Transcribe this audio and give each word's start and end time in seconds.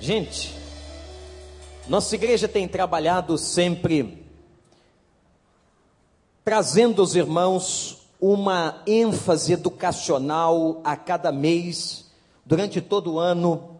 Gente, 0.00 0.56
nossa 1.86 2.14
igreja 2.14 2.48
tem 2.48 2.66
trabalhado 2.66 3.36
sempre 3.36 4.24
trazendo 6.42 7.02
aos 7.02 7.14
irmãos 7.14 8.08
uma 8.18 8.82
ênfase 8.86 9.52
educacional 9.52 10.80
a 10.82 10.96
cada 10.96 11.30
mês, 11.30 12.10
durante 12.46 12.80
todo 12.80 13.12
o 13.12 13.18
ano. 13.18 13.78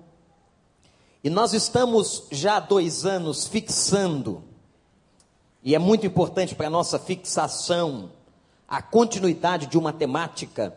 E 1.24 1.30
nós 1.30 1.54
estamos 1.54 2.24
já 2.30 2.58
há 2.58 2.60
dois 2.60 3.06
anos 3.06 3.46
fixando, 3.46 4.44
e 5.64 5.74
é 5.74 5.78
muito 5.78 6.06
importante 6.06 6.54
para 6.54 6.66
a 6.66 6.70
nossa 6.70 6.98
fixação, 6.98 8.12
a 8.68 8.82
continuidade 8.82 9.66
de 9.68 9.78
uma 9.78 9.90
temática 9.90 10.76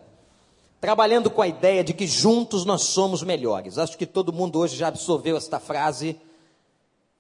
trabalhando 0.84 1.32
com 1.32 1.42
a 1.42 1.48
ideia 1.48 1.82
de 1.82 1.94
que 1.94 2.06
juntos 2.06 2.66
nós 2.66 2.82
somos 2.82 3.24
melhores. 3.24 3.78
Acho 3.78 3.98
que 3.98 4.06
todo 4.06 4.34
mundo 4.34 4.60
hoje 4.60 4.76
já 4.76 4.90
absorveu 4.90 5.38
esta 5.38 5.58
frase. 5.58 6.20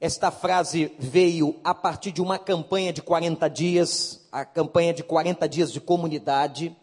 Esta 0.01 0.29
frase 0.31 0.91
veio 0.99 1.55
a 1.63 1.73
partir 1.73 2.11
de 2.11 2.21
uma 2.21 2.37
campanha 2.37 2.91
de 2.91 3.01
40 3.01 3.49
dias, 3.49 4.27
a 4.33 4.43
campanha 4.43 4.93
de 4.93 5.01
40 5.01 5.47
dias 5.47 5.71
de 5.71 5.79
comunidade. 5.79 6.75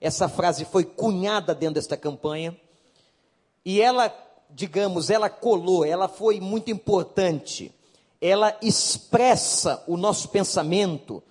Essa 0.00 0.28
frase 0.28 0.64
foi 0.64 0.84
cunhada 0.84 1.54
dentro 1.54 1.76
desta 1.76 1.96
campanha. 1.96 2.56
E 3.64 3.80
ela, 3.80 4.12
digamos, 4.50 5.10
ela 5.10 5.30
colou, 5.30 5.84
ela 5.84 6.08
foi 6.08 6.40
muito 6.40 6.68
importante. 6.68 7.72
Ela 8.20 8.58
expressa 8.60 9.84
o 9.86 9.96
nosso 9.96 10.30
pensamento 10.30 11.22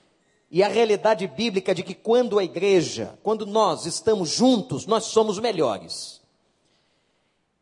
e 0.54 0.62
a 0.62 0.68
realidade 0.68 1.26
bíblica 1.26 1.74
de 1.74 1.82
que 1.82 1.96
quando 1.96 2.38
a 2.38 2.44
igreja, 2.44 3.18
quando 3.24 3.44
nós 3.44 3.88
estamos 3.88 4.30
juntos, 4.30 4.86
nós 4.86 5.06
somos 5.06 5.40
melhores. 5.40 6.22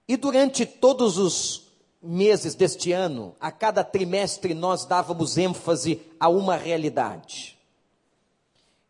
E 0.06 0.18
durante 0.18 0.66
todos 0.66 1.18
os 1.18 1.72
meses 2.04 2.54
deste 2.54 2.92
ano, 2.92 3.34
a 3.40 3.50
cada 3.50 3.82
trimestre 3.82 4.54
nós 4.54 4.84
dávamos 4.84 5.38
ênfase 5.38 6.02
a 6.20 6.28
uma 6.28 6.58
realidade. 6.58 7.58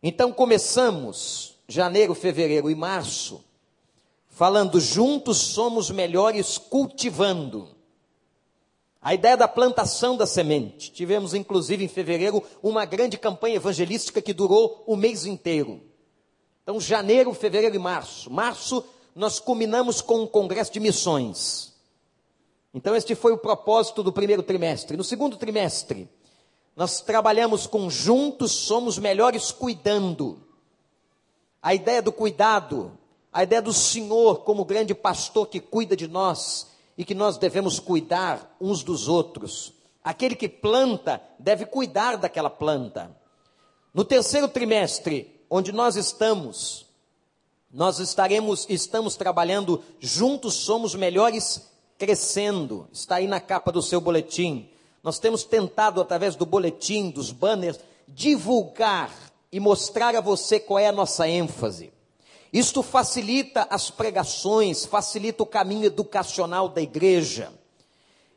Então 0.02 0.32
começamos 0.32 1.54
janeiro, 1.68 2.12
fevereiro 2.12 2.68
e 2.68 2.74
março 2.74 3.40
falando 4.28 4.80
juntos 4.80 5.38
somos 5.38 5.90
melhores 5.92 6.58
cultivando. 6.58 7.68
A 9.02 9.14
ideia 9.14 9.36
da 9.36 9.48
plantação 9.48 10.16
da 10.16 10.26
semente. 10.26 10.92
Tivemos, 10.92 11.34
inclusive, 11.34 11.84
em 11.84 11.88
fevereiro, 11.88 12.40
uma 12.62 12.84
grande 12.84 13.18
campanha 13.18 13.56
evangelística 13.56 14.22
que 14.22 14.32
durou 14.32 14.84
o 14.86 14.94
mês 14.94 15.26
inteiro. 15.26 15.82
Então, 16.62 16.80
janeiro, 16.80 17.34
fevereiro 17.34 17.74
e 17.74 17.80
março. 17.80 18.30
Março, 18.30 18.84
nós 19.12 19.40
culminamos 19.40 20.00
com 20.00 20.20
um 20.20 20.26
congresso 20.26 20.72
de 20.72 20.78
missões. 20.78 21.72
Então, 22.72 22.94
este 22.94 23.16
foi 23.16 23.32
o 23.32 23.38
propósito 23.38 24.04
do 24.04 24.12
primeiro 24.12 24.42
trimestre. 24.42 24.96
No 24.96 25.02
segundo 25.02 25.36
trimestre, 25.36 26.08
nós 26.76 27.00
trabalhamos 27.00 27.66
com 27.66 27.90
juntos 27.90 28.52
somos 28.52 28.98
melhores 28.98 29.50
cuidando. 29.50 30.38
A 31.60 31.74
ideia 31.74 32.00
do 32.00 32.12
cuidado, 32.12 32.96
a 33.32 33.42
ideia 33.42 33.60
do 33.60 33.72
Senhor 33.72 34.44
como 34.44 34.64
grande 34.64 34.94
pastor 34.94 35.48
que 35.48 35.58
cuida 35.58 35.96
de 35.96 36.06
nós 36.06 36.71
e 36.96 37.04
que 37.04 37.14
nós 37.14 37.38
devemos 37.38 37.78
cuidar 37.78 38.56
uns 38.60 38.82
dos 38.82 39.08
outros. 39.08 39.72
Aquele 40.02 40.34
que 40.34 40.48
planta 40.48 41.22
deve 41.38 41.64
cuidar 41.64 42.16
daquela 42.16 42.50
planta. 42.50 43.16
No 43.94 44.04
terceiro 44.04 44.48
trimestre, 44.48 45.40
onde 45.48 45.70
nós 45.70 45.96
estamos, 45.96 46.86
nós 47.72 47.98
estaremos, 47.98 48.66
estamos 48.68 49.16
trabalhando 49.16 49.82
juntos, 50.00 50.54
somos 50.54 50.94
melhores 50.94 51.70
crescendo. 51.98 52.88
Está 52.92 53.16
aí 53.16 53.28
na 53.28 53.40
capa 53.40 53.70
do 53.70 53.80
seu 53.80 54.00
boletim. 54.00 54.68
Nós 55.02 55.18
temos 55.18 55.44
tentado, 55.44 56.00
através 56.00 56.36
do 56.36 56.44
boletim, 56.44 57.10
dos 57.10 57.32
banners, 57.32 57.78
divulgar 58.08 59.14
e 59.50 59.60
mostrar 59.60 60.14
a 60.16 60.20
você 60.20 60.58
qual 60.58 60.78
é 60.78 60.88
a 60.88 60.92
nossa 60.92 61.28
ênfase. 61.28 61.92
Isto 62.52 62.82
facilita 62.82 63.66
as 63.70 63.90
pregações, 63.90 64.84
facilita 64.84 65.42
o 65.42 65.46
caminho 65.46 65.86
educacional 65.86 66.68
da 66.68 66.82
igreja. 66.82 67.50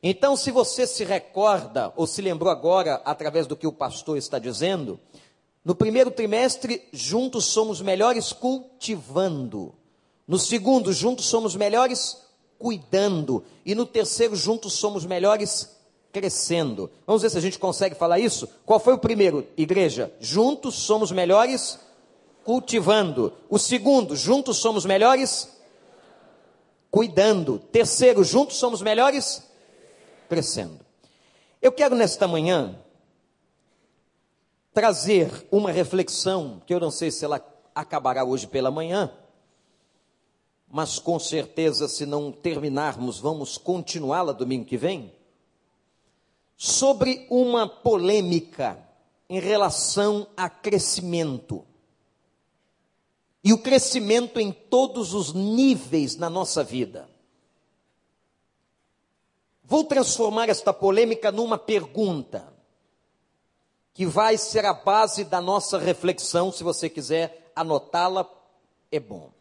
Então, 0.02 0.38
se 0.38 0.52
você 0.52 0.88
se 0.88 1.03
recorda, 1.03 1.92
ou 1.96 2.08
se 2.08 2.22
lembrou 2.22 2.50
agora, 2.50 3.02
através 3.03 3.46
do 3.46 3.56
que 3.56 3.68
o 3.68 3.74
pastor 3.74 4.18
está 4.18 4.40
dizendo, 4.40 5.00
no 5.66 5.76
primeiro 5.76 6.12
trimestre, 6.12 6.88
juntos 6.94 7.46
somos 7.46 7.81
melhores 7.81 8.31
cultivando. 8.31 9.74
No 10.28 10.40
segundo, 10.40 10.94
juntos 10.94 11.26
somos 11.26 11.56
melhores 11.56 12.18
cuidando. 12.58 13.44
E 13.66 13.76
no 13.76 13.86
terceiro, 13.86 14.36
juntos 14.36 14.74
somos 14.74 15.06
melhores 15.06 15.76
crescendo. 16.12 16.90
Vamos 17.06 17.24
ver 17.24 17.32
se 17.32 17.38
a 17.38 17.42
gente 17.42 17.59
consegue 17.59 17.96
falar 17.96 18.20
isso? 18.20 18.47
Qual 18.66 18.80
foi 18.80 18.94
o 18.94 19.00
primeiro, 19.00 19.46
igreja? 19.58 20.14
Juntos 20.22 20.76
somos 20.76 21.12
melhores 21.12 21.80
cultivando. 22.46 23.34
O 23.50 23.58
segundo, 23.58 24.16
juntos 24.16 24.58
somos 24.58 24.86
melhores 24.86 25.52
cuidando. 26.92 27.58
Terceiro, 27.60 28.24
juntos 28.24 28.58
somos 28.58 28.82
melhores 28.82 29.44
crescendo. 30.30 30.80
Eu 31.62 31.72
quero 31.72 31.96
nesta 31.96 32.28
manhã 32.28 32.80
trazer 34.72 35.48
uma 35.52 35.72
reflexão 35.72 36.62
que 36.66 36.74
eu 36.74 36.80
não 36.80 36.92
sei 36.92 37.10
se 37.10 37.26
ela 37.26 37.44
acabará 37.74 38.24
hoje 38.24 38.46
pela 38.46 38.70
manhã, 38.70 39.12
mas 40.70 41.00
com 41.00 41.18
certeza, 41.18 41.88
se 41.88 42.06
não 42.06 42.32
terminarmos, 42.32 43.20
vamos 43.20 43.58
continuá-la 43.58 44.34
domingo 44.34 44.66
que 44.66 44.78
vem. 44.78 45.12
Sobre 46.58 47.26
uma 47.30 47.68
polêmica 47.68 48.78
em 49.30 49.40
relação 49.40 50.28
a 50.38 50.50
crescimento 50.50 51.66
e 53.46 53.54
o 53.54 53.60
crescimento 53.60 54.40
em 54.40 54.52
todos 54.52 55.14
os 55.14 55.32
níveis 55.32 56.16
na 56.16 56.32
nossa 56.32 56.64
vida. 56.64 57.08
Vou 59.64 59.84
transformar 59.84 60.50
esta 60.50 60.74
polêmica 60.74 61.32
numa 61.32 61.56
pergunta, 61.56 62.52
que 63.94 64.04
vai 64.04 64.36
ser 64.36 64.66
a 64.66 64.74
base 64.74 65.24
da 65.24 65.40
nossa 65.40 65.78
reflexão, 65.78 66.52
se 66.52 66.64
você 66.64 66.90
quiser 66.90 67.52
anotá-la, 67.56 68.28
é 68.92 69.00
bom. 69.00 69.32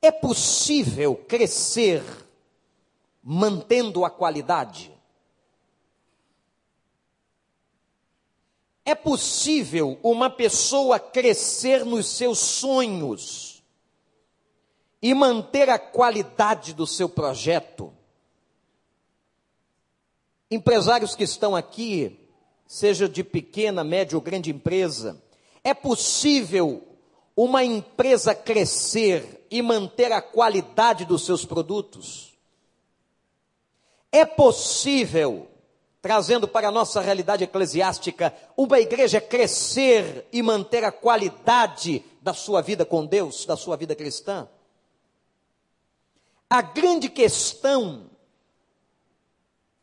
É 0.00 0.12
possível 0.12 1.16
crescer 1.16 2.04
mantendo 3.20 4.04
a 4.04 4.10
qualidade? 4.10 4.96
É 8.90 8.94
possível 8.96 10.00
uma 10.02 10.28
pessoa 10.28 10.98
crescer 10.98 11.84
nos 11.84 12.08
seus 12.08 12.40
sonhos 12.40 13.62
e 15.00 15.14
manter 15.14 15.70
a 15.70 15.78
qualidade 15.78 16.74
do 16.74 16.88
seu 16.88 17.08
projeto? 17.08 17.94
Empresários 20.50 21.14
que 21.14 21.22
estão 21.22 21.54
aqui, 21.54 22.18
seja 22.66 23.08
de 23.08 23.22
pequena, 23.22 23.84
média 23.84 24.18
ou 24.18 24.20
grande 24.20 24.50
empresa, 24.50 25.22
é 25.62 25.72
possível 25.72 26.82
uma 27.36 27.62
empresa 27.62 28.34
crescer 28.34 29.46
e 29.48 29.62
manter 29.62 30.10
a 30.10 30.20
qualidade 30.20 31.04
dos 31.04 31.24
seus 31.24 31.44
produtos? 31.44 32.36
É 34.10 34.26
possível 34.26 35.48
trazendo 36.02 36.48
para 36.48 36.68
a 36.68 36.72
nossa 36.72 37.00
realidade 37.00 37.44
eclesiástica, 37.44 38.34
uma 38.56 38.80
igreja 38.80 39.20
crescer 39.20 40.26
e 40.32 40.42
manter 40.42 40.84
a 40.84 40.92
qualidade 40.92 42.02
da 42.22 42.32
sua 42.32 42.62
vida 42.62 42.84
com 42.84 43.04
Deus, 43.04 43.44
da 43.44 43.56
sua 43.56 43.76
vida 43.76 43.94
cristã. 43.94 44.48
A 46.48 46.62
grande 46.62 47.08
questão 47.08 48.10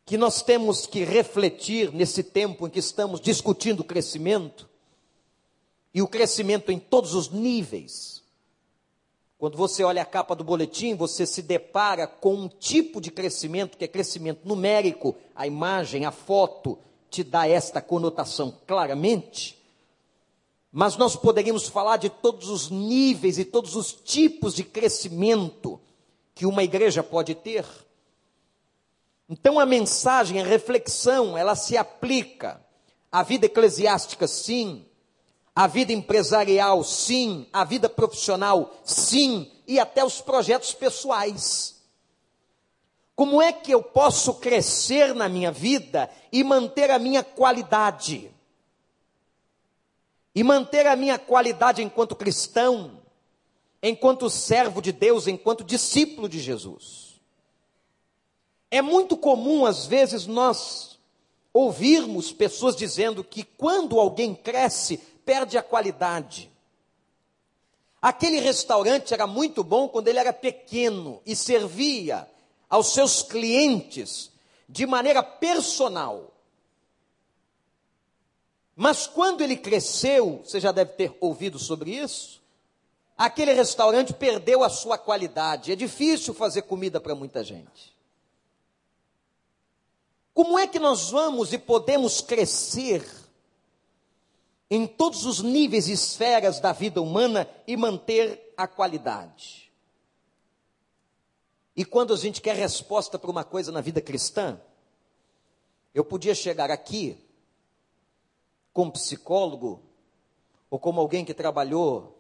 que 0.06 0.18
nós 0.18 0.42
temos 0.42 0.86
que 0.86 1.04
refletir 1.04 1.92
nesse 1.92 2.24
tempo 2.24 2.66
em 2.66 2.70
que 2.70 2.80
estamos 2.80 3.20
discutindo 3.20 3.82
o 3.82 3.86
crescimento, 3.86 4.68
e 5.94 6.02
o 6.02 6.08
crescimento 6.08 6.72
em 6.72 6.78
todos 6.78 7.16
os 7.16 7.30
níveis, 7.30 8.17
quando 9.38 9.56
você 9.56 9.84
olha 9.84 10.02
a 10.02 10.06
capa 10.06 10.36
do 10.36 10.44
boletim, 10.44 10.96
você 10.96 11.26
se 11.26 11.44
depara 11.44 12.08
com 12.08 12.34
um 12.34 12.48
tipo 12.48 13.00
de 13.00 13.12
crescimento 13.12 13.78
que 13.78 13.86
é 13.86 13.88
crescimento 13.88 14.48
numérico, 14.48 15.16
a 15.36 15.46
imagem, 15.46 16.06
a 16.06 16.12
foto 16.12 16.80
te 17.10 17.24
dá 17.24 17.48
esta 17.48 17.80
conotação 17.80 18.52
claramente. 18.66 19.56
Mas 20.72 20.98
nós 20.98 21.16
poderíamos 21.16 21.68
falar 21.68 21.98
de 21.98 22.10
todos 22.10 22.50
os 22.50 22.72
níveis 22.72 23.38
e 23.38 23.46
todos 23.46 23.76
os 23.76 23.94
tipos 23.94 24.56
de 24.56 24.64
crescimento 24.64 25.80
que 26.34 26.46
uma 26.46 26.64
igreja 26.64 27.04
pode 27.04 27.36
ter. 27.36 27.66
Então 29.30 29.60
a 29.60 29.68
mensagem, 29.68 30.42
a 30.42 30.46
reflexão, 30.46 31.38
ela 31.38 31.56
se 31.56 31.78
aplica 31.78 32.60
à 33.12 33.22
vida 33.22 33.46
eclesiástica, 33.46 34.28
sim, 34.28 34.84
a 35.58 35.66
vida 35.66 35.92
empresarial, 35.92 36.84
sim. 36.84 37.48
A 37.52 37.64
vida 37.64 37.90
profissional, 37.90 38.76
sim. 38.86 39.52
E 39.68 39.80
até 39.80 40.06
os 40.06 40.22
projetos 40.22 40.72
pessoais. 40.72 41.82
Como 43.16 43.42
é 43.42 43.52
que 43.52 43.72
eu 43.72 43.82
posso 43.82 44.36
crescer 44.36 45.16
na 45.16 45.28
minha 45.28 45.52
vida 45.52 46.12
e 46.32 46.44
manter 46.44 46.92
a 46.92 47.00
minha 47.00 47.24
qualidade? 47.24 48.30
E 50.36 50.44
manter 50.44 50.86
a 50.86 50.96
minha 50.96 51.18
qualidade 51.18 51.82
enquanto 51.82 52.16
cristão, 52.16 53.02
enquanto 53.82 54.30
servo 54.30 54.80
de 54.80 54.92
Deus, 54.92 55.26
enquanto 55.26 55.64
discípulo 55.64 56.30
de 56.30 56.40
Jesus. 56.40 57.20
É 58.70 58.80
muito 58.80 59.18
comum, 59.18 59.66
às 59.66 59.88
vezes, 59.88 60.28
nós 60.28 61.00
ouvirmos 61.52 62.32
pessoas 62.32 62.76
dizendo 62.76 63.24
que 63.24 63.44
quando 63.44 64.00
alguém 64.00 64.36
cresce, 64.36 65.02
perde 65.28 65.58
a 65.58 65.62
qualidade. 65.62 66.50
Aquele 68.02 68.40
restaurante 68.40 69.14
era 69.14 69.28
muito 69.28 69.62
bom 69.62 69.90
quando 69.90 70.08
ele 70.08 70.20
era 70.20 70.32
pequeno 70.32 71.22
e 71.26 71.36
servia 71.36 72.26
aos 72.70 72.94
seus 72.94 73.22
clientes 73.22 74.32
de 74.70 74.86
maneira 74.86 75.22
personal. 75.22 76.34
Mas 78.74 79.06
quando 79.06 79.42
ele 79.42 79.58
cresceu, 79.58 80.42
você 80.46 80.62
já 80.62 80.72
deve 80.72 80.94
ter 80.94 81.18
ouvido 81.20 81.60
sobre 81.60 81.92
isso, 81.92 82.42
aquele 83.18 83.52
restaurante 83.52 84.14
perdeu 84.14 84.64
a 84.64 84.70
sua 84.70 84.98
qualidade. 84.98 85.74
É 85.74 85.76
difícil 85.76 86.34
fazer 86.34 86.62
comida 86.62 87.02
para 87.02 87.16
muita 87.16 87.44
gente. 87.44 87.94
Como 90.34 90.58
é 90.58 90.68
que 90.68 90.80
nós 90.80 91.10
vamos 91.10 91.52
e 91.52 91.58
podemos 91.58 92.22
crescer 92.22 93.04
em 94.70 94.86
todos 94.86 95.26
os 95.26 95.42
níveis 95.42 95.88
e 95.88 95.94
esferas 95.94 96.60
da 96.60 96.74
vida 96.74 97.02
humana 97.02 97.50
e 97.66 97.78
manter 97.78 98.54
a 98.58 98.68
qualidade? 98.68 99.72
E 101.76 101.86
quando 101.86 102.14
a 102.14 102.18
gente 102.18 102.42
quer 102.42 102.56
resposta 102.56 103.20
para 103.20 103.30
uma 103.30 103.44
coisa 103.44 103.72
na 103.72 103.82
vida 103.82 104.02
cristã, 104.02 104.60
eu 105.94 106.04
podia 106.04 106.34
chegar 106.34 106.72
aqui 106.72 107.18
como 108.74 108.92
psicólogo 108.92 109.82
ou 110.70 110.80
como 110.80 111.00
alguém 111.00 111.24
que 111.24 111.34
trabalhou 111.34 112.18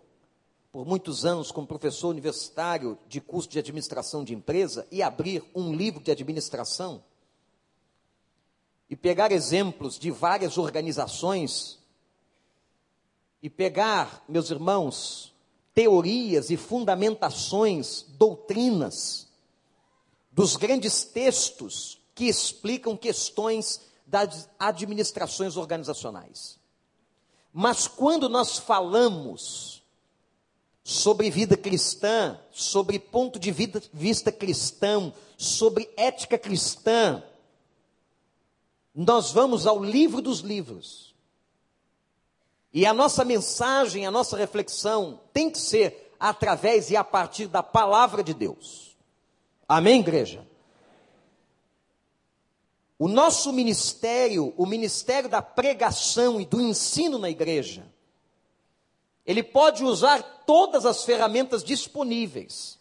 por 0.71 0.85
muitos 0.85 1.25
anos 1.25 1.51
como 1.51 1.65
professor 1.65 2.09
universitário 2.09 2.97
de 3.07 3.19
curso 3.19 3.49
de 3.49 3.57
administração 3.57 4.23
de 4.23 4.33
empresa 4.33 4.88
e 4.91 5.01
abrir 5.01 5.44
um 5.55 5.73
livro 5.73 6.01
de 6.01 6.11
administração 6.11 7.03
e 8.89 8.95
pegar 8.95 9.31
exemplos 9.31 9.97
de 9.97 10.11
várias 10.11 10.57
organizações 10.57 11.79
e 13.42 13.50
pegar, 13.50 14.24
meus 14.28 14.50
irmãos, 14.50 15.34
teorias 15.74 16.50
e 16.50 16.57
fundamentações, 16.57 18.06
doutrinas 18.18 19.28
dos 20.31 20.56
grandes 20.56 21.04
textos 21.04 22.00
que 22.13 22.25
explicam 22.25 22.98
questões 22.98 23.81
das 24.06 24.50
administrações 24.57 25.57
organizacionais. 25.57 26.60
Mas 27.51 27.88
quando 27.88 28.30
nós 28.30 28.57
falamos 28.57 29.83
sobre 30.83 31.30
vida 31.30 31.57
cristã, 31.57 32.40
sobre 32.51 32.98
ponto 32.98 33.38
de 33.38 33.51
vista 33.51 34.31
cristão, 34.31 35.13
sobre 35.38 35.90
ética 35.98 36.38
cristã, 36.38 37.22
nós 38.95 39.31
vamos 39.31 39.68
ao 39.68 39.83
livro 39.83 40.22
dos 40.22 40.40
livros. 40.40 41.06
E 42.74 42.86
a 42.86 42.94
nossa 42.94 43.24
mensagem, 43.24 44.06
a 44.06 44.12
nossa 44.12 44.38
reflexão 44.38 45.22
tem 45.34 45.50
que 45.50 45.60
ser 45.60 46.14
através 46.19 46.90
e 46.90 46.96
a 46.96 47.04
partir 47.04 47.48
da 47.48 47.64
palavra 47.64 48.24
de 48.24 48.34
Deus. 48.34 48.96
Amém, 49.68 50.00
igreja? 50.00 50.46
O 53.00 53.08
nosso 53.08 53.54
ministério, 53.54 54.54
o 54.58 54.66
ministério 54.66 55.30
da 55.30 55.42
pregação 55.42 56.42
e 56.42 56.46
do 56.46 56.60
ensino 56.60 57.19
na 57.19 57.30
igreja, 57.30 57.86
ele 59.25 59.44
pode 59.44 59.84
usar 59.84 60.24
todas 60.46 60.86
as 60.86 61.04
ferramentas 61.04 61.64
disponíveis. 61.64 62.80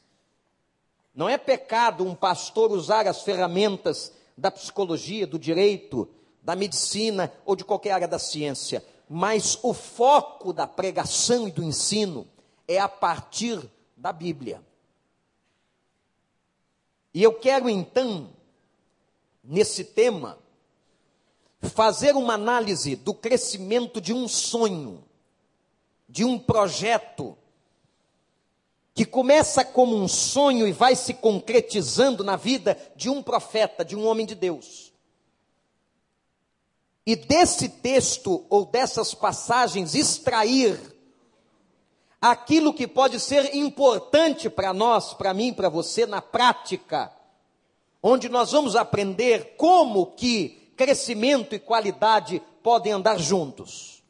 Não 1.14 1.28
é 1.28 1.36
pecado 1.36 2.04
um 2.04 2.14
pastor 2.14 2.70
usar 2.70 3.06
as 3.06 3.22
ferramentas 3.22 4.12
da 4.38 4.50
psicologia, 4.50 5.26
do 5.26 5.38
direito, 5.38 6.08
da 6.42 6.54
medicina 6.54 7.32
ou 7.44 7.56
de 7.56 7.64
qualquer 7.64 7.92
área 7.92 8.08
da 8.08 8.18
ciência, 8.18 8.84
mas 9.08 9.58
o 9.62 9.72
foco 9.72 10.52
da 10.52 10.66
pregação 10.66 11.46
e 11.46 11.52
do 11.52 11.62
ensino 11.62 12.26
é 12.66 12.78
a 12.78 12.88
partir 12.88 13.60
da 13.96 14.12
Bíblia. 14.12 14.62
E 17.14 17.22
eu 17.22 17.32
quero 17.32 17.68
então, 17.68 18.30
nesse 19.42 19.84
tema, 19.84 20.38
fazer 21.62 22.14
uma 22.14 22.34
análise 22.34 22.96
do 22.96 23.14
crescimento 23.14 24.00
de 24.00 24.12
um 24.12 24.28
sonho, 24.28 25.02
de 26.08 26.24
um 26.24 26.38
projeto, 26.38 27.36
que 28.94 29.04
começa 29.04 29.64
como 29.64 29.94
um 29.96 30.08
sonho 30.08 30.66
e 30.66 30.72
vai 30.72 30.96
se 30.96 31.14
concretizando 31.14 32.24
na 32.24 32.34
vida 32.34 32.78
de 32.96 33.10
um 33.10 33.22
profeta, 33.22 33.84
de 33.84 33.94
um 33.94 34.06
homem 34.06 34.24
de 34.24 34.34
Deus. 34.34 34.85
E 37.06 37.14
desse 37.14 37.68
texto 37.68 38.44
ou 38.50 38.66
dessas 38.66 39.14
passagens 39.14 39.94
extrair 39.94 40.76
aquilo 42.20 42.74
que 42.74 42.88
pode 42.88 43.20
ser 43.20 43.54
importante 43.54 44.50
para 44.50 44.72
nós, 44.72 45.14
para 45.14 45.32
mim, 45.32 45.54
para 45.54 45.68
você 45.68 46.04
na 46.04 46.20
prática, 46.20 47.12
onde 48.02 48.28
nós 48.28 48.50
vamos 48.50 48.74
aprender 48.74 49.54
como 49.56 50.06
que 50.06 50.72
crescimento 50.76 51.54
e 51.54 51.60
qualidade 51.60 52.42
podem 52.62 52.92
andar 52.92 53.18
juntos. 53.18 54.02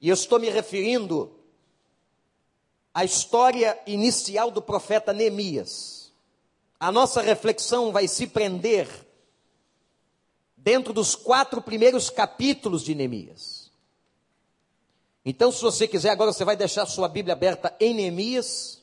E 0.00 0.08
eu 0.08 0.14
estou 0.14 0.40
me 0.40 0.48
referindo 0.48 1.30
à 2.94 3.04
história 3.04 3.78
inicial 3.86 4.50
do 4.50 4.62
profeta 4.62 5.12
Neemias. 5.12 6.10
A 6.78 6.90
nossa 6.90 7.20
reflexão 7.20 7.92
vai 7.92 8.08
se 8.08 8.26
prender 8.26 9.09
dentro 10.62 10.92
dos 10.92 11.14
quatro 11.14 11.62
primeiros 11.62 12.10
capítulos 12.10 12.82
de 12.82 12.94
Neemias. 12.94 13.70
Então, 15.24 15.52
se 15.52 15.60
você 15.60 15.86
quiser, 15.86 16.10
agora 16.10 16.32
você 16.32 16.44
vai 16.44 16.56
deixar 16.56 16.86
sua 16.86 17.08
Bíblia 17.08 17.34
aberta 17.34 17.74
em 17.78 17.94
Neemias. 17.94 18.82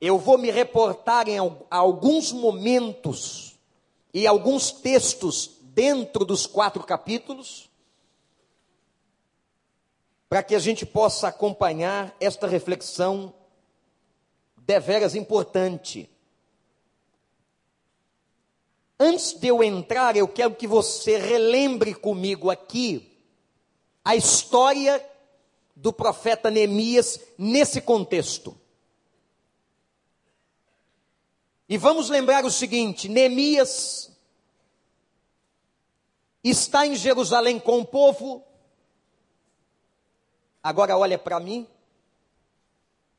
Eu 0.00 0.18
vou 0.18 0.38
me 0.38 0.50
reportar 0.50 1.28
em 1.28 1.38
alguns 1.70 2.32
momentos 2.32 3.58
e 4.12 4.26
alguns 4.26 4.70
textos 4.70 5.50
dentro 5.62 6.24
dos 6.24 6.46
quatro 6.46 6.82
capítulos, 6.82 7.68
para 10.28 10.42
que 10.42 10.54
a 10.54 10.58
gente 10.58 10.84
possa 10.84 11.28
acompanhar 11.28 12.14
esta 12.20 12.46
reflexão 12.46 13.32
deveras 14.56 15.14
importante. 15.14 16.10
Antes 19.00 19.32
de 19.32 19.46
eu 19.46 19.62
entrar, 19.62 20.16
eu 20.16 20.26
quero 20.26 20.54
que 20.54 20.66
você 20.66 21.16
relembre 21.18 21.94
comigo 21.94 22.50
aqui 22.50 23.16
a 24.04 24.16
história 24.16 25.04
do 25.76 25.92
profeta 25.92 26.50
Neemias 26.50 27.20
nesse 27.38 27.80
contexto. 27.80 28.58
E 31.68 31.78
vamos 31.78 32.08
lembrar 32.08 32.44
o 32.44 32.50
seguinte: 32.50 33.08
Neemias 33.08 34.10
está 36.42 36.84
em 36.84 36.96
Jerusalém 36.96 37.60
com 37.60 37.78
o 37.78 37.84
povo. 37.84 38.44
Agora 40.60 40.98
olha 40.98 41.18
para 41.18 41.38
mim, 41.38 41.68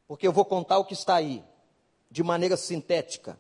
porque 0.08 0.28
eu 0.28 0.34
vou 0.34 0.44
contar 0.44 0.78
o 0.80 0.86
que 0.86 0.94
está 0.94 1.16
aí, 1.16 1.42
de 2.12 2.22
maneira 2.22 2.58
sintética. 2.58 3.40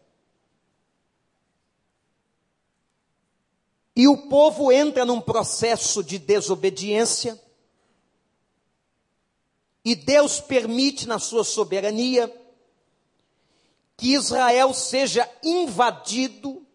E 3.99 4.07
o 4.07 4.15
povo 4.29 4.71
entra 4.71 5.03
num 5.03 5.19
processo 5.19 6.01
de 6.01 6.17
desobediência 6.17 7.37
e 9.83 9.93
Deus 9.93 10.39
permite, 10.39 11.05
na 11.05 11.19
sua 11.19 11.43
soberania, 11.43 12.33
que 13.97 14.13
Israel 14.13 14.73
seja 14.73 15.29
invadido. 15.43 16.65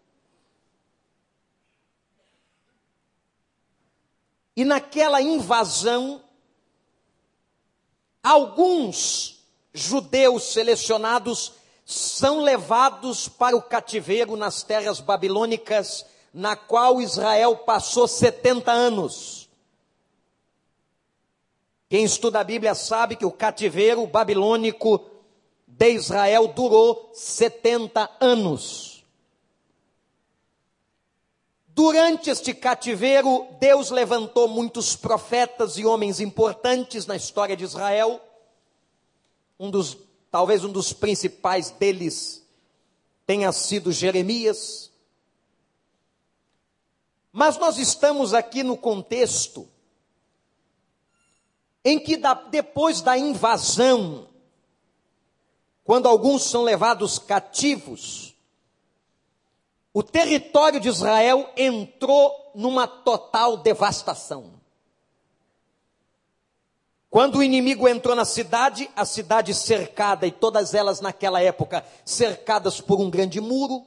E 4.55 4.63
naquela 4.63 5.23
invasão, 5.23 6.23
alguns 8.23 9.43
judeus 9.73 10.43
selecionados 10.53 11.55
são 11.87 12.41
levados 12.41 13.31
para 13.31 13.57
o 13.57 13.63
cativeiro 13.63 14.37
nas 14.37 14.63
terras 14.63 15.01
babilônicas, 15.01 16.05
na 16.35 16.57
qual 16.57 17.01
Israel 17.01 17.59
passou 17.59 18.09
70 18.09 18.73
anos. 18.73 19.49
Quem 21.89 22.05
estuda 22.05 22.41
a 22.41 22.45
Bíblia 22.45 22.75
sabe 22.75 23.15
que 23.15 23.25
o 23.25 23.31
cativeiro 23.31 24.05
babilônico 24.05 25.01
de 25.65 25.91
Israel 25.93 26.49
durou 26.49 27.13
70 27.15 28.11
anos. 28.21 29.05
Durante 31.69 32.31
este 32.31 32.53
cativeiro, 32.53 33.47
Deus 33.61 33.91
levantou 33.91 34.49
muitos 34.49 34.97
profetas 34.97 35.79
e 35.79 35.85
homens 35.85 36.19
importantes 36.19 37.07
na 37.07 37.15
história 37.15 37.57
de 37.57 37.63
Israel. 37.63 38.21
Um 39.59 39.71
dos, 39.71 39.97
talvez 40.33 40.65
um 40.65 40.73
dos 40.73 40.93
principais 40.93 41.71
deles 41.71 42.45
tenha 43.25 43.53
sido 43.53 43.93
Jeremias. 43.93 44.94
Mas 47.37 47.59
nós 47.59 47.79
estamos 47.79 48.33
aqui 48.33 48.63
no 48.63 48.77
contexto 48.77 49.69
em 51.85 51.99
que 51.99 52.17
depois 52.49 53.01
da 53.01 53.19
invasão, 53.19 54.29
quando 55.83 56.07
alguns 56.07 56.45
são 56.45 56.63
levados 56.63 57.19
cativos, 57.19 58.37
o 59.93 60.01
território 60.01 60.79
de 60.79 60.89
Israel 60.89 61.51
entrou 61.57 62.53
numa 62.55 62.87
total 62.87 63.57
devastação. 63.57 64.53
Quando 67.11 67.39
o 67.39 67.43
inimigo 67.43 67.89
entrou 67.89 68.15
na 68.15 68.25
cidade, 68.25 68.89
a 68.95 69.05
cidade 69.05 69.53
cercada, 69.55 70.25
e 70.25 70.31
todas 70.31 70.73
elas 70.73 71.01
naquela 71.01 71.43
época 71.43 71.85
cercadas 72.05 72.81
por 72.81 73.01
um 73.01 73.11
grande 73.11 73.41
muro, 73.41 73.85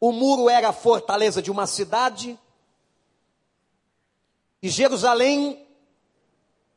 o 0.00 0.10
muro 0.10 0.48
era 0.48 0.70
a 0.70 0.72
fortaleza 0.72 1.42
de 1.42 1.50
uma 1.50 1.66
cidade, 1.66 2.38
e 4.62 4.68
Jerusalém 4.68 5.66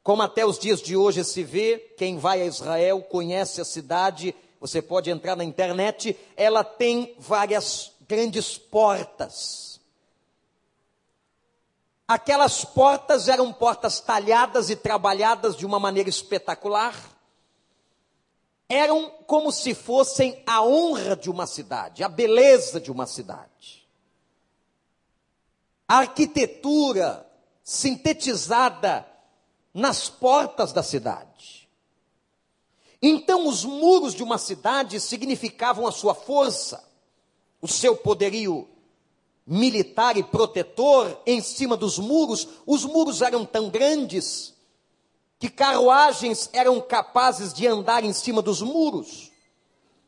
como 0.03 0.22
até 0.22 0.46
os 0.46 0.60
dias 0.60 0.82
de 0.82 0.98
hoje 0.98 1.24
se 1.24 1.44
vê, 1.44 1.77
quem 1.98 2.18
vai 2.18 2.42
a 2.42 2.46
Israel 2.46 3.01
conhece 3.03 3.62
a 3.62 3.65
cidade, 3.65 4.36
você 4.60 4.82
pode 4.82 5.10
entrar 5.10 5.36
na 5.36 5.46
internet, 5.46 6.20
ela 6.36 6.62
tem 6.62 7.15
várias 7.18 7.94
grandes 8.08 8.58
portas. 8.58 9.80
Aquelas 12.06 12.65
portas 12.65 13.30
eram 13.30 13.53
portas 13.53 14.01
talhadas 14.01 14.70
e 14.70 14.75
trabalhadas 14.75 15.56
de 15.56 15.65
uma 15.65 15.80
maneira 15.80 16.10
espetacular. 16.10 16.94
Eram 18.74 19.12
como 19.27 19.51
se 19.51 19.75
fossem 19.75 20.42
a 20.48 20.63
honra 20.63 21.15
de 21.15 21.30
uma 21.30 21.46
cidade, 21.46 22.03
a 22.03 22.10
beleza 22.10 22.82
de 22.82 22.92
uma 22.92 23.06
cidade. 23.06 23.88
A 25.88 25.98
arquitetura 25.98 27.24
sintetizada 27.63 29.08
nas 29.72 30.10
portas 30.10 30.74
da 30.74 30.82
cidade. 30.82 31.70
Então, 33.00 33.48
os 33.48 33.63
muros 33.63 34.15
de 34.15 34.24
uma 34.24 34.39
cidade 34.39 35.00
significavam 35.00 35.86
a 35.86 35.92
sua 35.92 36.15
força, 36.15 36.84
o 37.62 37.68
seu 37.68 37.96
poderio 37.96 38.68
militar 39.46 40.18
e 40.18 40.24
protetor 40.24 41.22
em 41.27 41.42
cima 41.42 41.77
dos 41.77 42.00
muros. 42.00 42.48
Os 42.65 42.86
muros 42.86 43.22
eram 43.22 43.46
tão 43.46 43.70
grandes 43.70 44.52
que 45.43 45.50
carruagens 45.50 46.50
eram 46.53 46.79
capazes 46.79 47.53
de 47.53 47.67
andar 47.67 48.05
em 48.05 48.13
cima 48.13 48.41
dos 48.41 48.62
muros, 48.62 49.29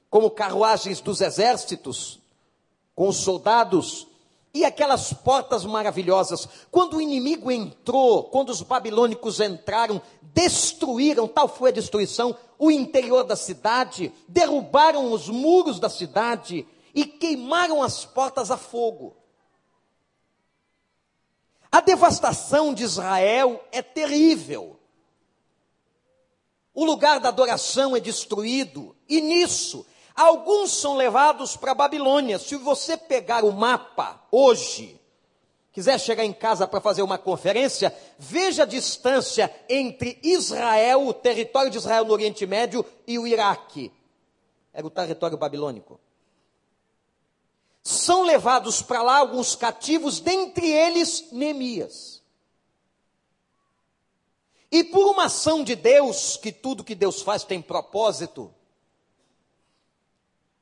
como 0.09 0.31
carruagens 0.31 1.01
dos 1.01 1.19
exércitos, 1.19 2.21
com 2.95 3.09
os 3.09 3.17
soldados 3.17 4.07
e 4.53 4.63
aquelas 4.63 5.11
portas 5.11 5.65
maravilhosas. 5.65 6.47
Quando 6.71 6.95
o 6.95 7.01
inimigo 7.01 7.51
entrou, 7.51 8.23
quando 8.23 8.49
os 8.49 8.61
babilônicos 8.61 9.41
entraram, 9.41 10.01
destruíram, 10.21 11.27
tal 11.27 11.49
foi 11.49 11.69
a 11.69 11.73
destruição, 11.73 12.33
o 12.57 12.71
interior 12.71 13.25
da 13.25 13.35
cidade, 13.35 14.13
derrubaram 14.29 15.11
os 15.11 15.27
muros 15.27 15.81
da 15.81 15.89
cidade 15.89 16.65
e 16.93 17.03
queimaram 17.03 17.83
as 17.83 18.05
portas 18.05 18.49
a 18.51 18.55
fogo. 18.55 19.13
A 21.69 21.81
devastação 21.81 22.73
de 22.73 22.85
Israel 22.85 23.61
é 23.73 23.81
terrível. 23.81 24.79
O 26.75 26.85
lugar 26.85 27.19
da 27.19 27.29
adoração 27.29 27.95
é 27.95 27.99
destruído, 27.99 28.95
e 29.09 29.19
nisso 29.19 29.85
Alguns 30.15 30.71
são 30.71 30.95
levados 30.95 31.57
para 31.57 31.73
a 31.73 31.75
Babilônia. 31.75 32.39
Se 32.39 32.55
você 32.55 32.95
pegar 32.95 33.43
o 33.43 33.51
mapa 33.51 34.23
hoje, 34.31 34.99
quiser 35.73 35.99
chegar 35.99 36.23
em 36.23 36.31
casa 36.31 36.65
para 36.65 36.79
fazer 36.79 37.01
uma 37.01 37.17
conferência, 37.17 37.93
veja 38.17 38.63
a 38.63 38.65
distância 38.65 39.53
entre 39.67 40.17
Israel, 40.23 41.05
o 41.05 41.13
território 41.13 41.69
de 41.69 41.77
Israel 41.77 42.05
no 42.05 42.13
Oriente 42.13 42.45
Médio, 42.45 42.85
e 43.05 43.19
o 43.19 43.27
Iraque. 43.27 43.91
Era 44.73 44.87
o 44.87 44.89
território 44.89 45.37
babilônico. 45.37 45.99
São 47.83 48.23
levados 48.23 48.81
para 48.81 49.03
lá 49.03 49.17
alguns 49.17 49.53
cativos, 49.53 50.21
dentre 50.21 50.65
eles 50.65 51.29
Neemias. 51.29 52.14
E 54.71 54.83
por 54.83 55.07
uma 55.07 55.25
ação 55.25 55.63
de 55.63 55.75
Deus, 55.75 56.37
que 56.37 56.51
tudo 56.51 56.83
que 56.83 56.95
Deus 56.95 57.21
faz 57.21 57.43
tem 57.43 57.61
propósito, 57.61 58.53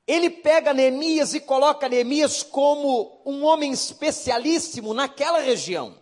ele 0.06 0.30
pega 0.30 0.74
Neemias 0.74 1.34
e 1.34 1.40
coloca 1.40 1.88
Neemias 1.88 2.44
como 2.44 3.22
um 3.26 3.44
homem 3.46 3.72
especialíssimo 3.72 4.94
naquela 4.94 5.40
região. 5.40 5.96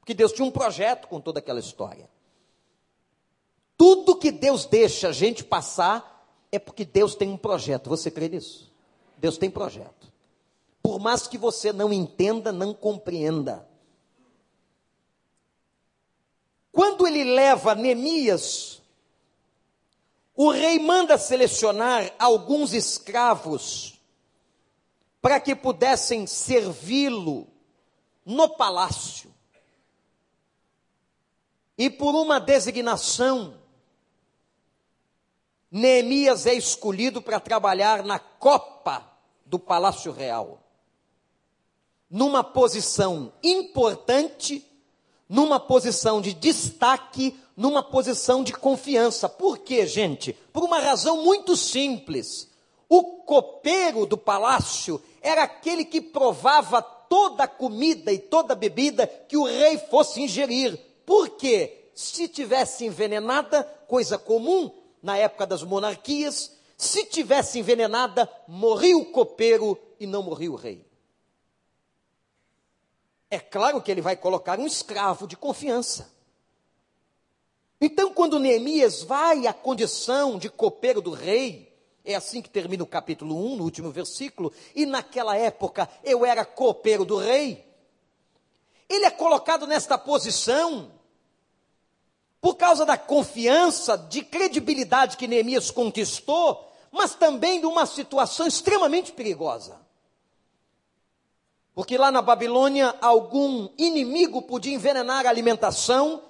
Porque 0.00 0.12
Deus 0.12 0.32
tinha 0.32 0.46
um 0.46 0.50
projeto 0.50 1.08
com 1.08 1.20
toda 1.20 1.38
aquela 1.38 1.60
história. 1.60 2.10
Tudo 3.76 4.16
que 4.16 4.30
Deus 4.30 4.66
deixa 4.66 5.08
a 5.08 5.12
gente 5.12 5.44
passar 5.44 6.28
é 6.50 6.58
porque 6.58 6.84
Deus 6.84 7.14
tem 7.14 7.30
um 7.30 7.36
projeto. 7.36 7.88
Você 7.88 8.10
crê 8.10 8.28
nisso? 8.28 8.72
Deus 9.16 9.38
tem 9.38 9.50
projeto. 9.50 10.12
Por 10.82 10.98
mais 10.98 11.26
que 11.26 11.38
você 11.38 11.72
não 11.72 11.92
entenda, 11.92 12.52
não 12.52 12.74
compreenda. 12.74 13.66
Quando 16.74 17.06
ele 17.06 17.24
leva 17.24 17.74
Neemias 17.74 18.74
o 20.36 20.50
rei 20.50 20.80
manda 20.80 21.16
selecionar 21.16 22.12
alguns 22.18 22.72
escravos 22.72 24.00
para 25.22 25.38
que 25.38 25.54
pudessem 25.54 26.26
servi-lo 26.26 27.46
no 28.24 28.48
palácio. 28.48 29.32
E 31.78 31.88
por 31.88 32.14
uma 32.14 32.40
designação, 32.40 33.56
Neemias 35.70 36.46
é 36.46 36.54
escolhido 36.54 37.22
para 37.22 37.38
trabalhar 37.38 38.04
na 38.04 38.18
copa 38.18 39.08
do 39.46 39.58
Palácio 39.58 40.12
Real. 40.12 40.60
Numa 42.10 42.44
posição 42.44 43.32
importante, 43.42 44.64
numa 45.28 45.58
posição 45.58 46.20
de 46.20 46.32
destaque, 46.32 47.36
numa 47.56 47.82
posição 47.82 48.42
de 48.42 48.52
confiança. 48.52 49.28
Por 49.28 49.58
quê, 49.58 49.86
gente? 49.86 50.32
Por 50.52 50.64
uma 50.64 50.78
razão 50.78 51.22
muito 51.22 51.56
simples. 51.56 52.50
O 52.88 53.02
copeiro 53.22 54.06
do 54.06 54.16
palácio 54.16 55.02
era 55.22 55.44
aquele 55.44 55.84
que 55.84 56.00
provava 56.00 56.82
toda 56.82 57.44
a 57.44 57.48
comida 57.48 58.12
e 58.12 58.18
toda 58.18 58.52
a 58.52 58.56
bebida 58.56 59.06
que 59.06 59.36
o 59.36 59.44
rei 59.44 59.78
fosse 59.78 60.20
ingerir. 60.20 60.78
Por 61.06 61.30
quê? 61.30 61.90
Se 61.94 62.28
tivesse 62.28 62.84
envenenada, 62.84 63.62
coisa 63.86 64.18
comum 64.18 64.70
na 65.02 65.16
época 65.16 65.46
das 65.46 65.62
monarquias, 65.62 66.52
se 66.76 67.04
tivesse 67.04 67.58
envenenada, 67.58 68.28
morria 68.48 68.96
o 68.96 69.06
copeiro 69.06 69.78
e 70.00 70.06
não 70.06 70.22
morria 70.22 70.50
o 70.50 70.56
rei. 70.56 70.84
É 73.34 73.40
claro 73.40 73.82
que 73.82 73.90
ele 73.90 74.00
vai 74.00 74.14
colocar 74.14 74.60
um 74.60 74.66
escravo 74.66 75.26
de 75.26 75.36
confiança. 75.36 76.08
Então, 77.80 78.14
quando 78.14 78.38
Neemias 78.38 79.02
vai 79.02 79.48
à 79.48 79.52
condição 79.52 80.38
de 80.38 80.48
copeiro 80.48 81.02
do 81.02 81.10
rei, 81.10 81.76
é 82.04 82.14
assim 82.14 82.40
que 82.40 82.48
termina 82.48 82.84
o 82.84 82.86
capítulo 82.86 83.34
1, 83.54 83.56
no 83.56 83.64
último 83.64 83.90
versículo, 83.90 84.52
e 84.72 84.86
naquela 84.86 85.36
época 85.36 85.90
eu 86.04 86.24
era 86.24 86.44
copeiro 86.44 87.04
do 87.04 87.16
rei. 87.16 87.66
Ele 88.88 89.04
é 89.04 89.10
colocado 89.10 89.66
nesta 89.66 89.98
posição 89.98 90.92
por 92.40 92.54
causa 92.54 92.86
da 92.86 92.96
confiança, 92.96 93.98
de 93.98 94.22
credibilidade 94.22 95.16
que 95.16 95.26
Neemias 95.26 95.72
conquistou, 95.72 96.72
mas 96.92 97.16
também 97.16 97.58
de 97.58 97.66
uma 97.66 97.84
situação 97.84 98.46
extremamente 98.46 99.10
perigosa. 99.10 99.83
Porque 101.74 101.98
lá 101.98 102.10
na 102.10 102.22
Babilônia, 102.22 102.94
algum 103.00 103.68
inimigo 103.76 104.42
podia 104.42 104.74
envenenar 104.74 105.26
a 105.26 105.28
alimentação 105.28 106.22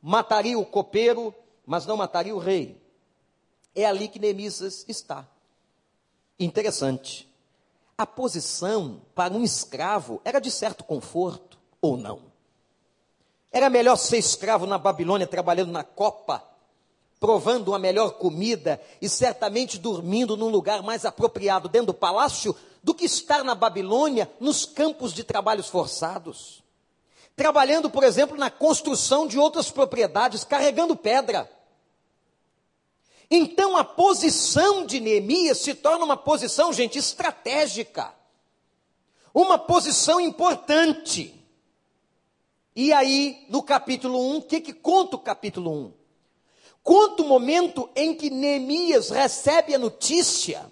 mataria 0.00 0.58
o 0.58 0.64
copeiro, 0.64 1.34
mas 1.66 1.84
não 1.84 1.96
mataria 1.96 2.34
o 2.34 2.38
rei. 2.38 2.80
É 3.74 3.84
ali 3.84 4.08
que 4.08 4.18
Neemias 4.18 4.60
está. 4.88 5.26
Interessante. 6.38 7.28
A 7.98 8.06
posição 8.06 9.02
para 9.14 9.34
um 9.34 9.42
escravo 9.42 10.20
era 10.24 10.38
de 10.38 10.50
certo 10.50 10.84
conforto 10.84 11.58
ou 11.80 11.96
não? 11.96 12.22
Era 13.50 13.68
melhor 13.68 13.96
ser 13.96 14.18
escravo 14.18 14.66
na 14.66 14.78
Babilônia 14.78 15.26
trabalhando 15.26 15.72
na 15.72 15.82
copa 15.82 16.42
provando 17.18 17.68
uma 17.68 17.78
melhor 17.78 18.12
comida 18.12 18.80
e 19.00 19.08
certamente 19.08 19.78
dormindo 19.78 20.36
num 20.36 20.48
lugar 20.48 20.82
mais 20.82 21.04
apropriado 21.04 21.68
dentro 21.68 21.88
do 21.88 21.94
palácio 21.94 22.54
do 22.86 22.94
que 22.94 23.04
estar 23.04 23.42
na 23.42 23.56
Babilônia 23.56 24.30
nos 24.38 24.64
campos 24.64 25.12
de 25.12 25.24
trabalhos 25.24 25.68
forçados. 25.68 26.62
Trabalhando, 27.34 27.90
por 27.90 28.04
exemplo, 28.04 28.36
na 28.36 28.48
construção 28.48 29.26
de 29.26 29.36
outras 29.36 29.72
propriedades, 29.72 30.44
carregando 30.44 30.94
pedra. 30.94 31.50
Então 33.28 33.76
a 33.76 33.82
posição 33.82 34.86
de 34.86 35.00
Neemias 35.00 35.58
se 35.58 35.74
torna 35.74 36.04
uma 36.04 36.16
posição, 36.16 36.72
gente, 36.72 36.96
estratégica. 36.96 38.14
Uma 39.34 39.58
posição 39.58 40.20
importante. 40.20 41.34
E 42.76 42.92
aí, 42.92 43.46
no 43.48 43.64
capítulo 43.64 44.16
1, 44.34 44.36
o 44.36 44.42
que, 44.42 44.60
que 44.60 44.72
conta 44.72 45.16
o 45.16 45.20
capítulo 45.20 45.72
1? 45.72 45.92
Conta 46.84 47.24
o 47.24 47.26
momento 47.26 47.90
em 47.96 48.14
que 48.14 48.30
Neemias 48.30 49.10
recebe 49.10 49.74
a 49.74 49.78
notícia 49.78 50.70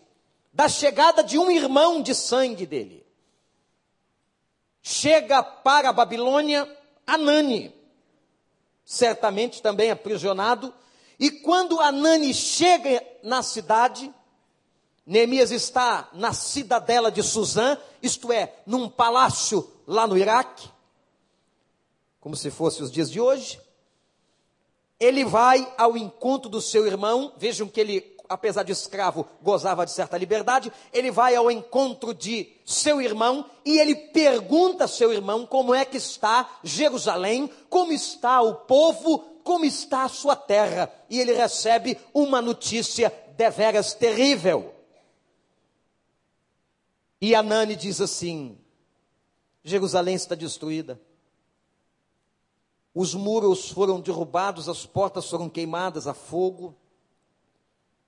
da 0.55 0.69
chegada 0.69 1.25
de 1.25 1.37
um 1.37 1.51
irmão 1.51 2.01
de 2.01 2.15
sangue 2.15 2.65
dele. 2.65 3.05
Chega 4.81 5.43
para 5.43 5.89
a 5.89 5.93
Babilônia 5.93 6.71
Anani, 7.05 7.75
certamente 8.85 9.61
também 9.61 9.91
aprisionado, 9.91 10.73
e 11.19 11.31
quando 11.31 11.81
Anani 11.81 12.33
chega 12.33 13.05
na 13.23 13.43
cidade, 13.43 14.13
Neemias 15.05 15.51
está 15.51 16.09
na 16.13 16.33
cidadela 16.33 17.11
de 17.11 17.23
Suzã, 17.23 17.77
isto 18.01 18.33
é, 18.33 18.55
num 18.65 18.89
palácio 18.89 19.69
lá 19.87 20.07
no 20.07 20.17
Iraque, 20.17 20.69
como 22.21 22.37
se 22.37 22.51
fosse 22.51 22.81
os 22.81 22.93
dias 22.93 23.11
de 23.11 23.21
hoje. 23.21 23.61
Ele 25.01 25.25
vai 25.25 25.73
ao 25.77 25.97
encontro 25.97 26.49
do 26.49 26.61
seu 26.61 26.87
irmão, 26.87 27.33
vejam 27.37 27.69
que 27.69 27.81
ele 27.81 28.13
apesar 28.35 28.62
de 28.64 28.73
escravo, 28.73 29.26
gozava 29.41 29.85
de 29.85 29.93
certa 29.93 30.19
liberdade, 30.19 30.73
ele 30.93 31.11
vai 31.11 31.35
ao 31.35 31.50
encontro 31.50 32.12
de 32.12 32.53
seu 32.64 33.00
irmão 33.00 33.49
e 33.64 33.79
ele 33.79 33.95
pergunta 33.95 34.85
a 34.85 34.88
seu 34.88 35.12
irmão 35.12 35.47
como 35.47 35.75
é 35.75 35.85
que 35.85 35.97
está 35.97 36.59
Jerusalém, 36.62 37.49
como 37.71 37.93
está 37.93 38.43
o 38.43 38.55
povo, 38.55 39.19
como 39.43 39.64
está 39.64 40.05
a 40.05 40.09
sua 40.09 40.37
terra. 40.37 40.93
E 41.09 41.21
ele 41.21 41.33
recebe 41.33 41.99
uma 42.12 42.43
notícia 42.43 43.12
deveras 43.37 43.95
terrível. 43.95 44.75
E 47.21 47.35
Anani 47.35 47.76
diz 47.76 48.00
assim: 48.00 48.59
Jerusalém 49.62 50.14
está 50.14 50.35
destruída. 50.35 51.00
Os 52.95 53.14
muros 53.14 53.71
foram 53.71 54.00
derrubados, 54.00 54.69
as 54.69 54.87
portas 54.87 55.29
foram 55.29 55.49
queimadas 55.49 56.07
a 56.07 56.14
fogo 56.14 56.76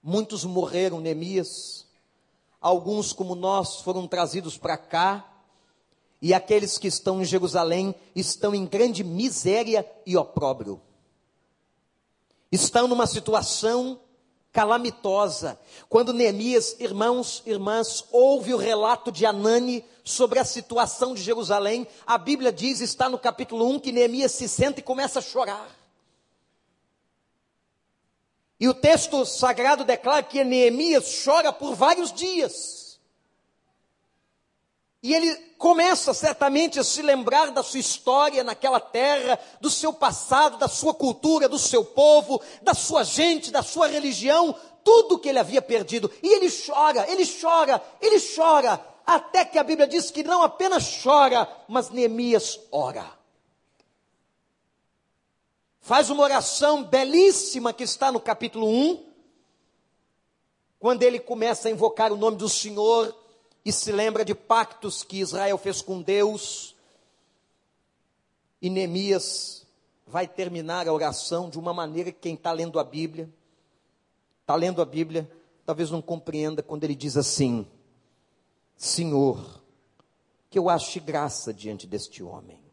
Muitos 0.08 0.44
morreram, 0.44 1.00
Neemias. 1.00 1.84
Alguns, 2.60 3.12
como 3.12 3.34
nós, 3.34 3.80
foram 3.80 4.06
trazidos 4.06 4.56
para 4.56 4.76
cá. 4.76 5.28
E 6.22 6.32
aqueles 6.32 6.78
que 6.78 6.86
estão 6.86 7.20
em 7.20 7.24
Jerusalém 7.24 7.92
estão 8.14 8.54
em 8.54 8.64
grande 8.64 9.02
miséria 9.02 9.84
e 10.06 10.16
opróbrio. 10.16 10.80
Estão 12.52 12.86
numa 12.86 13.04
situação 13.04 13.98
calamitosa. 14.52 15.58
Quando 15.88 16.12
Neemias, 16.12 16.76
irmãos, 16.78 17.42
irmãs, 17.44 18.04
ouve 18.12 18.54
o 18.54 18.58
relato 18.58 19.10
de 19.10 19.26
Anani 19.26 19.84
sobre 20.04 20.38
a 20.38 20.44
situação 20.44 21.14
de 21.14 21.20
Jerusalém, 21.20 21.84
a 22.06 22.16
Bíblia 22.16 22.52
diz, 22.52 22.80
está 22.80 23.08
no 23.08 23.18
capítulo 23.18 23.68
1, 23.70 23.80
que 23.80 23.90
Neemias 23.90 24.30
se 24.30 24.48
senta 24.48 24.78
e 24.78 24.84
começa 24.84 25.18
a 25.18 25.22
chorar. 25.22 25.68
E 28.58 28.68
o 28.68 28.74
texto 28.74 29.24
sagrado 29.26 29.84
declara 29.84 30.22
que 30.22 30.42
Neemias 30.42 31.22
chora 31.24 31.52
por 31.52 31.74
vários 31.74 32.12
dias. 32.12 32.98
E 35.02 35.14
ele 35.14 35.36
começa 35.58 36.14
certamente 36.14 36.80
a 36.80 36.84
se 36.84 37.02
lembrar 37.02 37.50
da 37.50 37.62
sua 37.62 37.78
história 37.78 38.42
naquela 38.42 38.80
terra, 38.80 39.38
do 39.60 39.70
seu 39.70 39.92
passado, 39.92 40.56
da 40.56 40.68
sua 40.68 40.94
cultura, 40.94 41.48
do 41.48 41.58
seu 41.58 41.84
povo, 41.84 42.40
da 42.62 42.74
sua 42.74 43.04
gente, 43.04 43.50
da 43.50 43.62
sua 43.62 43.86
religião, 43.86 44.54
tudo 44.82 45.18
que 45.18 45.28
ele 45.28 45.38
havia 45.38 45.60
perdido. 45.60 46.10
E 46.22 46.34
ele 46.34 46.50
chora, 46.50 47.06
ele 47.10 47.24
chora, 47.26 47.82
ele 48.00 48.18
chora, 48.34 48.84
até 49.06 49.44
que 49.44 49.58
a 49.58 49.64
Bíblia 49.64 49.86
diz 49.86 50.10
que 50.10 50.24
não 50.24 50.42
apenas 50.42 51.02
chora, 51.02 51.46
mas 51.68 51.90
Neemias 51.90 52.58
ora 52.72 53.16
faz 55.86 56.10
uma 56.10 56.24
oração 56.24 56.82
belíssima 56.82 57.72
que 57.72 57.84
está 57.84 58.10
no 58.10 58.18
capítulo 58.18 58.68
1, 58.68 59.04
quando 60.80 61.04
ele 61.04 61.20
começa 61.20 61.68
a 61.68 61.70
invocar 61.70 62.12
o 62.12 62.16
nome 62.16 62.36
do 62.36 62.48
Senhor 62.48 63.16
e 63.64 63.70
se 63.70 63.92
lembra 63.92 64.24
de 64.24 64.34
pactos 64.34 65.04
que 65.04 65.20
Israel 65.20 65.56
fez 65.56 65.80
com 65.80 66.02
Deus. 66.02 66.74
E 68.60 68.68
Neemias 68.68 69.64
vai 70.04 70.26
terminar 70.26 70.88
a 70.88 70.92
oração 70.92 71.48
de 71.48 71.56
uma 71.56 71.72
maneira 71.72 72.10
que 72.10 72.18
quem 72.18 72.34
está 72.34 72.50
lendo 72.50 72.80
a 72.80 72.84
Bíblia, 72.84 73.32
está 74.40 74.56
lendo 74.56 74.82
a 74.82 74.84
Bíblia, 74.84 75.30
talvez 75.64 75.88
não 75.88 76.02
compreenda 76.02 76.64
quando 76.64 76.82
ele 76.82 76.96
diz 76.96 77.16
assim: 77.16 77.64
Senhor, 78.76 79.62
que 80.50 80.58
eu 80.58 80.68
ache 80.68 80.98
graça 80.98 81.54
diante 81.54 81.86
deste 81.86 82.24
homem 82.24 82.65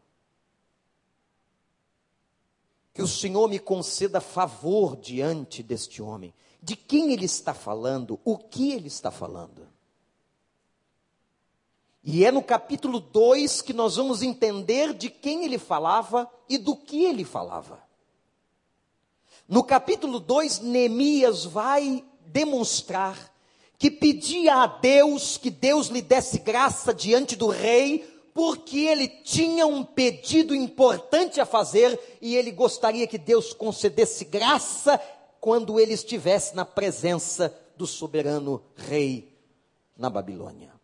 que 2.94 3.02
o 3.02 3.08
Senhor 3.08 3.48
me 3.48 3.58
conceda 3.58 4.20
favor 4.20 4.96
diante 4.96 5.64
deste 5.64 6.00
homem. 6.00 6.32
De 6.62 6.76
quem 6.76 7.12
ele 7.12 7.24
está 7.24 7.52
falando? 7.52 8.20
O 8.24 8.38
que 8.38 8.70
ele 8.72 8.86
está 8.86 9.10
falando? 9.10 9.68
E 12.04 12.24
é 12.24 12.30
no 12.30 12.42
capítulo 12.42 13.00
2 13.00 13.62
que 13.62 13.72
nós 13.72 13.96
vamos 13.96 14.22
entender 14.22 14.94
de 14.94 15.10
quem 15.10 15.44
ele 15.44 15.58
falava 15.58 16.30
e 16.48 16.56
do 16.56 16.76
que 16.76 17.04
ele 17.04 17.24
falava. 17.24 17.82
No 19.48 19.64
capítulo 19.64 20.20
2, 20.20 20.60
Neemias 20.60 21.44
vai 21.44 22.04
demonstrar 22.26 23.32
que 23.76 23.90
pedia 23.90 24.62
a 24.62 24.66
Deus 24.66 25.36
que 25.36 25.50
Deus 25.50 25.88
lhe 25.88 26.00
desse 26.00 26.38
graça 26.38 26.94
diante 26.94 27.34
do 27.34 27.48
rei 27.48 28.13
porque 28.34 28.80
ele 28.80 29.06
tinha 29.06 29.64
um 29.64 29.84
pedido 29.84 30.56
importante 30.56 31.40
a 31.40 31.46
fazer 31.46 31.98
e 32.20 32.34
ele 32.34 32.50
gostaria 32.50 33.06
que 33.06 33.16
Deus 33.16 33.54
concedesse 33.54 34.24
graça 34.24 34.98
quando 35.40 35.78
ele 35.78 35.92
estivesse 35.94 36.56
na 36.56 36.64
presença 36.64 37.56
do 37.76 37.86
soberano 37.86 38.60
rei 38.74 39.38
na 39.96 40.10
Babilônia. 40.10 40.74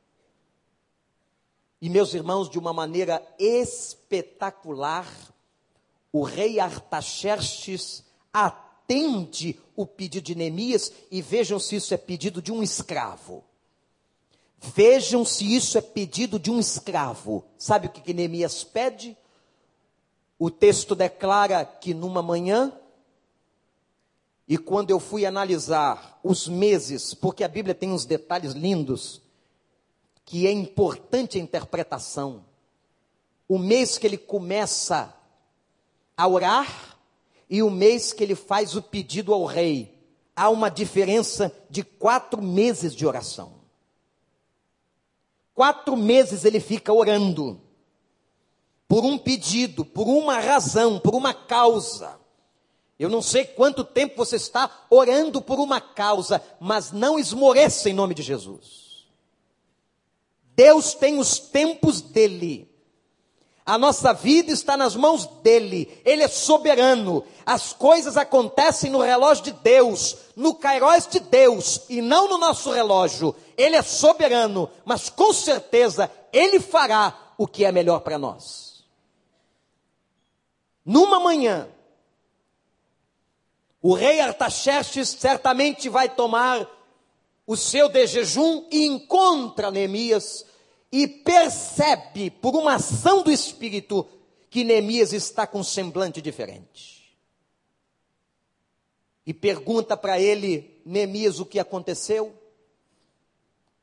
E 1.82 1.88
meus 1.88 2.14
irmãos, 2.14 2.48
de 2.48 2.58
uma 2.58 2.72
maneira 2.72 3.20
espetacular, 3.36 5.08
o 6.12 6.22
rei 6.22 6.60
Artaxerxes 6.60 8.04
atende 8.32 9.58
o 9.74 9.84
pedido 9.86 10.24
de 10.24 10.34
Neemias 10.36 10.92
e 11.10 11.20
vejam 11.20 11.58
se 11.58 11.76
isso 11.76 11.92
é 11.94 11.96
pedido 11.96 12.40
de 12.40 12.52
um 12.52 12.62
escravo. 12.62 13.44
Vejam 14.60 15.24
se 15.24 15.56
isso 15.56 15.78
é 15.78 15.80
pedido 15.80 16.38
de 16.38 16.50
um 16.50 16.60
escravo. 16.60 17.42
Sabe 17.56 17.86
o 17.86 17.90
que, 17.90 18.02
que 18.02 18.12
Neemias 18.12 18.62
pede? 18.62 19.16
O 20.38 20.50
texto 20.50 20.94
declara 20.94 21.64
que 21.64 21.94
numa 21.94 22.22
manhã, 22.22 22.72
e 24.46 24.58
quando 24.58 24.90
eu 24.90 25.00
fui 25.00 25.24
analisar 25.24 26.20
os 26.22 26.46
meses, 26.46 27.14
porque 27.14 27.42
a 27.42 27.48
Bíblia 27.48 27.74
tem 27.74 27.90
uns 27.90 28.04
detalhes 28.04 28.52
lindos, 28.52 29.22
que 30.26 30.46
é 30.46 30.52
importante 30.52 31.38
a 31.38 31.40
interpretação. 31.40 32.44
O 33.48 33.58
mês 33.58 33.96
que 33.96 34.06
ele 34.06 34.18
começa 34.18 35.14
a 36.16 36.28
orar 36.28 36.98
e 37.48 37.62
o 37.62 37.70
mês 37.70 38.12
que 38.12 38.22
ele 38.22 38.34
faz 38.34 38.76
o 38.76 38.82
pedido 38.82 39.32
ao 39.32 39.46
rei. 39.46 39.98
Há 40.36 40.50
uma 40.50 40.68
diferença 40.68 41.50
de 41.68 41.82
quatro 41.82 42.42
meses 42.42 42.94
de 42.94 43.06
oração. 43.06 43.59
Quatro 45.60 45.94
meses 45.94 46.46
ele 46.46 46.58
fica 46.58 46.90
orando, 46.90 47.60
por 48.88 49.04
um 49.04 49.18
pedido, 49.18 49.84
por 49.84 50.08
uma 50.08 50.40
razão, 50.40 50.98
por 50.98 51.14
uma 51.14 51.34
causa. 51.34 52.18
Eu 52.98 53.10
não 53.10 53.20
sei 53.20 53.44
quanto 53.44 53.84
tempo 53.84 54.16
você 54.16 54.36
está 54.36 54.70
orando 54.88 55.42
por 55.42 55.60
uma 55.60 55.78
causa, 55.78 56.42
mas 56.58 56.92
não 56.92 57.18
esmoreça 57.18 57.90
em 57.90 57.92
nome 57.92 58.14
de 58.14 58.22
Jesus. 58.22 59.06
Deus 60.56 60.94
tem 60.94 61.18
os 61.18 61.38
tempos 61.38 62.00
dele. 62.00 62.66
A 63.66 63.76
nossa 63.76 64.14
vida 64.14 64.50
está 64.50 64.76
nas 64.76 64.96
mãos 64.96 65.26
dele. 65.42 66.00
Ele 66.04 66.22
é 66.22 66.28
soberano. 66.28 67.22
As 67.44 67.74
coisas 67.74 68.16
acontecem 68.16 68.90
no 68.90 69.00
relógio 69.00 69.44
de 69.44 69.52
Deus, 69.52 70.16
no 70.34 70.54
Kairos 70.54 71.06
de 71.06 71.20
Deus 71.20 71.82
e 71.88 72.00
não 72.00 72.28
no 72.28 72.38
nosso 72.38 72.70
relógio. 72.70 73.36
Ele 73.60 73.76
é 73.76 73.82
soberano, 73.82 74.70
mas 74.84 75.10
com 75.10 75.32
certeza 75.32 76.10
ele 76.32 76.58
fará 76.58 77.34
o 77.36 77.46
que 77.46 77.64
é 77.64 77.70
melhor 77.72 78.00
para 78.00 78.18
nós. 78.18 78.84
Numa 80.84 81.20
manhã, 81.20 81.68
O 83.82 83.94
rei 83.94 84.20
Artaxerxes 84.20 85.08
certamente 85.08 85.88
vai 85.88 86.08
tomar 86.08 86.68
o 87.46 87.56
seu 87.56 87.88
de 87.88 88.06
jejum 88.06 88.66
e 88.70 88.84
encontra 88.84 89.70
Neemias 89.70 90.44
e 90.92 91.06
percebe, 91.08 92.30
por 92.30 92.54
uma 92.54 92.74
ação 92.74 93.22
do 93.22 93.30
Espírito, 93.30 94.06
que 94.50 94.64
Neemias 94.64 95.12
está 95.12 95.46
com 95.46 95.60
um 95.60 95.64
semblante 95.64 96.20
diferente. 96.20 97.16
E 99.24 99.32
pergunta 99.32 99.96
para 99.96 100.20
ele, 100.20 100.80
Neemias, 100.84 101.40
o 101.40 101.46
que 101.46 101.58
aconteceu? 101.58 102.34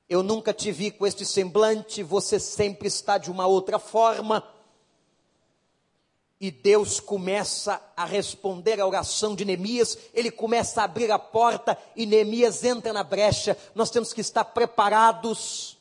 Eu 0.09 0.23
nunca 0.23 0.53
te 0.53 0.71
vi 0.71 0.89
com 0.89 1.05
este 1.05 1.25
semblante, 1.25 2.01
você 2.01 2.39
sempre 2.39 2.87
está 2.87 3.17
de 3.17 3.29
uma 3.29 3.45
outra 3.45 3.77
forma. 3.77 4.41
E 6.39 6.49
Deus 6.49 6.99
começa 6.99 7.81
a 7.95 8.05
responder 8.05 8.79
a 8.79 8.87
oração 8.87 9.35
de 9.35 9.43
Neemias, 9.43 9.97
ele 10.13 10.31
começa 10.31 10.81
a 10.81 10.85
abrir 10.85 11.11
a 11.11 11.19
porta 11.19 11.77
e 11.95 12.05
Neemias 12.05 12.63
entra 12.63 12.93
na 12.93 13.03
brecha. 13.03 13.57
Nós 13.75 13.89
temos 13.89 14.13
que 14.13 14.21
estar 14.21 14.45
preparados 14.45 15.77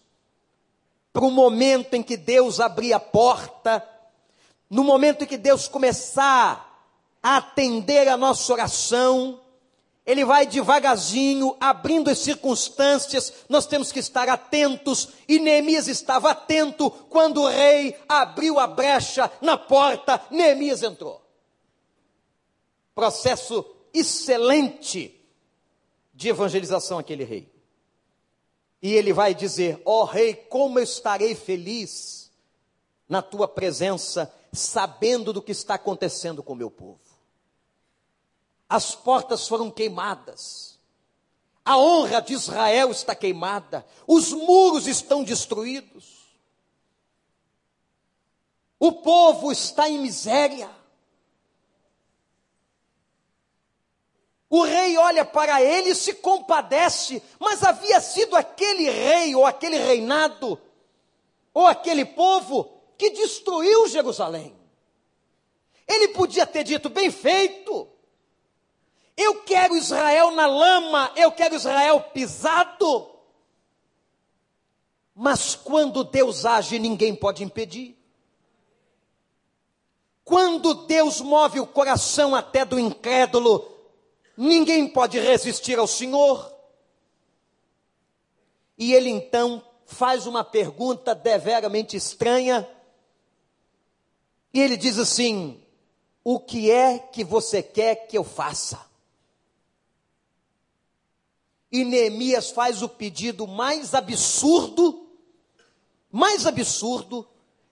para 1.13 1.25
o 1.25 1.31
momento 1.31 1.95
em 1.95 2.03
que 2.03 2.17
Deus 2.17 2.59
abrir 2.59 2.93
a 2.95 3.01
porta, 3.01 3.87
no 4.69 4.83
momento 4.83 5.23
em 5.23 5.27
que 5.27 5.39
Deus 5.39 5.69
começar 5.69 6.91
a 7.23 7.37
atender 7.37 8.09
a 8.09 8.17
nossa 8.17 8.53
oração, 8.53 9.41
ele 10.07 10.25
vai 10.25 10.47
devagarzinho, 10.47 11.57
abrindo 11.61 12.09
as 12.09 12.19
circunstâncias, 12.19 13.33
nós 13.49 13.67
temos 13.67 13.91
que 13.91 13.99
estar 13.99 14.29
atentos, 14.29 15.09
e 15.27 15.41
Neemias 15.41 15.89
estava 15.89 16.31
atento 16.31 16.89
quando 17.11 17.43
o 17.43 17.49
rei 17.49 17.99
abriu 18.09 18.61
a 18.61 18.69
brecha 18.69 19.31
na 19.41 19.59
porta, 19.59 20.25
Neemias 20.31 20.85
entrou. 20.85 21.21
Processo 22.95 23.67
excelente 23.93 25.13
de 26.15 26.29
evangelização 26.29 26.99
aquele 26.99 27.25
rei. 27.25 27.53
E 28.81 28.95
ele 28.95 29.13
vai 29.13 29.35
dizer: 29.35 29.83
Ó 29.85 30.03
oh, 30.03 30.05
rei, 30.05 30.35
como 30.35 30.79
eu 30.79 30.85
estarei 30.85 31.35
feliz 31.35 32.31
na 33.09 33.21
tua 33.21 33.49
presença, 33.49 34.33
sabendo 34.53 35.33
do 35.33 35.43
que 35.43 35.53
está 35.53 35.75
acontecendo 35.75 36.43
com 36.43 36.53
o 36.53 36.57
meu 36.57 36.71
povo 36.71 37.06
as 38.69 38.95
portas 38.95 39.47
foram 39.47 39.71
queimadas, 39.71 40.79
a 41.65 41.79
honra 41.79 42.21
de 42.21 42.33
Israel 42.33 42.91
está 42.91 43.15
queimada, 43.15 43.87
os 44.07 44.33
muros 44.33 44.87
estão 44.87 45.25
destruídos, 45.25 46.27
o 48.79 48.93
povo 48.93 49.51
está 49.51 49.89
em 49.89 49.99
miséria. 49.99 50.71
O 54.49 54.63
rei 54.63 54.97
olha 54.97 55.25
para 55.25 55.61
ele 55.61 55.91
e 55.91 55.95
se 55.95 56.15
compadece, 56.15 57.23
mas 57.39 57.65
havia 57.65 58.01
sido 58.01 58.37
aquele 58.37 58.89
rei, 58.89 59.35
ou 59.35 59.45
aquele 59.45 59.77
reinado, 59.77 60.61
ou 61.53 61.67
aquele 61.67 62.05
povo 62.05 62.71
que 62.97 63.11
destruiu 63.11 63.89
Jerusalém. 63.89 64.57
Ele 65.87 66.09
podia 66.09 66.47
ter 66.47 66.63
dito: 66.63 66.89
bem 66.89 67.11
feito, 67.11 67.89
eu 69.17 69.43
quero 69.43 69.77
Israel 69.77 70.31
na 70.33 70.47
lama, 70.47 71.11
eu 71.17 71.33
quero 71.33 71.55
Israel 71.55 72.01
pisado. 72.13 73.11
Mas 75.15 75.55
quando 75.55 76.05
Deus 76.05 76.45
age, 76.45 76.79
ninguém 76.79 77.15
pode 77.15 77.43
impedir. 77.43 77.97
Quando 80.23 80.87
Deus 80.87 81.21
move 81.21 81.61
o 81.61 81.67
coração 81.67 82.35
até 82.35 82.65
do 82.65 82.79
incrédulo, 82.79 83.67
ninguém 84.37 84.89
pode 84.89 85.19
resistir 85.19 85.79
ao 85.79 85.87
Senhor. 85.87 86.53
E 88.77 88.93
ele 88.93 89.09
então 89.09 89.65
faz 89.87 90.27
uma 90.27 90.45
pergunta 90.45 91.15
deveramente 91.15 91.97
estranha. 91.97 92.69
E 94.53 94.61
ele 94.61 94.77
diz 94.77 94.99
assim: 94.99 95.63
O 96.23 96.39
que 96.39 96.71
é 96.71 96.99
que 96.99 97.25
você 97.25 97.63
quer 97.63 98.07
que 98.07 98.19
eu 98.19 98.25
faça? 98.25 98.85
E 101.71 101.85
Neemias 101.85 102.51
faz 102.51 102.83
o 102.83 102.89
pedido 102.89 103.47
mais 103.47 103.95
absurdo, 103.95 105.09
mais 106.11 106.47
absurdo, 106.47 107.27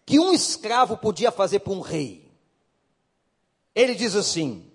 que 0.04 0.18
um 0.18 0.32
escravo 0.32 0.96
podia 0.96 1.30
fazer 1.30 1.60
para 1.60 1.72
um 1.72 1.80
rei. 1.80 2.30
Ele 3.74 3.94
diz 3.94 4.14
assim: 4.14 4.70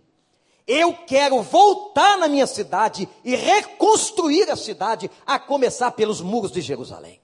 Eu 0.65 0.93
quero 1.05 1.41
voltar 1.41 2.17
na 2.17 2.27
minha 2.27 2.47
cidade 2.47 3.07
e 3.23 3.35
reconstruir 3.35 4.49
a 4.49 4.55
cidade, 4.55 5.09
a 5.25 5.37
começar 5.37 5.91
pelos 5.91 6.21
muros 6.21 6.51
de 6.51 6.61
Jerusalém. 6.61 7.21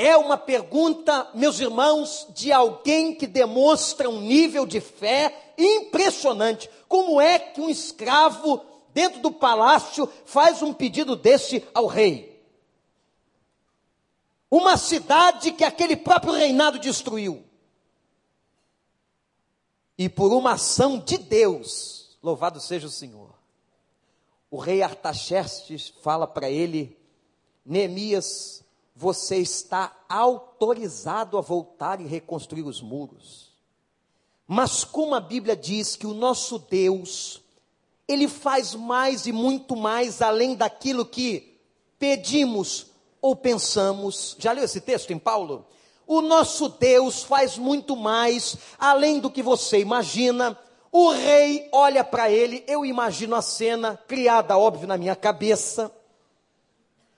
É 0.00 0.16
uma 0.16 0.36
pergunta, 0.38 1.28
meus 1.34 1.58
irmãos, 1.58 2.28
de 2.30 2.52
alguém 2.52 3.16
que 3.16 3.26
demonstra 3.26 4.08
um 4.08 4.20
nível 4.20 4.64
de 4.64 4.80
fé 4.80 5.52
impressionante. 5.58 6.70
Como 6.86 7.20
é 7.20 7.36
que 7.36 7.60
um 7.60 7.68
escravo 7.68 8.64
dentro 8.92 9.20
do 9.20 9.32
palácio, 9.32 10.08
faz 10.24 10.62
um 10.62 10.72
pedido 10.72 11.16
desse 11.16 11.66
ao 11.74 11.86
rei. 11.86 12.42
Uma 14.50 14.76
cidade 14.76 15.52
que 15.52 15.64
aquele 15.64 15.96
próprio 15.96 16.32
reinado 16.32 16.78
destruiu. 16.78 17.44
E 19.96 20.08
por 20.08 20.32
uma 20.32 20.52
ação 20.52 20.98
de 20.98 21.18
Deus, 21.18 22.16
louvado 22.22 22.60
seja 22.60 22.86
o 22.86 22.90
Senhor, 22.90 23.34
o 24.50 24.56
rei 24.56 24.82
Artaxerxes 24.82 25.92
fala 26.02 26.26
para 26.26 26.48
ele: 26.48 26.96
Neemias, 27.64 28.64
você 28.94 29.36
está 29.36 29.96
autorizado 30.08 31.36
a 31.36 31.40
voltar 31.40 32.00
e 32.00 32.06
reconstruir 32.06 32.62
os 32.62 32.80
muros. 32.80 33.52
Mas 34.46 34.82
como 34.82 35.14
a 35.14 35.20
Bíblia 35.20 35.54
diz 35.54 35.94
que 35.94 36.06
o 36.06 36.14
nosso 36.14 36.58
Deus 36.58 37.42
ele 38.08 38.26
faz 38.26 38.74
mais 38.74 39.26
e 39.26 39.32
muito 39.32 39.76
mais 39.76 40.22
além 40.22 40.56
daquilo 40.56 41.04
que 41.04 41.60
pedimos 41.98 42.86
ou 43.20 43.36
pensamos. 43.36 44.34
Já 44.38 44.52
leu 44.52 44.64
esse 44.64 44.80
texto 44.80 45.12
em 45.12 45.18
Paulo? 45.18 45.66
O 46.06 46.22
nosso 46.22 46.70
Deus 46.70 47.22
faz 47.22 47.58
muito 47.58 47.94
mais 47.94 48.56
além 48.78 49.20
do 49.20 49.30
que 49.30 49.42
você 49.42 49.78
imagina. 49.78 50.58
O 50.90 51.10
rei 51.10 51.68
olha 51.70 52.02
para 52.02 52.30
ele, 52.30 52.64
eu 52.66 52.86
imagino 52.86 53.36
a 53.36 53.42
cena 53.42 54.00
criada, 54.08 54.56
óbvio, 54.56 54.88
na 54.88 54.96
minha 54.96 55.14
cabeça. 55.14 55.92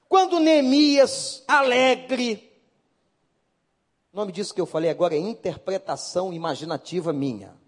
Quando 0.09 0.41
Neemias, 0.41 1.45
alegre, 1.47 2.51
o 4.13 4.17
nome 4.17 4.33
disso 4.33 4.53
que 4.53 4.61
eu 4.61 4.67
falei 4.67 4.91
agora 4.91 5.15
é 5.15 5.19
interpretação 5.19 6.33
imaginativa 6.33 7.13
minha. 7.13 7.60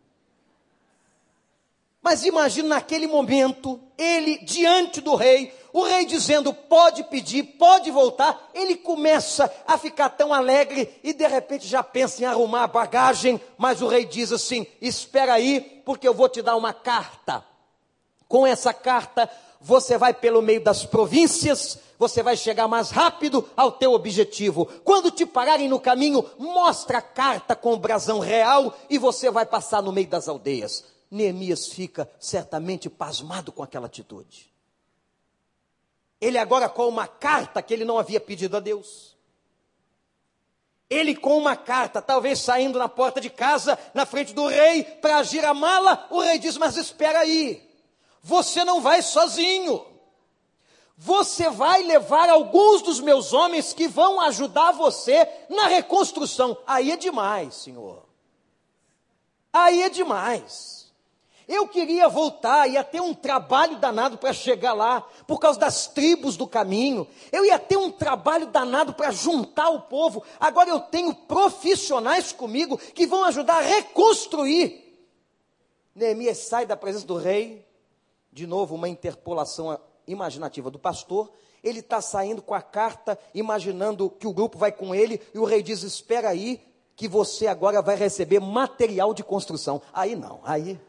Mas 2.03 2.25
imagine 2.25 2.69
naquele 2.69 3.07
momento, 3.07 3.81
ele 3.97 4.39
diante 4.39 5.01
do 5.01 5.15
rei, 5.15 5.55
o 5.73 5.85
rei 5.85 6.05
dizendo: 6.05 6.53
pode 6.53 7.05
pedir, 7.05 7.45
pode 7.45 7.93
voltar. 7.93 8.51
Ele 8.53 8.75
começa 8.75 9.51
a 9.65 9.79
ficar 9.79 10.09
tão 10.09 10.35
alegre 10.35 10.99
e 11.05 11.13
de 11.13 11.27
repente 11.29 11.67
já 11.67 11.83
pensa 11.83 12.23
em 12.23 12.27
arrumar 12.27 12.65
a 12.65 12.67
bagagem. 12.67 13.41
Mas 13.57 13.81
o 13.81 13.87
rei 13.87 14.05
diz 14.05 14.33
assim: 14.33 14.67
espera 14.81 15.35
aí, 15.35 15.61
porque 15.85 16.07
eu 16.07 16.13
vou 16.13 16.29
te 16.29 16.43
dar 16.43 16.57
uma 16.57 16.73
carta. 16.73 17.45
Com 18.27 18.45
essa 18.45 18.75
carta, 18.75 19.31
você 19.61 19.97
vai 19.97 20.13
pelo 20.13 20.43
meio 20.43 20.61
das 20.61 20.85
províncias, 20.85 21.79
você 21.99 22.21
vai 22.21 22.37
chegar 22.37 22.67
mais 22.67 22.91
rápido 22.91 23.49
ao 23.57 23.71
teu 23.71 23.93
objetivo. 23.93 24.67
Quando 24.83 25.11
te 25.11 25.25
pararem 25.25 25.69
no 25.69 25.79
caminho, 25.79 26.29
mostra 26.37 26.99
a 26.99 27.03
carta 27.03 27.55
com 27.55 27.75
o 27.75 27.79
brasão 27.79 28.19
real 28.19 28.75
e 28.91 28.99
você 28.99 29.31
vai 29.31 29.47
passar 29.47 29.83
no 29.83 29.93
meio 29.93 30.09
das 30.09 30.29
aldeias. 30.29 30.85
Neemias 31.13 31.67
fica 31.69 32.11
certamente 32.19 32.89
pasmado 32.89 33.53
com 33.53 33.63
aquela 33.63 33.85
atitude. 33.85 34.51
Ele 36.19 36.39
agora 36.39 36.71
com 36.71 36.89
uma 36.89 37.07
carta 37.07 37.61
que 37.61 37.75
ele 37.75 37.85
não 37.85 37.99
havia 37.99 38.19
pedido 38.19 38.57
a 38.57 38.61
Deus. 38.61 39.15
Ele 40.89 41.15
com 41.15 41.37
uma 41.37 41.55
carta, 41.55 42.01
talvez 42.01 42.41
saindo 42.41 42.79
na 42.79 42.89
porta 42.89 43.21
de 43.21 43.29
casa, 43.29 43.79
na 43.93 44.07
frente 44.07 44.33
do 44.33 44.47
rei, 44.47 44.85
para 44.85 45.19
agir 45.19 45.45
a 45.45 45.53
mala, 45.53 46.07
o 46.11 46.21
rei 46.21 46.39
diz: 46.39 46.57
Mas 46.57 46.79
espera 46.79 47.19
aí, 47.19 47.63
você 48.23 48.65
não 48.65 48.81
vai 48.81 49.03
sozinho. 49.03 49.85
Você 50.97 51.51
vai 51.51 51.83
levar 51.83 52.31
alguns 52.31 52.81
dos 52.81 53.01
meus 53.01 53.35
homens 53.35 53.75
que 53.75 53.87
vão 53.87 54.19
ajudar 54.21 54.73
você 54.73 55.29
na 55.51 55.67
reconstrução. 55.67 56.57
Aí 56.67 56.91
é 56.91 56.97
demais, 56.97 57.55
senhor. 57.55 58.07
Aí 59.53 59.83
é 59.83 59.91
demais. 59.91 60.82
Eu 61.53 61.69
queria 61.69 62.09
voltar, 62.09 62.67
ia 62.67 62.83
ter 62.83 63.03
um 63.03 63.13
trabalho 63.13 63.77
danado 63.77 64.17
para 64.17 64.33
chegar 64.33 64.73
lá, 64.73 65.03
por 65.27 65.39
causa 65.39 65.61
das 65.61 65.87
tribos 65.87 66.35
do 66.35 66.47
caminho. 66.47 67.07
Eu 67.31 67.45
ia 67.45 67.59
ter 67.59 67.77
um 67.77 67.91
trabalho 67.91 68.47
danado 68.47 68.95
para 68.95 69.11
juntar 69.11 69.69
o 69.69 69.83
povo. 69.83 70.25
Agora 70.41 70.71
eu 70.71 70.81
tenho 70.81 71.15
profissionais 71.15 72.33
comigo 72.33 72.79
que 72.79 73.07
vão 73.07 73.23
ajudar 73.25 73.59
a 73.59 73.61
reconstruir. 73.61 74.83
Neemias 75.95 76.39
sai 76.39 76.65
da 76.65 76.75
presença 76.75 77.07
do 77.07 77.19
rei, 77.19 77.69
de 78.33 78.47
novo, 78.47 78.75
uma 78.75 78.89
interpolação 78.89 79.79
imaginativa 80.07 80.71
do 80.71 80.79
pastor. 80.79 81.31
Ele 81.63 81.81
está 81.81 82.01
saindo 82.01 82.41
com 82.41 82.55
a 82.55 82.63
carta, 82.63 83.19
imaginando 83.35 84.09
que 84.09 84.27
o 84.27 84.33
grupo 84.33 84.57
vai 84.57 84.73
com 84.73 84.95
ele, 84.95 85.21
e 85.35 85.39
o 85.39 85.45
rei 85.45 85.63
diz: 85.63 85.83
Espera 85.83 86.31
aí, 86.31 86.63
que 86.97 87.07
você 87.07 87.47
agora 87.47 87.83
vai 87.83 87.95
receber 87.95 88.41
material 88.41 89.13
de 89.13 89.23
construção. 89.23 89.83
Aí 89.93 90.17
não, 90.17 90.41
aí, 90.45 90.81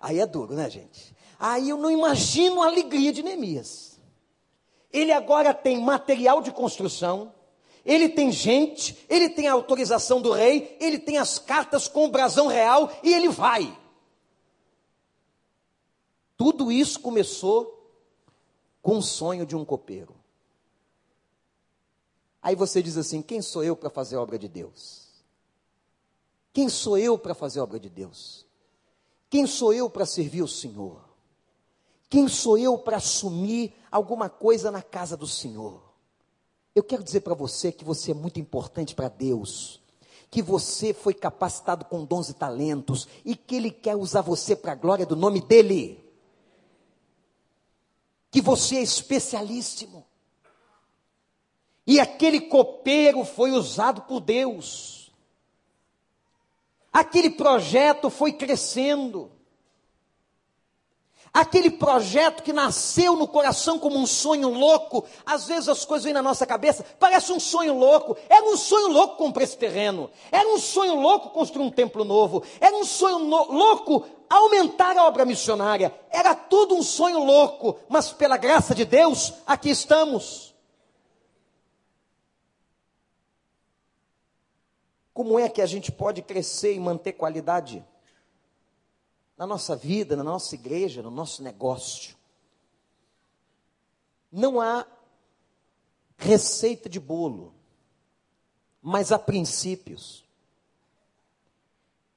aí 0.00 0.18
é 0.18 0.26
duro, 0.26 0.54
né, 0.54 0.68
gente? 0.70 1.14
Aí 1.38 1.68
eu 1.68 1.76
não 1.76 1.90
imagino 1.90 2.62
a 2.62 2.66
alegria 2.66 3.12
de 3.12 3.22
Neemias. 3.22 4.00
Ele 4.92 5.12
agora 5.12 5.54
tem 5.54 5.80
material 5.80 6.42
de 6.42 6.50
construção, 6.50 7.32
ele 7.84 8.08
tem 8.08 8.32
gente, 8.32 9.04
ele 9.08 9.28
tem 9.28 9.46
a 9.46 9.52
autorização 9.52 10.20
do 10.20 10.32
rei, 10.32 10.76
ele 10.80 10.98
tem 10.98 11.18
as 11.18 11.38
cartas 11.38 11.86
com 11.86 12.06
o 12.06 12.10
brasão 12.10 12.46
real 12.46 12.90
e 13.02 13.12
ele 13.12 13.28
vai. 13.28 13.78
Tudo 16.36 16.72
isso 16.72 17.00
começou 17.00 17.76
com 18.82 18.98
o 18.98 19.02
sonho 19.02 19.46
de 19.46 19.54
um 19.54 19.64
copeiro. 19.64 20.14
Aí 22.42 22.54
você 22.54 22.82
diz 22.82 22.96
assim: 22.96 23.20
quem 23.22 23.42
sou 23.42 23.62
eu 23.62 23.76
para 23.76 23.90
fazer 23.90 24.16
a 24.16 24.22
obra 24.22 24.38
de 24.38 24.48
Deus? 24.48 25.08
Quem 26.52 26.68
sou 26.68 26.98
eu 26.98 27.18
para 27.18 27.34
fazer 27.34 27.60
a 27.60 27.62
obra 27.62 27.78
de 27.78 27.88
Deus? 27.88 28.46
Quem 29.30 29.46
sou 29.46 29.72
eu 29.72 29.88
para 29.88 30.04
servir 30.04 30.42
o 30.42 30.48
Senhor? 30.48 31.00
Quem 32.10 32.28
sou 32.28 32.58
eu 32.58 32.76
para 32.76 32.98
assumir 32.98 33.72
alguma 33.90 34.28
coisa 34.28 34.70
na 34.70 34.82
casa 34.82 35.16
do 35.16 35.26
Senhor? 35.26 35.80
Eu 36.74 36.82
quero 36.82 37.02
dizer 37.02 37.20
para 37.20 37.34
você 37.34 37.72
que 37.72 37.84
você 37.84 38.10
é 38.10 38.14
muito 38.14 38.38
importante 38.38 38.94
para 38.94 39.08
Deus, 39.08 39.80
que 40.30 40.42
você 40.42 40.92
foi 40.92 41.14
capacitado 41.14 41.84
com 41.84 42.04
dons 42.04 42.28
e 42.28 42.34
talentos 42.34 43.08
e 43.24 43.34
que 43.34 43.54
Ele 43.54 43.70
quer 43.70 43.96
usar 43.96 44.20
você 44.20 44.54
para 44.54 44.72
a 44.72 44.76
glória 44.76 45.06
do 45.06 45.16
nome 45.16 45.40
dEle 45.40 46.10
que 48.30 48.40
você 48.40 48.76
é 48.76 48.82
especialíssimo. 48.82 50.06
E 51.86 51.98
aquele 51.98 52.42
copeiro 52.42 53.24
foi 53.24 53.50
usado 53.50 54.02
por 54.02 54.20
Deus. 54.20 54.99
Aquele 56.92 57.30
projeto 57.30 58.10
foi 58.10 58.32
crescendo. 58.32 59.30
Aquele 61.32 61.70
projeto 61.70 62.42
que 62.42 62.52
nasceu 62.52 63.14
no 63.14 63.28
coração 63.28 63.78
como 63.78 63.96
um 63.96 64.06
sonho 64.06 64.48
louco, 64.48 65.04
às 65.24 65.46
vezes 65.46 65.68
as 65.68 65.84
coisas 65.84 66.04
vêm 66.04 66.12
na 66.12 66.22
nossa 66.22 66.44
cabeça, 66.44 66.84
parece 66.98 67.32
um 67.32 67.38
sonho 67.38 67.78
louco. 67.78 68.16
Era 68.28 68.44
um 68.46 68.56
sonho 68.56 68.88
louco 68.88 69.16
comprar 69.16 69.44
esse 69.44 69.56
terreno. 69.56 70.10
Era 70.32 70.48
um 70.48 70.58
sonho 70.58 70.96
louco 70.96 71.30
construir 71.30 71.64
um 71.64 71.70
templo 71.70 72.04
novo. 72.04 72.42
Era 72.60 72.76
um 72.76 72.84
sonho 72.84 73.18
louco 73.18 74.04
aumentar 74.28 74.96
a 74.96 75.06
obra 75.06 75.24
missionária. 75.24 75.94
Era 76.10 76.34
tudo 76.34 76.74
um 76.74 76.82
sonho 76.82 77.20
louco, 77.24 77.78
mas 77.88 78.12
pela 78.12 78.36
graça 78.36 78.74
de 78.74 78.84
Deus, 78.84 79.32
aqui 79.46 79.70
estamos. 79.70 80.49
Como 85.20 85.38
é 85.38 85.50
que 85.50 85.60
a 85.60 85.66
gente 85.66 85.92
pode 85.92 86.22
crescer 86.22 86.72
e 86.72 86.80
manter 86.80 87.12
qualidade? 87.12 87.84
na 89.36 89.46
nossa 89.46 89.76
vida, 89.76 90.16
na 90.16 90.24
nossa 90.24 90.54
igreja, 90.54 91.02
no 91.02 91.10
nosso 91.10 91.42
negócio. 91.42 92.16
Não 94.32 94.58
há 94.58 94.86
receita 96.16 96.88
de 96.88 96.98
bolo, 96.98 97.52
mas 98.80 99.12
há 99.12 99.18
princípios. 99.18 100.24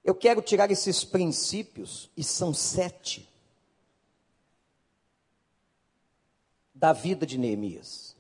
Eu 0.02 0.16
quero 0.16 0.42
tirar 0.42 0.72
esses 0.72 1.04
princípios, 1.04 2.10
e 2.16 2.24
são 2.24 2.54
sete, 2.54 3.30
da 6.74 6.94
vida 6.94 7.26
de 7.26 7.38
Neemias. 7.38 8.13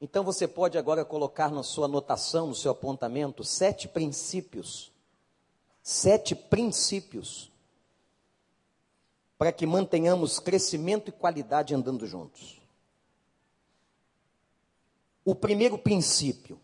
Então 0.00 0.22
você 0.22 0.46
pode 0.46 0.78
agora 0.78 1.04
colocar 1.04 1.50
na 1.50 1.62
sua 1.62 1.86
anotação, 1.86 2.48
no 2.48 2.54
seu 2.54 2.72
apontamento, 2.72 3.42
sete 3.44 3.88
princípios 3.88 4.92
sete 5.88 6.34
princípios 6.34 7.50
para 9.38 9.50
que 9.50 9.64
mantenhamos 9.64 10.38
crescimento 10.38 11.08
e 11.08 11.12
qualidade 11.12 11.74
andando 11.74 12.06
juntos. 12.06 12.60
O 15.24 15.34
primeiro 15.34 15.78
princípio 15.78 16.60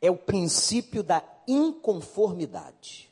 é 0.00 0.10
o 0.10 0.16
princípio 0.16 1.00
da 1.00 1.22
inconformidade. 1.46 3.08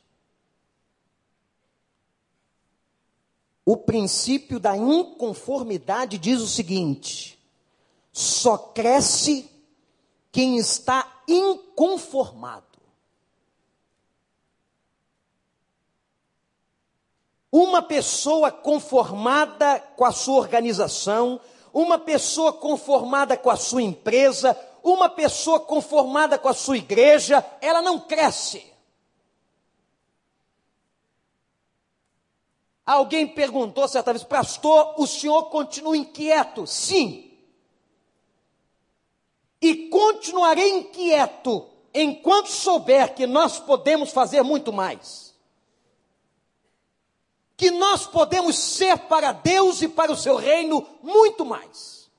O 3.63 3.77
princípio 3.77 4.59
da 4.59 4.75
inconformidade 4.75 6.17
diz 6.17 6.41
o 6.41 6.47
seguinte: 6.47 7.39
só 8.11 8.57
cresce 8.57 9.49
quem 10.31 10.57
está 10.57 11.23
inconformado. 11.27 12.65
Uma 17.51 17.81
pessoa 17.81 18.49
conformada 18.49 19.79
com 19.97 20.05
a 20.05 20.11
sua 20.11 20.37
organização, 20.37 21.39
uma 21.73 21.99
pessoa 21.99 22.53
conformada 22.53 23.35
com 23.35 23.49
a 23.49 23.57
sua 23.57 23.81
empresa, 23.81 24.57
uma 24.81 25.09
pessoa 25.09 25.59
conformada 25.59 26.39
com 26.39 26.47
a 26.47 26.53
sua 26.53 26.77
igreja, 26.77 27.45
ela 27.61 27.81
não 27.81 27.99
cresce. 27.99 28.71
Alguém 32.85 33.27
perguntou 33.27 33.87
certa 33.87 34.11
vez, 34.11 34.23
pastor, 34.23 34.95
o 34.97 35.05
senhor 35.05 35.45
continua 35.45 35.95
inquieto? 35.95 36.65
Sim. 36.65 37.30
E 39.61 39.89
continuarei 39.89 40.69
inquieto 40.69 41.67
enquanto 41.93 42.47
souber 42.47 43.13
que 43.13 43.27
nós 43.27 43.59
podemos 43.59 44.11
fazer 44.11 44.41
muito 44.41 44.73
mais 44.73 45.31
que 47.61 47.69
nós 47.69 48.07
podemos 48.07 48.57
ser 48.57 48.97
para 48.97 49.31
Deus 49.31 49.83
e 49.83 49.87
para 49.87 50.11
o 50.11 50.17
seu 50.17 50.35
reino 50.35 50.83
muito 51.03 51.45
mais. 51.45 52.09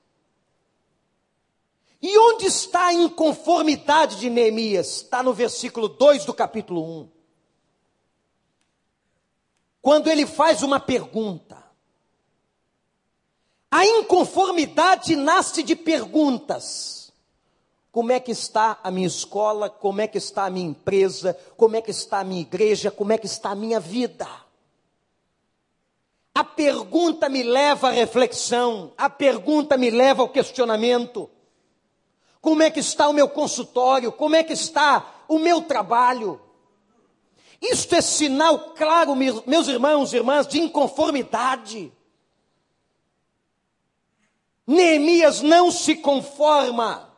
E 2.01 2.17
onde 2.17 2.45
está 2.45 2.85
a 2.85 2.93
inconformidade 2.93 4.21
de 4.21 4.29
Neemias? 4.29 4.87
Está 4.87 5.21
no 5.21 5.33
versículo 5.33 5.89
2 5.89 6.23
do 6.23 6.33
capítulo 6.33 7.01
1. 7.01 7.09
Quando 9.81 10.09
ele 10.09 10.25
faz 10.25 10.63
uma 10.63 10.79
pergunta. 10.79 11.61
A 13.69 13.85
inconformidade 13.85 15.13
nasce 15.17 15.61
de 15.61 15.75
perguntas. 15.75 17.02
Como 17.93 18.11
é 18.11 18.19
que 18.19 18.31
está 18.31 18.79
a 18.83 18.89
minha 18.89 19.05
escola? 19.05 19.69
Como 19.69 20.01
é 20.01 20.07
que 20.07 20.17
está 20.17 20.45
a 20.45 20.49
minha 20.49 20.67
empresa? 20.67 21.37
Como 21.55 21.75
é 21.75 21.81
que 21.81 21.91
está 21.91 22.21
a 22.21 22.23
minha 22.23 22.41
igreja? 22.41 22.89
Como 22.89 23.13
é 23.13 23.19
que 23.19 23.27
está 23.27 23.51
a 23.51 23.55
minha 23.55 23.79
vida? 23.79 24.27
A 26.33 26.43
pergunta 26.43 27.29
me 27.29 27.43
leva 27.43 27.89
à 27.89 27.91
reflexão, 27.91 28.91
a 28.97 29.11
pergunta 29.11 29.77
me 29.77 29.91
leva 29.91 30.23
ao 30.23 30.29
questionamento. 30.29 31.29
Como 32.41 32.63
é 32.63 32.71
que 32.71 32.79
está 32.79 33.07
o 33.07 33.13
meu 33.13 33.29
consultório? 33.29 34.11
Como 34.11 34.35
é 34.35 34.43
que 34.43 34.53
está 34.53 35.25
o 35.27 35.37
meu 35.37 35.61
trabalho? 35.61 36.41
Isto 37.61 37.93
é 37.93 38.01
sinal 38.01 38.71
claro, 38.71 39.15
meus 39.15 39.67
irmãos 39.67 40.11
e 40.11 40.15
irmãs, 40.15 40.47
de 40.47 40.59
inconformidade. 40.59 41.93
Neemias 44.65 45.43
não 45.43 45.71
se 45.71 45.95
conforma 45.95 47.12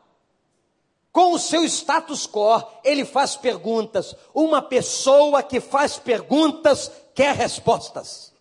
com 1.16 1.32
o 1.32 1.38
seu 1.38 1.64
status 1.64 2.26
quo, 2.26 2.62
ele 2.84 3.02
faz 3.02 3.36
perguntas. 3.36 4.14
Uma 4.34 4.60
pessoa 4.60 5.42
que 5.42 5.60
faz 5.60 5.96
perguntas 5.96 6.92
quer 7.14 7.34
respostas. 7.34 8.34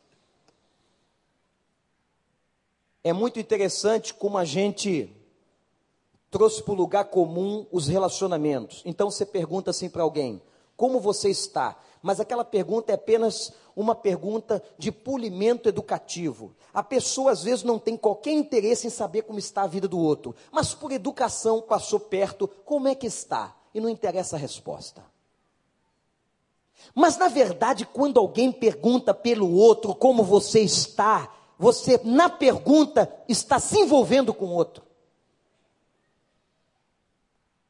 É 3.01 3.13
muito 3.13 3.39
interessante 3.39 4.13
como 4.13 4.37
a 4.37 4.43
gente 4.43 5.09
trouxe 6.29 6.61
para 6.61 6.73
o 6.73 6.75
lugar 6.75 7.05
comum 7.05 7.65
os 7.71 7.87
relacionamentos. 7.87 8.81
Então 8.83 9.09
você 9.09 9.25
pergunta 9.25 9.71
assim 9.71 9.89
para 9.89 10.03
alguém: 10.03 10.41
como 10.75 10.99
você 10.99 11.29
está? 11.29 11.79
Mas 12.01 12.19
aquela 12.19 12.43
pergunta 12.43 12.91
é 12.91 12.95
apenas 12.95 13.53
uma 13.75 13.93
pergunta 13.93 14.63
de 14.77 14.91
polimento 14.91 15.67
educativo. 15.67 16.55
A 16.73 16.81
pessoa 16.81 17.31
às 17.31 17.43
vezes 17.43 17.63
não 17.63 17.77
tem 17.77 17.97
qualquer 17.97 18.31
interesse 18.31 18.87
em 18.87 18.89
saber 18.89 19.23
como 19.23 19.39
está 19.39 19.63
a 19.63 19.67
vida 19.67 19.87
do 19.87 19.99
outro, 19.99 20.35
mas 20.51 20.73
por 20.73 20.91
educação 20.91 21.61
passou 21.61 21.99
perto, 21.99 22.47
como 22.63 22.87
é 22.87 22.95
que 22.95 23.07
está? 23.07 23.55
E 23.73 23.81
não 23.81 23.89
interessa 23.89 24.35
a 24.35 24.39
resposta. 24.39 25.03
Mas 26.93 27.17
na 27.17 27.27
verdade, 27.27 27.85
quando 27.85 28.19
alguém 28.19 28.51
pergunta 28.51 29.13
pelo 29.13 29.51
outro 29.53 29.93
como 29.93 30.23
você 30.23 30.61
está, 30.61 31.33
você, 31.57 31.99
na 32.03 32.29
pergunta, 32.29 33.11
está 33.27 33.59
se 33.59 33.79
envolvendo 33.79 34.33
com 34.33 34.45
o 34.45 34.53
outro. 34.53 34.83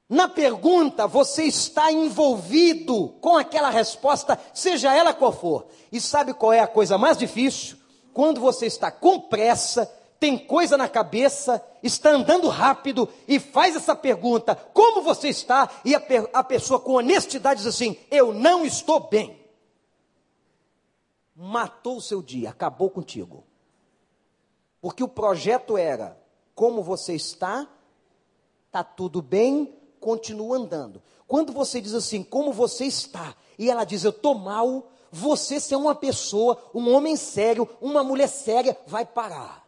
Na 0.08 0.30
pergunta, 0.30 1.08
você 1.08 1.44
está 1.46 1.92
envolvido 1.92 3.10
com 3.22 3.38
aquela 3.38 3.72
resposta, 3.72 4.40
seja 4.54 4.96
ela 4.96 5.14
qual 5.14 5.32
for. 5.32 5.66
E 5.92 6.00
sabe 6.00 6.34
qual 6.34 6.54
é 6.54 6.60
a 6.60 6.68
coisa 6.68 6.98
mais 6.98 7.18
difícil? 7.18 7.78
Quando 8.14 8.40
você 8.40 8.68
está 8.68 8.92
com 8.92 9.20
pressa, 9.20 9.92
tem 10.20 10.38
coisa 10.38 10.78
na 10.78 10.88
cabeça, 10.88 11.64
está 11.82 12.12
andando 12.12 12.48
rápido 12.50 13.10
e 13.28 13.40
faz 13.40 13.76
essa 13.76 13.96
pergunta: 13.96 14.56
como 14.56 15.02
você 15.02 15.30
está? 15.30 15.70
E 15.84 15.96
a, 15.96 16.02
a 16.34 16.44
pessoa 16.44 16.80
com 16.80 16.94
honestidade 16.94 17.62
diz 17.62 17.68
assim: 17.68 17.98
eu 18.12 18.32
não 18.32 18.64
estou 18.64 19.00
bem. 19.10 19.44
Matou 21.36 21.98
o 21.98 22.02
seu 22.02 22.22
dia, 22.22 22.52
acabou 22.52 22.92
contigo. 22.92 23.44
Porque 24.80 25.04
o 25.04 25.08
projeto 25.08 25.78
era: 25.78 26.16
como 26.54 26.84
você 26.84 27.16
está? 27.16 27.68
Está 28.68 28.84
tudo 28.84 29.20
bem? 29.22 29.85
Continua 30.06 30.58
andando. 30.58 31.02
Quando 31.28 31.52
você 31.52 31.82
diz 31.82 31.96
assim, 31.96 32.22
como 32.22 32.54
você 32.54 32.86
está, 32.86 33.36
e 33.58 33.72
ela 33.72 33.84
diz, 33.84 34.04
eu 34.04 34.12
estou 34.12 34.36
mal, 34.36 34.88
você 35.12 35.60
ser 35.60 35.76
uma 35.76 35.96
pessoa, 35.96 36.62
um 36.76 36.94
homem 36.94 37.18
sério, 37.18 37.68
uma 37.82 38.04
mulher 38.04 38.28
séria, 38.30 38.78
vai 38.86 39.04
parar. 39.04 39.68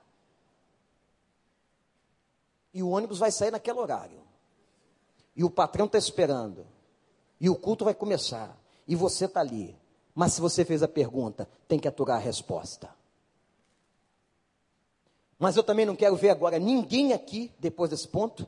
E 2.72 2.84
o 2.84 2.90
ônibus 2.90 3.18
vai 3.18 3.32
sair 3.32 3.50
naquele 3.50 3.80
horário. 3.80 4.20
E 5.36 5.44
o 5.44 5.50
patrão 5.50 5.88
está 5.88 5.98
esperando. 5.98 6.68
E 7.42 7.50
o 7.50 7.56
culto 7.56 7.84
vai 7.84 7.96
começar. 7.96 8.56
E 8.88 8.96
você 8.96 9.26
está 9.26 9.40
ali. 9.40 9.76
Mas 10.14 10.34
se 10.34 10.42
você 10.42 10.64
fez 10.64 10.84
a 10.84 10.88
pergunta, 10.88 11.50
tem 11.68 11.80
que 11.80 11.88
aturar 11.88 12.18
a 12.18 12.20
resposta. 12.20 12.94
Mas 15.40 15.58
eu 15.58 15.64
também 15.64 15.86
não 15.86 15.96
quero 15.96 16.16
ver 16.16 16.30
agora 16.30 16.60
ninguém 16.60 17.14
aqui, 17.14 17.52
depois 17.58 17.90
desse 17.90 18.08
ponto, 18.08 18.48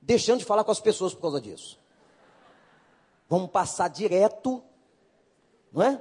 deixando 0.00 0.38
de 0.38 0.44
falar 0.44 0.64
com 0.64 0.70
as 0.70 0.80
pessoas 0.80 1.14
por 1.14 1.22
causa 1.22 1.40
disso. 1.40 1.78
Vamos 3.28 3.50
passar 3.50 3.88
direto, 3.88 4.62
não 5.72 5.82
é? 5.82 6.00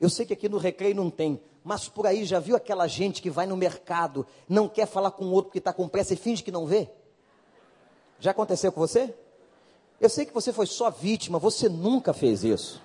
Eu 0.00 0.08
sei 0.08 0.26
que 0.26 0.32
aqui 0.32 0.48
no 0.48 0.58
recreio 0.58 0.94
não 0.94 1.10
tem, 1.10 1.40
mas 1.62 1.88
por 1.88 2.06
aí 2.06 2.24
já 2.24 2.40
viu 2.40 2.56
aquela 2.56 2.86
gente 2.86 3.20
que 3.20 3.30
vai 3.30 3.46
no 3.46 3.56
mercado, 3.56 4.26
não 4.48 4.68
quer 4.68 4.86
falar 4.86 5.10
com 5.10 5.26
o 5.26 5.32
outro 5.32 5.50
porque 5.50 5.58
está 5.58 5.72
com 5.72 5.88
pressa 5.88 6.14
e 6.14 6.16
finge 6.16 6.42
que 6.42 6.50
não 6.50 6.66
vê? 6.66 6.90
Já 8.18 8.30
aconteceu 8.32 8.72
com 8.72 8.80
você? 8.80 9.14
Eu 10.00 10.08
sei 10.08 10.24
que 10.24 10.32
você 10.32 10.52
foi 10.52 10.66
só 10.66 10.90
vítima, 10.90 11.38
você 11.38 11.68
nunca 11.68 12.12
fez 12.12 12.42
isso. 12.42 12.82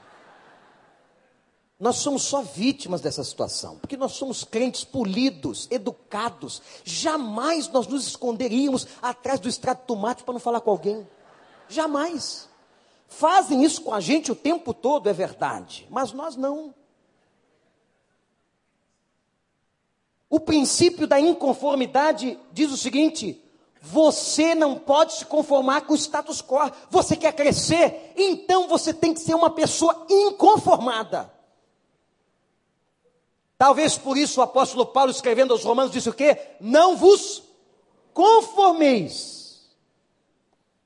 Nós 1.78 1.98
somos 1.98 2.24
só 2.24 2.42
vítimas 2.42 3.02
dessa 3.02 3.24
situação, 3.24 3.78
porque 3.78 3.98
nós 3.98 4.14
somos 4.14 4.46
crentes 4.46 4.86
polidos, 4.86 5.68
educados. 5.70 6.62
Jamais 6.86 7.68
nós 7.68 7.86
nos 7.86 8.08
esconderíamos 8.08 8.88
atrás 9.02 9.42
do 9.42 9.50
extrato 9.50 9.86
tomate 9.86 10.24
para 10.24 10.34
não 10.34 10.40
falar 10.40 10.62
com 10.62 10.72
alguém. 10.72 11.06
Jamais. 11.68 12.48
Fazem 13.10 13.64
isso 13.64 13.82
com 13.82 13.94
a 13.94 14.00
gente 14.00 14.32
o 14.32 14.36
tempo 14.36 14.74
todo, 14.74 15.10
é 15.10 15.14
verdade, 15.14 15.86
mas 15.90 16.14
nós 16.14 16.38
não. 16.38 16.74
O 20.30 20.40
princípio 20.40 21.06
da 21.06 21.20
inconformidade 21.20 22.40
diz 22.54 22.72
o 22.72 22.78
seguinte: 22.78 23.42
você 23.82 24.56
não 24.56 24.78
pode 24.78 25.14
se 25.14 25.26
conformar 25.26 25.82
com 25.82 25.94
o 25.94 25.98
status 25.98 26.42
quo. 26.42 26.72
Você 26.90 27.18
quer 27.18 27.34
crescer, 27.34 28.14
então 28.16 28.68
você 28.70 28.94
tem 28.94 29.14
que 29.14 29.20
ser 29.20 29.36
uma 29.36 29.50
pessoa 29.50 30.06
inconformada. 30.10 31.35
Talvez 33.66 33.98
por 33.98 34.16
isso 34.16 34.42
o 34.42 34.44
apóstolo 34.44 34.86
Paulo, 34.86 35.10
escrevendo 35.10 35.52
aos 35.52 35.64
Romanos, 35.64 35.92
disse 35.92 36.08
o 36.08 36.14
quê? 36.14 36.56
Não 36.62 36.96
vos 36.96 37.42
conformeis. 38.14 39.76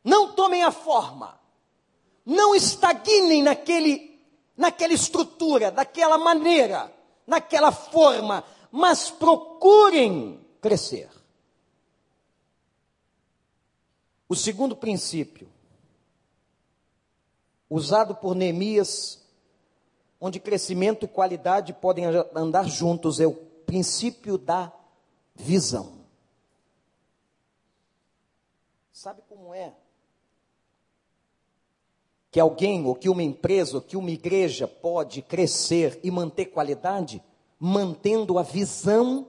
Não 0.02 0.32
tomem 0.32 0.64
a 0.64 0.72
forma. 0.72 1.38
Não 2.26 2.56
estagnem 2.56 3.44
naquele, 3.44 4.18
naquela 4.56 4.94
estrutura, 4.94 5.70
daquela 5.70 6.18
maneira, 6.18 6.90
naquela 7.28 7.70
forma, 7.70 8.46
mas 8.72 9.12
procurem 9.12 10.40
crescer. 10.62 11.10
O 14.30 14.38
segundo 14.38 14.74
princípio, 14.74 15.52
usado 17.70 18.16
por 18.16 18.34
Neemias 18.34 19.19
onde 20.20 20.40
crescimento 20.40 21.06
e 21.06 21.08
qualidade 21.08 21.74
podem 21.74 22.06
andar 22.36 22.68
juntos, 22.68 23.20
é 23.20 23.28
o 23.28 23.34
princípio 23.34 24.38
da 24.38 24.72
visão. 25.34 26.00
Sabe 28.92 29.22
como 29.30 29.54
é? 29.54 29.74
Que 32.32 32.40
alguém, 32.40 32.86
ou 32.86 32.94
que 32.94 33.08
uma 33.08 33.24
empresa, 33.24 33.78
ou 33.78 33.82
que 33.82 33.96
uma 33.96 34.12
igreja 34.12 34.68
pode 34.68 35.22
crescer 35.22 36.00
e 36.04 36.12
manter 36.12 36.48
qualidade? 36.48 37.24
Mantendo 37.58 38.38
a 38.38 38.44
visão 38.44 39.28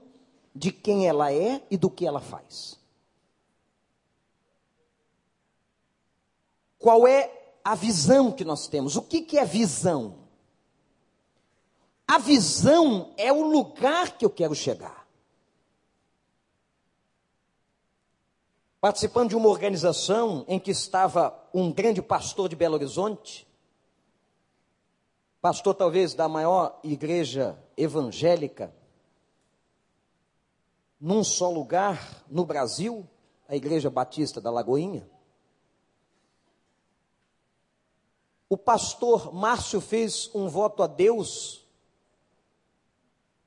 de 0.54 0.72
quem 0.72 1.06
ela 1.06 1.32
é 1.32 1.64
e 1.70 1.76
do 1.76 1.88
que 1.88 2.06
ela 2.06 2.20
faz. 2.20 2.78
Qual 6.78 7.06
é 7.06 7.30
a 7.62 7.74
visão 7.74 8.32
que 8.32 8.44
nós 8.44 8.66
temos? 8.66 8.96
O 8.96 9.02
que, 9.02 9.20
que 9.22 9.38
é 9.38 9.44
visão? 9.44 10.19
A 12.10 12.18
visão 12.18 13.14
é 13.16 13.32
o 13.32 13.40
lugar 13.40 14.18
que 14.18 14.24
eu 14.24 14.30
quero 14.30 14.52
chegar. 14.52 15.06
Participando 18.80 19.28
de 19.28 19.36
uma 19.36 19.48
organização 19.48 20.44
em 20.48 20.58
que 20.58 20.72
estava 20.72 21.40
um 21.54 21.70
grande 21.70 22.02
pastor 22.02 22.48
de 22.48 22.56
Belo 22.56 22.74
Horizonte, 22.74 23.46
pastor 25.40 25.72
talvez 25.72 26.12
da 26.12 26.28
maior 26.28 26.80
igreja 26.82 27.56
evangélica, 27.76 28.74
num 31.00 31.22
só 31.22 31.48
lugar 31.48 32.24
no 32.28 32.44
Brasil, 32.44 33.08
a 33.46 33.54
Igreja 33.54 33.88
Batista 33.88 34.40
da 34.40 34.50
Lagoinha. 34.50 35.08
O 38.48 38.56
pastor 38.56 39.32
Márcio 39.32 39.80
fez 39.80 40.28
um 40.34 40.48
voto 40.48 40.82
a 40.82 40.88
Deus 40.88 41.59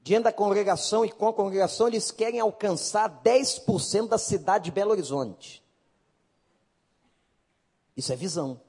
diante 0.04 0.26
da 0.26 0.34
congregação 0.34 1.06
e 1.06 1.12
com 1.12 1.30
a 1.30 1.34
congregação, 1.34 1.88
eles 1.88 2.12
querem 2.12 2.40
alcançar 2.40 3.10
10% 3.24 4.10
da 4.10 4.18
cidade 4.18 4.66
de 4.66 4.72
Belo 4.72 4.92
Horizonte. 4.92 5.64
Isso 7.96 8.12
é 8.12 8.16
visão. 8.16 8.60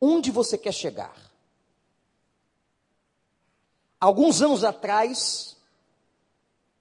Onde 0.00 0.30
você 0.30 0.58
quer 0.58 0.72
chegar? 0.72 1.14
Alguns 4.00 4.42
anos 4.42 4.64
atrás, 4.64 5.56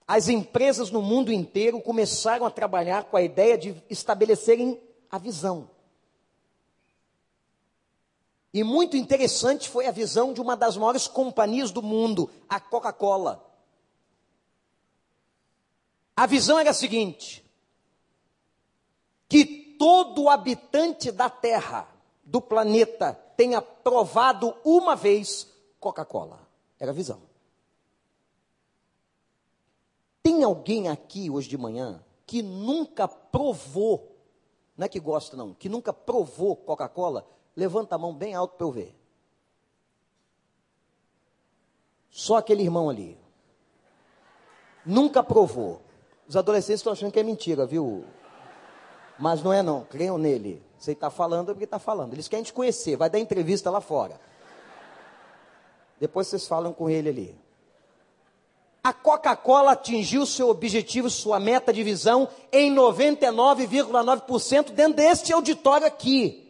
as 0.07 0.29
empresas 0.29 0.89
no 0.89 1.01
mundo 1.01 1.31
inteiro 1.31 1.79
começaram 1.81 2.45
a 2.45 2.49
trabalhar 2.49 3.03
com 3.03 3.17
a 3.17 3.21
ideia 3.21 3.57
de 3.57 3.83
estabelecerem 3.89 4.81
a 5.12 5.19
visão. 5.19 5.69
E 8.53 8.63
muito 8.63 8.97
interessante 8.97 9.69
foi 9.69 9.85
a 9.85 9.91
visão 9.91 10.33
de 10.33 10.41
uma 10.41 10.57
das 10.57 10.75
maiores 10.75 11.07
companhias 11.07 11.71
do 11.71 11.83
mundo, 11.83 12.29
a 12.47 12.59
Coca-Cola. 12.59 13.45
A 16.15 16.25
visão 16.25 16.57
era 16.57 16.71
a 16.71 16.73
seguinte: 16.73 17.45
que 19.27 19.45
todo 19.77 20.29
habitante 20.29 21.12
da 21.12 21.29
Terra, 21.29 21.88
do 22.23 22.41
planeta, 22.41 23.13
tenha 23.38 23.62
provado 23.62 24.55
uma 24.65 24.95
vez 24.95 25.47
Coca-Cola. 25.79 26.45
Era 26.79 26.91
a 26.91 26.93
visão. 26.93 27.21
Tem 30.23 30.43
alguém 30.43 30.89
aqui 30.89 31.29
hoje 31.29 31.47
de 31.47 31.57
manhã 31.57 32.03
que 32.25 32.41
nunca 32.41 33.07
provou, 33.07 34.17
não 34.75 34.85
é 34.85 34.89
que 34.89 34.99
gosta 34.99 35.38
não, 35.38 35.53
que 35.53 35.69
nunca 35.69 35.93
provou 35.93 36.55
Coca-Cola? 36.55 37.26
Levanta 37.60 37.95
a 37.95 37.97
mão 37.97 38.14
bem 38.16 38.34
alto 38.34 38.55
para 38.55 38.66
eu 38.66 38.72
ver. 38.72 38.95
Só 42.10 42.38
aquele 42.38 42.64
irmão 42.64 42.89
ali. 42.89 43.18
Nunca 44.86 45.22
provou. 45.22 45.82
Os 46.26 46.38
adolescentes 46.38 46.80
estão 46.80 46.93
achando 46.93 47.12
que 47.12 47.20
é 47.20 47.24
mentira, 47.24 47.66
viu? 47.66 48.05
Mas 49.20 49.43
não 49.43 49.51
é 49.51 49.62
não, 49.62 49.84
creiam 49.84 50.18
nele. 50.18 50.64
Você 50.78 50.93
está 50.93 51.10
falando 51.10 51.51
é 51.51 51.53
porque 51.53 51.66
está 51.66 51.78
falando. 51.78 52.14
Eles 52.14 52.30
querem 52.30 52.45
te 52.45 52.53
conhecer, 52.53 52.95
vai 52.95 53.10
dar 53.10 53.20
entrevista 53.20 53.70
lá 53.70 53.82
fora. 53.82 54.18
Depois 55.99 56.28
vocês 56.28 56.47
falam 56.47 56.72
com 56.72 56.89
ele 56.89 57.10
ali. 57.10 57.38
A 58.82 58.93
Coca-Cola 58.93 59.74
atingiu 59.74 60.26
seu 60.26 60.47
objetivo, 60.47 61.10
sua 61.10 61.41
meta 61.41 61.74
de 61.74 61.84
visão 61.84 62.30
em 62.53 62.74
99,9% 62.74 64.72
dentro 64.72 64.93
deste 64.93 65.34
auditório 65.34 65.86
aqui. 65.86 66.49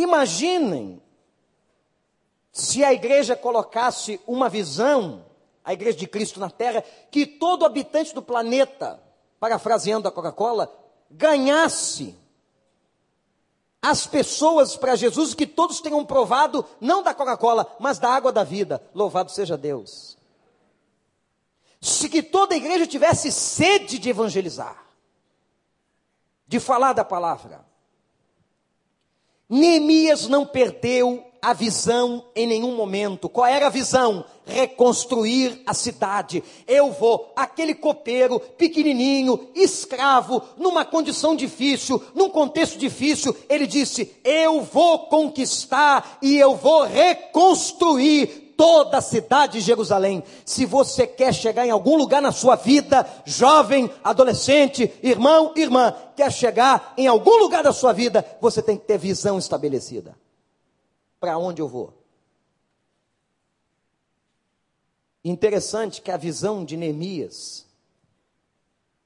Imaginem 0.00 1.02
se 2.52 2.84
a 2.84 2.92
igreja 2.92 3.36
colocasse 3.36 4.20
uma 4.26 4.48
visão 4.48 5.24
a 5.64 5.72
igreja 5.72 5.98
de 5.98 6.06
Cristo 6.06 6.40
na 6.40 6.50
terra, 6.50 6.82
que 7.10 7.26
todo 7.26 7.64
habitante 7.64 8.14
do 8.14 8.22
planeta, 8.22 9.00
parafraseando 9.38 10.08
a 10.08 10.12
Coca-Cola, 10.12 10.72
ganhasse 11.10 12.18
as 13.82 14.06
pessoas 14.06 14.76
para 14.76 14.96
Jesus, 14.96 15.32
que 15.34 15.46
todos 15.46 15.80
tenham 15.80 16.04
provado, 16.04 16.66
não 16.80 17.02
da 17.02 17.14
Coca-Cola, 17.14 17.76
mas 17.78 17.98
da 17.98 18.10
água 18.10 18.32
da 18.32 18.44
vida. 18.44 18.82
Louvado 18.94 19.30
seja 19.30 19.56
Deus. 19.56 20.18
Se 21.80 22.08
que 22.08 22.22
toda 22.22 22.54
a 22.54 22.58
igreja 22.58 22.86
tivesse 22.86 23.32
sede 23.32 23.98
de 23.98 24.10
evangelizar, 24.10 24.84
de 26.46 26.60
falar 26.60 26.92
da 26.92 27.04
palavra. 27.04 27.64
Neemias 29.50 30.28
não 30.28 30.46
perdeu 30.46 31.24
a 31.42 31.52
visão 31.52 32.24
em 32.36 32.46
nenhum 32.46 32.76
momento. 32.76 33.28
Qual 33.28 33.46
era 33.46 33.66
a 33.66 33.70
visão? 33.70 34.24
Reconstruir 34.46 35.60
a 35.66 35.74
cidade. 35.74 36.42
Eu 36.68 36.92
vou, 36.92 37.32
aquele 37.34 37.74
copeiro, 37.74 38.38
pequenininho, 38.38 39.48
escravo, 39.54 40.42
numa 40.56 40.84
condição 40.84 41.34
difícil, 41.34 42.00
num 42.14 42.28
contexto 42.28 42.78
difícil, 42.78 43.34
ele 43.48 43.66
disse: 43.66 44.14
Eu 44.22 44.62
vou 44.62 45.00
conquistar 45.06 46.18
e 46.22 46.36
eu 46.36 46.54
vou 46.54 46.84
reconstruir 46.84 48.49
toda 48.60 48.98
a 48.98 49.00
cidade 49.00 49.54
de 49.54 49.60
Jerusalém. 49.60 50.22
Se 50.44 50.66
você 50.66 51.06
quer 51.06 51.32
chegar 51.32 51.64
em 51.64 51.70
algum 51.70 51.96
lugar 51.96 52.20
na 52.20 52.30
sua 52.30 52.56
vida, 52.56 53.08
jovem, 53.24 53.90
adolescente, 54.04 54.92
irmão, 55.02 55.54
irmã, 55.56 55.96
quer 56.14 56.30
chegar 56.30 56.92
em 56.94 57.06
algum 57.06 57.38
lugar 57.38 57.62
da 57.62 57.72
sua 57.72 57.94
vida, 57.94 58.22
você 58.38 58.60
tem 58.60 58.76
que 58.76 58.84
ter 58.84 58.98
visão 58.98 59.38
estabelecida. 59.38 60.14
Para 61.18 61.38
onde 61.38 61.62
eu 61.62 61.68
vou? 61.68 61.94
Interessante 65.24 66.02
que 66.02 66.10
a 66.10 66.18
visão 66.18 66.62
de 66.62 66.76
Neemias, 66.76 67.66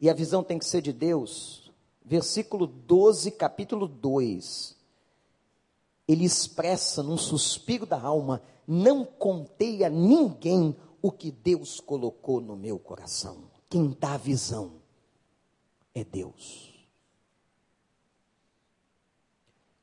e 0.00 0.10
a 0.10 0.14
visão 0.14 0.42
tem 0.42 0.58
que 0.58 0.66
ser 0.66 0.82
de 0.82 0.92
Deus, 0.92 1.72
versículo 2.04 2.66
12, 2.66 3.30
capítulo 3.30 3.86
2, 3.86 4.74
ele 6.08 6.24
expressa 6.24 7.04
num 7.04 7.16
suspiro 7.16 7.86
da 7.86 8.00
alma 8.00 8.42
não 8.66 9.04
contei 9.04 9.84
a 9.84 9.90
ninguém 9.90 10.76
o 11.02 11.10
que 11.10 11.30
Deus 11.30 11.80
colocou 11.80 12.40
no 12.40 12.56
meu 12.56 12.78
coração. 12.78 13.50
Quem 13.68 13.90
dá 13.98 14.16
visão 14.16 14.80
é 15.94 16.02
Deus. 16.02 16.72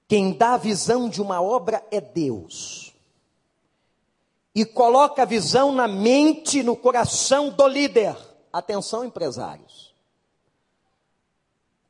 Quem 0.07 0.33
dá 0.33 0.55
a 0.55 0.57
visão 0.57 1.07
de 1.07 1.21
uma 1.21 1.41
obra 1.41 1.85
é 1.89 2.01
Deus. 2.01 2.93
E 4.53 4.65
coloca 4.65 5.21
a 5.21 5.25
visão 5.25 5.71
na 5.71 5.87
mente, 5.87 6.61
no 6.61 6.75
coração 6.75 7.49
do 7.49 7.65
líder. 7.67 8.17
Atenção, 8.51 9.05
empresários. 9.05 9.95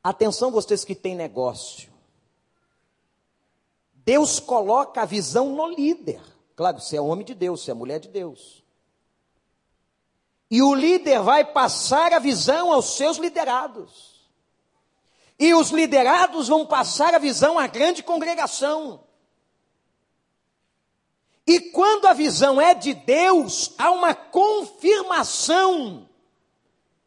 Atenção, 0.04 0.52
vocês 0.52 0.84
que 0.84 0.94
têm 0.94 1.16
negócio. 1.16 1.90
Deus 3.92 4.38
coloca 4.38 5.02
a 5.02 5.04
visão 5.04 5.54
no 5.54 5.68
líder. 5.68 6.20
Claro, 6.62 6.80
você 6.80 6.96
é 6.96 7.00
homem 7.00 7.26
de 7.26 7.34
Deus, 7.34 7.60
você 7.60 7.72
é 7.72 7.74
mulher 7.74 7.98
de 7.98 8.06
Deus. 8.06 8.62
E 10.48 10.62
o 10.62 10.72
líder 10.72 11.20
vai 11.20 11.44
passar 11.44 12.12
a 12.12 12.20
visão 12.20 12.70
aos 12.70 12.96
seus 12.96 13.16
liderados. 13.16 14.30
E 15.40 15.52
os 15.54 15.70
liderados 15.70 16.46
vão 16.46 16.64
passar 16.64 17.16
a 17.16 17.18
visão 17.18 17.58
à 17.58 17.66
grande 17.66 18.00
congregação. 18.00 19.02
E 21.48 21.58
quando 21.58 22.06
a 22.06 22.12
visão 22.12 22.60
é 22.60 22.74
de 22.74 22.94
Deus, 22.94 23.74
há 23.76 23.90
uma 23.90 24.14
confirmação 24.14 26.08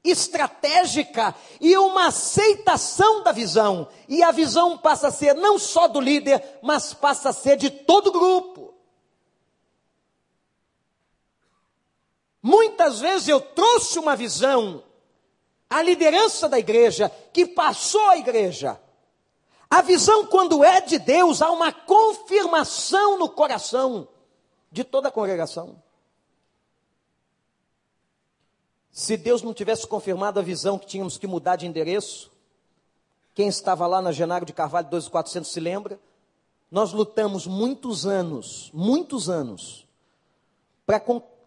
estratégica 0.04 1.34
e 1.62 1.78
uma 1.78 2.08
aceitação 2.08 3.24
da 3.24 3.32
visão. 3.32 3.88
E 4.10 4.22
a 4.22 4.32
visão 4.32 4.78
passa 4.78 5.08
a 5.08 5.12
ser 5.12 5.34
não 5.34 5.58
só 5.58 5.88
do 5.88 6.02
líder, 6.02 6.60
mas 6.62 6.94
passa 6.94 7.30
a 7.30 7.34
ser 7.34 7.56
de 7.56 7.70
todo 7.70 8.08
o 8.08 8.12
grupo. 8.12 8.55
Muitas 12.48 13.00
vezes 13.00 13.28
eu 13.28 13.42
trouxe 13.42 13.98
uma 13.98 14.16
visão 14.16 14.84
à 15.68 15.82
liderança 15.82 16.48
da 16.48 16.60
igreja 16.60 17.10
que 17.34 17.44
passou 17.44 18.08
a 18.10 18.18
igreja. 18.18 18.80
A 19.68 19.82
visão, 19.82 20.28
quando 20.28 20.64
é 20.64 20.80
de 20.80 21.00
Deus, 21.00 21.42
há 21.42 21.50
uma 21.50 21.74
confirmação 21.74 23.18
no 23.18 23.28
coração 23.28 24.08
de 24.72 24.84
toda 24.84 25.08
a 25.08 25.12
congregação. 25.12 25.82
Se 28.92 29.18
Deus 29.18 29.42
não 29.42 29.52
tivesse 29.52 29.88
confirmado 29.88 30.40
a 30.40 30.44
visão 30.44 30.78
que 30.78 30.86
tínhamos 30.86 31.18
que 31.18 31.26
mudar 31.26 31.56
de 31.56 31.66
endereço, 31.66 32.32
quem 33.34 33.48
estava 33.48 33.88
lá 33.88 34.04
na 34.04 34.12
Genário 34.12 34.46
de 34.46 34.54
Carvalho 34.54 34.88
2400 34.92 35.52
se 35.52 35.60
lembra? 35.60 36.00
Nós 36.70 36.94
lutamos 36.94 37.48
muitos 37.48 38.06
anos, 38.06 38.70
muitos 38.72 39.32
anos, 39.32 39.88
para 40.86 41.00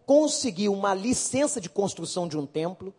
conseguir 0.09 0.69
uma 0.69 0.91
licença 0.91 1.61
de 1.61 1.69
construção 1.69 2.27
de 2.27 2.35
um 2.35 2.43
templo, 2.43 2.91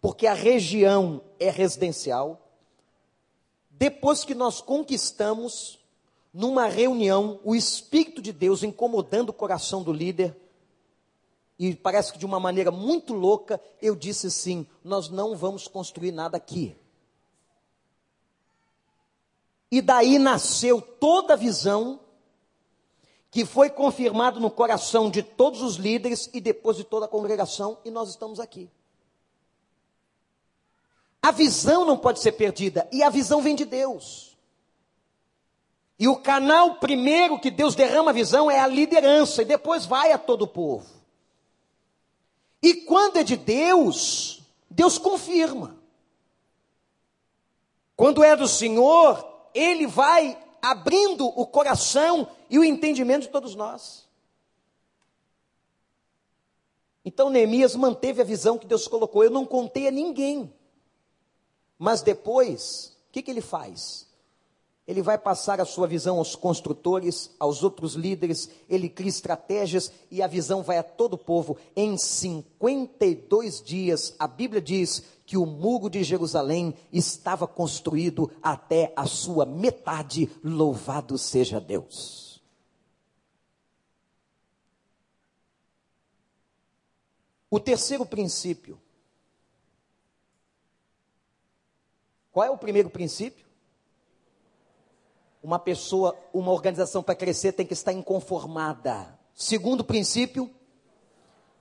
porque 0.00 0.26
a 0.26 0.34
região 0.34 1.22
é 1.38 1.48
residencial. 1.48 2.44
Depois 3.70 4.24
que 4.24 4.34
nós 4.34 4.60
conquistamos, 4.60 5.78
numa 6.34 6.66
reunião, 6.66 7.38
o 7.44 7.54
Espírito 7.54 8.20
de 8.20 8.32
Deus 8.32 8.64
incomodando 8.64 9.28
o 9.28 9.32
coração 9.32 9.84
do 9.84 9.92
líder, 9.92 10.36
e 11.56 11.72
parece 11.72 12.12
que 12.12 12.18
de 12.18 12.26
uma 12.26 12.40
maneira 12.40 12.72
muito 12.72 13.14
louca, 13.14 13.60
eu 13.80 13.94
disse 13.94 14.26
assim: 14.26 14.66
nós 14.82 15.08
não 15.08 15.36
vamos 15.36 15.68
construir 15.68 16.10
nada 16.10 16.36
aqui. 16.36 16.76
E 19.70 19.80
daí 19.80 20.18
nasceu 20.18 20.82
toda 20.82 21.34
a 21.34 21.36
visão 21.36 22.00
que 23.30 23.44
foi 23.44 23.70
confirmado 23.70 24.40
no 24.40 24.50
coração 24.50 25.08
de 25.08 25.22
todos 25.22 25.62
os 25.62 25.76
líderes 25.76 26.28
e 26.34 26.40
depois 26.40 26.76
de 26.76 26.84
toda 26.84 27.06
a 27.06 27.08
congregação, 27.08 27.78
e 27.84 27.90
nós 27.90 28.08
estamos 28.08 28.40
aqui. 28.40 28.68
A 31.22 31.30
visão 31.30 31.84
não 31.84 31.96
pode 31.96 32.20
ser 32.20 32.32
perdida, 32.32 32.88
e 32.90 33.02
a 33.02 33.10
visão 33.10 33.40
vem 33.40 33.54
de 33.54 33.64
Deus. 33.64 34.36
E 35.98 36.08
o 36.08 36.16
canal 36.16 36.76
primeiro 36.76 37.38
que 37.38 37.50
Deus 37.50 37.74
derrama 37.74 38.10
a 38.10 38.14
visão 38.14 38.50
é 38.50 38.58
a 38.58 38.66
liderança, 38.66 39.42
e 39.42 39.44
depois 39.44 39.86
vai 39.86 40.12
a 40.12 40.18
todo 40.18 40.42
o 40.42 40.48
povo. 40.48 40.88
E 42.62 42.74
quando 42.74 43.18
é 43.18 43.22
de 43.22 43.36
Deus, 43.36 44.42
Deus 44.68 44.98
confirma. 44.98 45.76
Quando 47.94 48.24
é 48.24 48.34
do 48.34 48.48
Senhor, 48.48 49.24
Ele 49.54 49.86
vai 49.86 50.36
abrindo 50.60 51.26
o 51.26 51.46
coração 51.46 52.28
e 52.48 52.58
o 52.58 52.64
entendimento 52.64 53.22
de 53.22 53.28
todos 53.28 53.54
nós. 53.54 54.08
Então 57.04 57.30
Neemias 57.30 57.74
manteve 57.76 58.20
a 58.20 58.24
visão 58.24 58.58
que 58.58 58.66
Deus 58.66 58.86
colocou. 58.86 59.24
Eu 59.24 59.30
não 59.30 59.46
contei 59.46 59.88
a 59.88 59.90
ninguém. 59.90 60.52
Mas 61.78 62.02
depois, 62.02 62.96
o 63.08 63.12
que, 63.12 63.22
que 63.22 63.30
ele 63.30 63.40
faz? 63.40 64.09
Ele 64.90 65.02
vai 65.02 65.16
passar 65.16 65.60
a 65.60 65.64
sua 65.64 65.86
visão 65.86 66.18
aos 66.18 66.34
construtores, 66.34 67.30
aos 67.38 67.62
outros 67.62 67.94
líderes, 67.94 68.50
ele 68.68 68.88
cria 68.88 69.08
estratégias 69.08 69.92
e 70.10 70.20
a 70.20 70.26
visão 70.26 70.64
vai 70.64 70.78
a 70.78 70.82
todo 70.82 71.14
o 71.14 71.18
povo. 71.18 71.56
Em 71.76 71.96
52 71.96 73.62
dias, 73.62 74.16
a 74.18 74.26
Bíblia 74.26 74.60
diz 74.60 75.04
que 75.24 75.36
o 75.36 75.46
muro 75.46 75.88
de 75.88 76.02
Jerusalém 76.02 76.74
estava 76.92 77.46
construído 77.46 78.32
até 78.42 78.92
a 78.96 79.06
sua 79.06 79.46
metade. 79.46 80.28
Louvado 80.42 81.16
seja 81.16 81.60
Deus. 81.60 82.42
O 87.48 87.60
terceiro 87.60 88.04
princípio. 88.04 88.76
Qual 92.32 92.44
é 92.44 92.50
o 92.50 92.58
primeiro 92.58 92.90
princípio? 92.90 93.49
Uma 95.42 95.58
pessoa, 95.58 96.16
uma 96.32 96.52
organização 96.52 97.02
para 97.02 97.14
crescer 97.14 97.52
tem 97.52 97.66
que 97.66 97.72
estar 97.72 97.92
inconformada. 97.92 99.18
Segundo 99.34 99.82
princípio, 99.82 100.50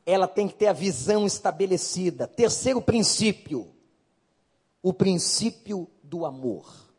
ela 0.06 0.28
tem 0.28 0.48
que 0.48 0.56
ter 0.56 0.68
a 0.68 0.74
visão 0.74 1.26
estabelecida. 1.26 2.28
Terceiro 2.28 2.82
princípio, 2.82 3.74
o 4.82 4.92
princípio 4.92 5.90
do 6.04 6.26
amor. 6.26 6.90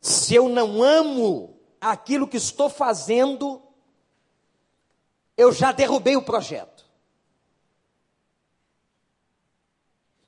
Se 0.00 0.34
eu 0.34 0.48
não 0.48 0.82
amo 0.82 1.58
aquilo 1.80 2.26
que 2.26 2.36
estou 2.36 2.70
fazendo, 2.70 3.62
eu 5.36 5.52
já 5.52 5.72
derrubei 5.72 6.16
o 6.16 6.22
projeto. 6.22 6.85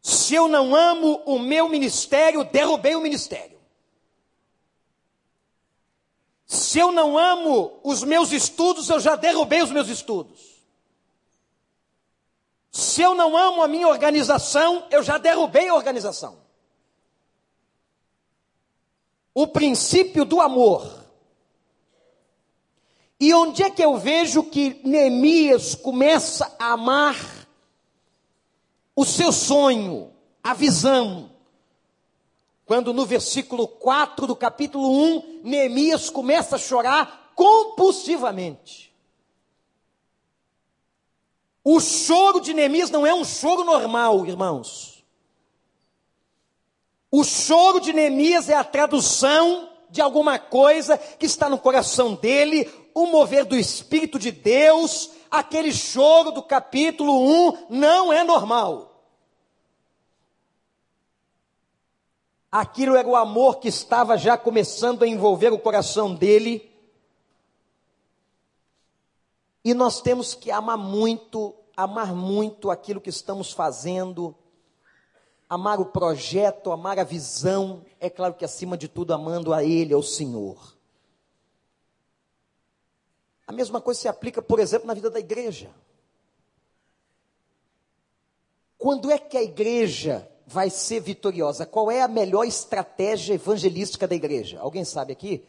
Se 0.00 0.34
eu 0.34 0.48
não 0.48 0.74
amo 0.74 1.22
o 1.26 1.38
meu 1.38 1.68
ministério, 1.68 2.44
derrubei 2.44 2.94
o 2.94 3.00
ministério. 3.00 3.58
Se 6.46 6.78
eu 6.78 6.90
não 6.90 7.18
amo 7.18 7.78
os 7.84 8.02
meus 8.02 8.32
estudos, 8.32 8.88
eu 8.88 8.98
já 8.98 9.16
derrubei 9.16 9.62
os 9.62 9.70
meus 9.70 9.88
estudos. 9.88 10.58
Se 12.72 13.02
eu 13.02 13.14
não 13.14 13.36
amo 13.36 13.62
a 13.62 13.68
minha 13.68 13.86
organização, 13.86 14.86
eu 14.90 15.02
já 15.02 15.18
derrubei 15.18 15.68
a 15.68 15.74
organização. 15.74 16.38
O 19.34 19.46
princípio 19.46 20.24
do 20.24 20.40
amor. 20.40 21.04
E 23.20 23.34
onde 23.34 23.62
é 23.62 23.70
que 23.70 23.84
eu 23.84 23.98
vejo 23.98 24.44
que 24.44 24.80
Neemias 24.84 25.74
começa 25.74 26.54
a 26.58 26.72
amar 26.72 27.37
o 28.98 29.04
seu 29.04 29.30
sonho, 29.30 30.10
a 30.42 30.52
visão? 30.52 31.30
Quando 32.66 32.92
no 32.92 33.06
versículo 33.06 33.68
4 33.68 34.26
do 34.26 34.34
capítulo 34.34 34.90
1, 34.90 35.42
Neemias 35.44 36.10
começa 36.10 36.56
a 36.56 36.58
chorar 36.58 37.30
compulsivamente. 37.36 38.92
O 41.62 41.78
choro 41.78 42.40
de 42.40 42.52
Neemias 42.52 42.90
não 42.90 43.06
é 43.06 43.14
um 43.14 43.24
choro 43.24 43.62
normal, 43.62 44.26
irmãos. 44.26 45.04
O 47.08 47.22
choro 47.22 47.78
de 47.78 47.92
Neemias 47.92 48.48
é 48.48 48.54
a 48.54 48.64
tradução 48.64 49.70
de 49.88 50.00
alguma 50.00 50.40
coisa 50.40 50.98
que 50.98 51.24
está 51.24 51.48
no 51.48 51.58
coração 51.58 52.16
dele, 52.16 52.68
o 52.92 53.06
mover 53.06 53.44
do 53.44 53.54
Espírito 53.54 54.18
de 54.18 54.32
Deus, 54.32 55.10
aquele 55.30 55.72
choro 55.72 56.32
do 56.32 56.42
capítulo 56.42 57.48
1 57.50 57.66
não 57.70 58.12
é 58.12 58.24
normal. 58.24 58.87
Aquilo 62.50 62.96
era 62.96 63.06
o 63.06 63.16
amor 63.16 63.58
que 63.58 63.68
estava 63.68 64.16
já 64.16 64.38
começando 64.38 65.02
a 65.02 65.06
envolver 65.06 65.52
o 65.52 65.58
coração 65.58 66.14
dele. 66.14 66.70
E 69.64 69.74
nós 69.74 70.00
temos 70.00 70.34
que 70.34 70.50
amar 70.50 70.78
muito 70.78 71.54
amar 71.78 72.12
muito 72.12 72.72
aquilo 72.72 73.00
que 73.00 73.08
estamos 73.08 73.52
fazendo, 73.52 74.34
amar 75.48 75.78
o 75.78 75.86
projeto, 75.86 76.72
amar 76.72 76.98
a 76.98 77.04
visão, 77.04 77.86
é 78.00 78.10
claro 78.10 78.34
que 78.34 78.44
acima 78.44 78.76
de 78.76 78.88
tudo 78.88 79.14
amando 79.14 79.54
a 79.54 79.62
Ele, 79.62 79.94
ao 79.94 80.02
Senhor. 80.02 80.76
A 83.46 83.52
mesma 83.52 83.80
coisa 83.80 84.00
se 84.00 84.08
aplica, 84.08 84.42
por 84.42 84.58
exemplo, 84.58 84.88
na 84.88 84.94
vida 84.94 85.08
da 85.08 85.20
igreja. 85.20 85.70
Quando 88.76 89.08
é 89.08 89.16
que 89.16 89.36
a 89.36 89.42
igreja 89.44 90.28
vai 90.48 90.70
ser 90.70 91.00
vitoriosa? 91.00 91.66
Qual 91.66 91.90
é 91.90 92.00
a 92.00 92.08
melhor 92.08 92.44
estratégia 92.44 93.34
evangelística 93.34 94.08
da 94.08 94.14
igreja? 94.14 94.58
Alguém 94.60 94.82
sabe 94.82 95.12
aqui? 95.12 95.44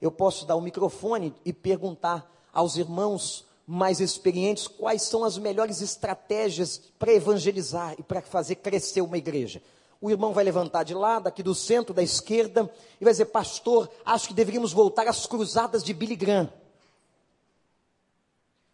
Eu 0.00 0.10
posso 0.10 0.46
dar 0.46 0.56
o 0.56 0.60
microfone 0.62 1.34
e 1.44 1.52
perguntar 1.52 2.26
aos 2.52 2.76
irmãos 2.76 3.44
mais 3.66 4.00
experientes, 4.00 4.66
quais 4.66 5.02
são 5.02 5.22
as 5.22 5.36
melhores 5.36 5.82
estratégias 5.82 6.80
para 6.98 7.12
evangelizar 7.12 7.94
e 7.98 8.02
para 8.02 8.22
fazer 8.22 8.54
crescer 8.54 9.02
uma 9.02 9.18
igreja. 9.18 9.62
O 10.00 10.10
irmão 10.10 10.32
vai 10.32 10.44
levantar 10.44 10.84
de 10.84 10.94
lá, 10.94 11.18
daqui 11.18 11.42
do 11.42 11.54
centro, 11.54 11.92
da 11.92 12.02
esquerda, 12.02 12.72
e 12.98 13.04
vai 13.04 13.12
dizer, 13.12 13.26
pastor, 13.26 13.90
acho 14.06 14.28
que 14.28 14.34
deveríamos 14.34 14.72
voltar 14.72 15.06
às 15.06 15.26
cruzadas 15.26 15.84
de 15.84 15.92
Billy 15.92 16.16
Graham. 16.16 16.50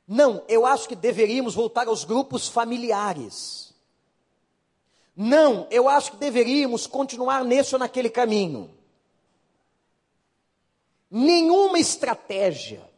Não, 0.07 0.45
eu 0.47 0.65
acho 0.65 0.87
que 0.89 0.95
deveríamos 0.95 1.55
voltar 1.55 1.89
aos 1.89 2.05
grupos 2.05 2.47
familiares. 2.47 3.64
Não, 5.17 5.67
eu 5.71 5.89
acho 5.89 6.13
que 6.13 6.17
deveríamos 6.17 6.87
continuar 6.87 7.45
nesse 7.45 7.75
ou 7.75 7.79
naquele 7.79 8.11
caminho. 8.11 8.71
Nenhuma 11.11 11.79
estratégia 11.79 12.93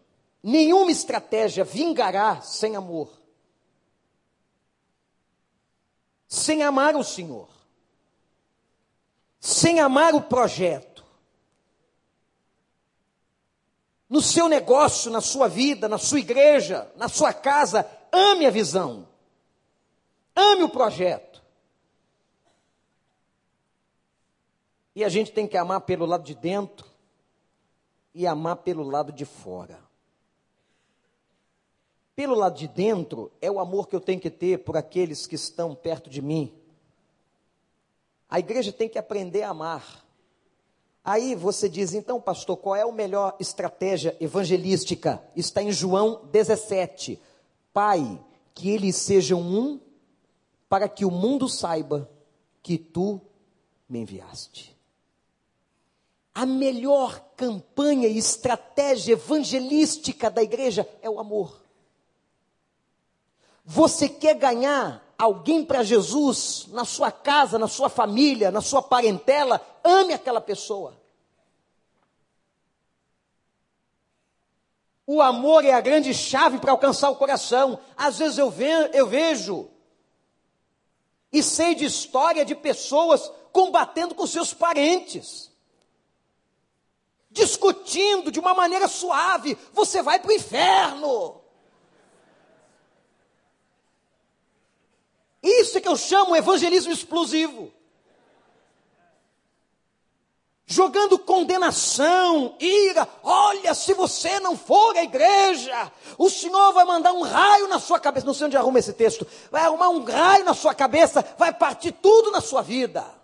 Nenhuma 0.48 0.92
estratégia 0.92 1.64
vingará 1.64 2.40
sem 2.40 2.76
amor. 2.76 3.10
Sem 6.28 6.62
amar 6.62 6.94
o 6.94 7.02
Senhor. 7.02 7.48
Sem 9.40 9.80
amar 9.80 10.14
o 10.14 10.22
projeto. 10.22 11.04
No 14.08 14.22
seu 14.22 14.48
negócio, 14.48 15.10
na 15.10 15.20
sua 15.20 15.48
vida, 15.48 15.88
na 15.88 15.98
sua 15.98 16.20
igreja, 16.20 16.88
na 16.94 17.08
sua 17.08 17.32
casa, 17.32 17.84
ame 18.12 18.46
a 18.46 18.50
visão. 18.50 19.08
Ame 20.32 20.62
o 20.62 20.68
projeto. 20.68 21.26
E 24.97 25.05
a 25.05 25.11
gente 25.11 25.30
tem 25.30 25.47
que 25.47 25.59
amar 25.59 25.82
pelo 25.82 26.07
lado 26.07 26.24
de 26.24 26.34
dentro 26.34 26.86
e 28.14 28.26
amar 28.26 28.57
pelo 28.57 28.82
lado 28.82 29.12
de 29.12 29.26
fora. 29.26 29.78
Pelo 32.14 32.34
lado 32.34 32.57
de 32.57 32.66
dentro, 32.66 33.30
é 33.38 33.51
o 33.51 33.61
amor 33.61 33.88
que 33.88 33.94
eu 33.94 34.01
tenho 34.01 34.18
que 34.18 34.30
ter 34.30 34.61
por 34.61 34.74
aqueles 34.74 35.26
que 35.26 35.34
estão 35.34 35.74
perto 35.74 36.09
de 36.09 36.22
mim. 36.22 36.51
A 38.26 38.38
igreja 38.38 38.72
tem 38.72 38.88
que 38.88 38.99
aprender 38.99 39.42
a 39.42 39.51
amar. 39.51 40.03
Aí 41.05 41.34
você 41.34 41.68
diz, 41.68 41.92
então, 41.92 42.18
pastor, 42.18 42.57
qual 42.57 42.74
é 42.74 42.80
a 42.80 42.90
melhor 42.90 43.36
estratégia 43.38 44.16
evangelística? 44.18 45.22
Está 45.36 45.62
em 45.62 45.70
João 45.70 46.24
17. 46.32 47.20
Pai, 47.70 48.18
que 48.55 48.70
eles 48.70 48.97
sejam 48.97 49.42
um, 49.42 49.78
para 50.70 50.88
que 50.88 51.05
o 51.05 51.11
mundo 51.11 51.51
saiba 51.51 52.11
que 52.62 52.78
tu 52.78 53.20
me 53.86 53.99
enviaste. 53.99 54.76
A 56.37 56.45
melhor 56.45 57.18
campanha 57.34 58.07
e 58.07 58.18
estratégia 58.18 59.14
evangelística 59.14 60.30
da 60.30 60.43
igreja 60.43 60.87
é 61.01 61.09
o 61.09 61.18
amor. 61.18 61.62
Você 63.64 64.07
quer 64.07 64.34
ganhar 64.34 65.03
alguém 65.16 65.64
para 65.64 65.82
Jesus 65.82 66.66
na 66.68 66.84
sua 66.84 67.11
casa, 67.11 67.59
na 67.59 67.66
sua 67.66 67.89
família, 67.89 68.51
na 68.51 68.61
sua 68.61 68.82
parentela? 68.82 69.66
Ame 69.82 70.12
aquela 70.12 70.43
pessoa. 70.43 71.01
O 75.07 75.22
amor 75.22 75.64
é 75.64 75.72
a 75.72 75.80
grande 75.80 76.12
chave 76.12 76.59
para 76.59 76.72
alcançar 76.72 77.09
o 77.09 77.16
coração. 77.16 77.80
Às 77.97 78.18
vezes 78.18 78.37
eu, 78.37 78.51
ve 78.51 78.68
eu 78.93 79.07
vejo 79.07 79.70
e 81.32 81.43
sei 81.43 81.74
de 81.74 81.87
história 81.87 82.45
de 82.45 82.55
pessoas 82.55 83.32
combatendo 83.53 84.14
com 84.14 84.26
seus 84.26 84.53
parentes, 84.53 85.51
discutindo 87.37 88.32
de 88.32 88.41
uma 88.41 88.55
maneira 88.55 88.89
suave: 88.89 89.57
você 89.72 90.03
vai 90.03 90.18
para 90.18 90.30
o 90.30 90.34
inferno. 90.34 91.41
Isso 95.43 95.78
é 95.78 95.80
que 95.80 95.87
eu 95.87 95.97
chamo 95.97 96.34
evangelismo 96.34 96.91
explosivo. 96.91 97.72
Jogando 100.68 101.16
condenação, 101.16 102.57
ira. 102.59 103.09
Olha, 103.22 103.72
se 103.72 103.95
você 103.95 104.41
não 104.41 104.57
for 104.57 104.97
à 104.97 105.05
igreja, 105.05 105.93
o 106.18 106.28
Senhor 106.28 106.72
vai 106.72 106.84
mandar 106.84 107.12
um 107.12 107.22
raio 107.22 107.68
na 107.68 107.78
sua 107.78 108.01
cabeça. 108.01 108.26
Não 108.26 108.34
sei 108.34 108.49
onde 108.49 108.57
arruma 108.57 108.80
esse 108.80 108.93
texto. 108.93 109.24
Vai 109.49 109.62
arrumar 109.62 109.91
um 109.91 110.03
raio 110.03 110.45
na 110.45 110.55
sua 110.55 110.74
cabeça, 110.74 111.24
vai 111.39 111.53
partir 111.53 111.93
tudo 111.93 112.32
na 112.32 112.41
sua 112.41 112.62
vida. 112.62 113.15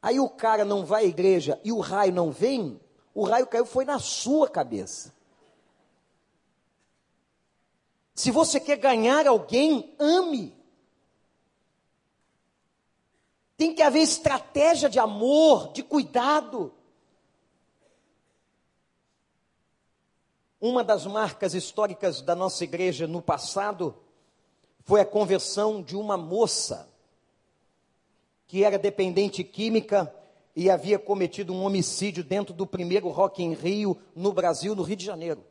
Aí 0.00 0.20
o 0.20 0.28
cara 0.28 0.64
não 0.64 0.84
vai 0.84 1.04
à 1.04 1.08
igreja 1.08 1.60
e 1.64 1.72
o 1.72 1.80
raio 1.80 2.12
não 2.12 2.30
vem, 2.30 2.80
o 3.14 3.24
raio 3.24 3.46
caiu 3.46 3.66
foi 3.66 3.84
na 3.84 3.98
sua 3.98 4.48
cabeça. 4.48 5.12
Se 8.14 8.30
você 8.30 8.58
quer 8.58 8.76
ganhar 8.76 9.26
alguém, 9.26 9.94
ame. 9.98 10.56
Tem 13.56 13.74
que 13.74 13.82
haver 13.82 14.00
estratégia 14.00 14.88
de 14.88 14.98
amor, 14.98 15.72
de 15.72 15.82
cuidado. 15.82 16.72
Uma 20.60 20.82
das 20.82 21.06
marcas 21.06 21.54
históricas 21.54 22.20
da 22.20 22.34
nossa 22.34 22.62
igreja 22.64 23.06
no 23.06 23.22
passado 23.22 23.96
foi 24.84 25.00
a 25.00 25.06
conversão 25.06 25.82
de 25.82 25.96
uma 25.96 26.16
moça 26.16 26.88
que 28.48 28.64
era 28.64 28.78
dependente 28.78 29.44
química 29.44 30.12
e 30.56 30.70
havia 30.70 30.98
cometido 30.98 31.52
um 31.52 31.62
homicídio 31.62 32.24
dentro 32.24 32.54
do 32.54 32.66
primeiro 32.66 33.08
Rock 33.08 33.42
in 33.42 33.52
Rio 33.52 33.96
no 34.16 34.32
Brasil, 34.32 34.74
no 34.74 34.82
Rio 34.82 34.96
de 34.96 35.04
Janeiro. 35.04 35.44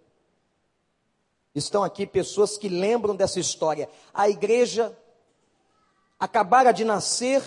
Estão 1.54 1.84
aqui 1.84 2.06
pessoas 2.06 2.58
que 2.58 2.68
lembram 2.68 3.16
dessa 3.16 3.40
história. 3.40 3.88
A 4.14 4.28
igreja 4.28 4.98
acabara 6.20 6.72
de 6.72 6.84
nascer 6.84 7.44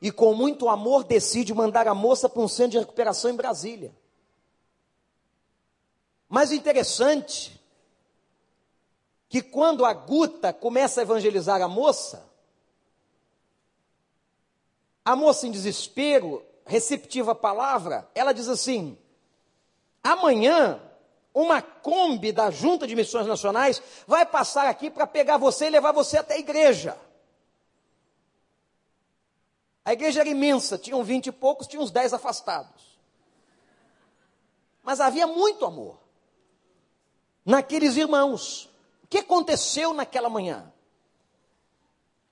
e, 0.00 0.10
com 0.12 0.34
muito 0.34 0.68
amor, 0.68 1.02
decide 1.04 1.52
mandar 1.52 1.88
a 1.88 1.94
moça 1.94 2.28
para 2.28 2.40
um 2.40 2.48
centro 2.48 2.72
de 2.72 2.78
recuperação 2.78 3.30
em 3.30 3.36
Brasília. 3.36 3.92
Mas 6.28 6.52
interessante 6.52 7.60
que 9.28 9.42
quando 9.42 9.84
a 9.84 9.92
Guta 9.92 10.52
começa 10.52 11.00
a 11.00 11.02
evangelizar 11.02 11.60
a 11.60 11.68
moça, 11.68 12.29
a 15.04 15.16
moça 15.16 15.46
em 15.46 15.50
desespero, 15.50 16.44
receptiva 16.64 17.32
à 17.32 17.34
palavra, 17.34 18.08
ela 18.14 18.32
diz 18.32 18.48
assim: 18.48 18.98
amanhã 20.02 20.80
uma 21.32 21.62
Kombi 21.62 22.32
da 22.32 22.50
Junta 22.50 22.86
de 22.86 22.96
Missões 22.96 23.26
Nacionais 23.26 23.82
vai 24.06 24.26
passar 24.26 24.68
aqui 24.68 24.90
para 24.90 25.06
pegar 25.06 25.36
você 25.36 25.66
e 25.66 25.70
levar 25.70 25.92
você 25.92 26.18
até 26.18 26.34
a 26.34 26.38
igreja. 26.38 26.98
A 29.84 29.92
igreja 29.92 30.20
era 30.20 30.28
imensa, 30.28 30.76
tinham 30.76 31.02
vinte 31.02 31.28
e 31.28 31.32
poucos, 31.32 31.66
tinha 31.66 31.80
uns 31.80 31.90
dez 31.90 32.12
afastados. 32.12 32.98
Mas 34.82 35.00
havia 35.00 35.26
muito 35.26 35.64
amor 35.64 35.98
naqueles 37.44 37.96
irmãos. 37.96 38.68
O 39.04 39.06
que 39.08 39.18
aconteceu 39.18 39.92
naquela 39.92 40.28
manhã? 40.28 40.72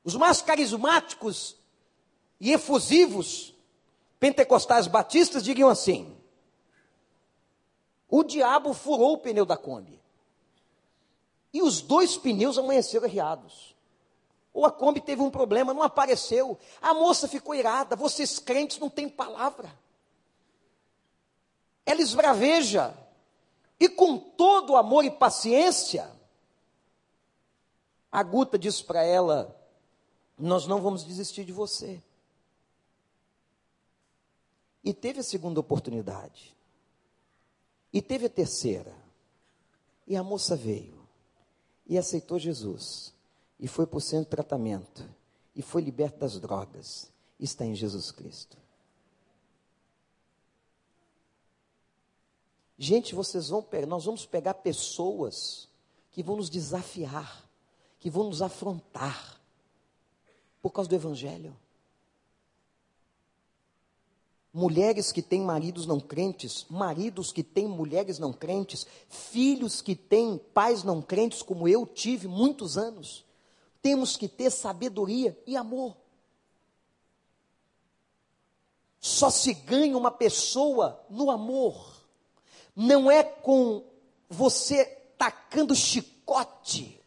Os 0.04 0.14
mais 0.14 0.40
carismáticos 0.40 1.57
e 2.41 2.53
efusivos 2.53 3.55
pentecostais 4.20 4.86
batistas 4.86 5.43
diziam 5.43 5.68
assim: 5.68 6.16
o 8.09 8.24
diabo 8.24 8.72
furou 8.72 9.14
o 9.14 9.18
pneu 9.18 9.45
da 9.45 9.57
Kombi. 9.57 10.01
E 11.53 11.62
os 11.62 11.80
dois 11.80 12.16
pneus 12.16 12.57
amanheceram 12.59 13.07
arriados. 13.07 13.76
Ou 14.53 14.64
a 14.64 14.72
Kombi 14.72 15.01
teve 15.01 15.22
um 15.22 15.30
problema, 15.30 15.74
não 15.74 15.82
apareceu. 15.82 16.59
A 16.80 16.95
moça 16.95 17.28
ficou 17.28 17.55
irada. 17.55 17.95
Vocês 17.95 18.39
crentes 18.39 18.78
não 18.78 18.89
têm 18.89 19.09
palavra. 19.09 19.70
Ela 21.84 22.01
esbraveja. 22.01 22.97
E 23.78 23.89
com 23.89 24.18
todo 24.18 24.76
amor 24.76 25.05
e 25.05 25.11
paciência, 25.11 26.11
a 28.11 28.22
Guta 28.22 28.59
diz 28.59 28.82
para 28.82 29.05
ela: 29.05 29.55
Nós 30.36 30.66
não 30.66 30.80
vamos 30.80 31.05
desistir 31.05 31.45
de 31.45 31.53
você. 31.53 32.03
E 34.89 34.95
teve 34.95 35.20
a 35.20 35.22
segunda 35.22 35.61
oportunidade. 35.61 36.57
E 37.93 38.01
teve 38.01 38.24
a 38.24 38.30
terceira. 38.30 38.97
E 40.07 40.16
a 40.16 40.22
moça 40.22 40.57
veio 40.57 41.07
e 41.86 41.99
aceitou 41.99 42.39
Jesus. 42.39 43.12
E 43.61 43.68
foi 43.68 43.86
o 43.99 44.01
centro 44.01 44.24
de 44.24 44.30
tratamento. 44.30 45.07
E 45.55 45.61
foi 45.61 45.82
liberta 45.82 46.20
das 46.20 46.41
drogas. 46.41 47.12
Está 47.39 47.66
em 47.66 47.74
Jesus 47.74 48.11
Cristo. 48.11 48.57
Gente, 52.78 53.14
vocês 53.14 53.51
vão 53.51 53.62
nós 53.86 54.07
vamos 54.07 54.24
pegar 54.24 54.55
pessoas 54.55 55.68
que 56.11 56.22
vão 56.22 56.36
nos 56.36 56.49
desafiar, 56.49 57.47
que 57.99 58.09
vão 58.09 58.24
nos 58.24 58.41
afrontar 58.41 59.39
por 60.62 60.70
causa 60.70 60.89
do 60.89 60.97
Evangelho 60.97 61.55
mulheres 64.53 65.12
que 65.12 65.22
têm 65.22 65.42
maridos 65.42 65.86
não 65.86 66.01
crentes, 66.01 66.66
maridos 66.68 67.32
que 67.32 67.42
têm 67.42 67.66
mulheres 67.66 68.18
não 68.18 68.32
crentes, 68.32 68.86
filhos 69.09 69.80
que 69.80 69.94
têm 69.94 70.38
pais 70.38 70.82
não 70.82 71.03
crentes, 71.03 71.42
como 71.42 71.68
eu 71.68 71.86
tive 71.86 72.26
muitos 72.26 72.78
anos. 72.78 73.24
Temos 73.82 74.16
que 74.16 74.28
ter 74.28 74.51
sabedoria 74.51 75.38
e 75.46 75.57
amor. 75.57 75.96
Só 79.01 79.30
se 79.30 79.55
ganha 79.55 79.96
uma 79.96 80.11
pessoa 80.11 81.05
no 81.09 81.30
amor, 81.30 82.05
não 82.74 83.11
é 83.11 83.22
com 83.22 83.84
você 84.28 84.84
tacando 85.16 85.74
chicote. 85.74 87.01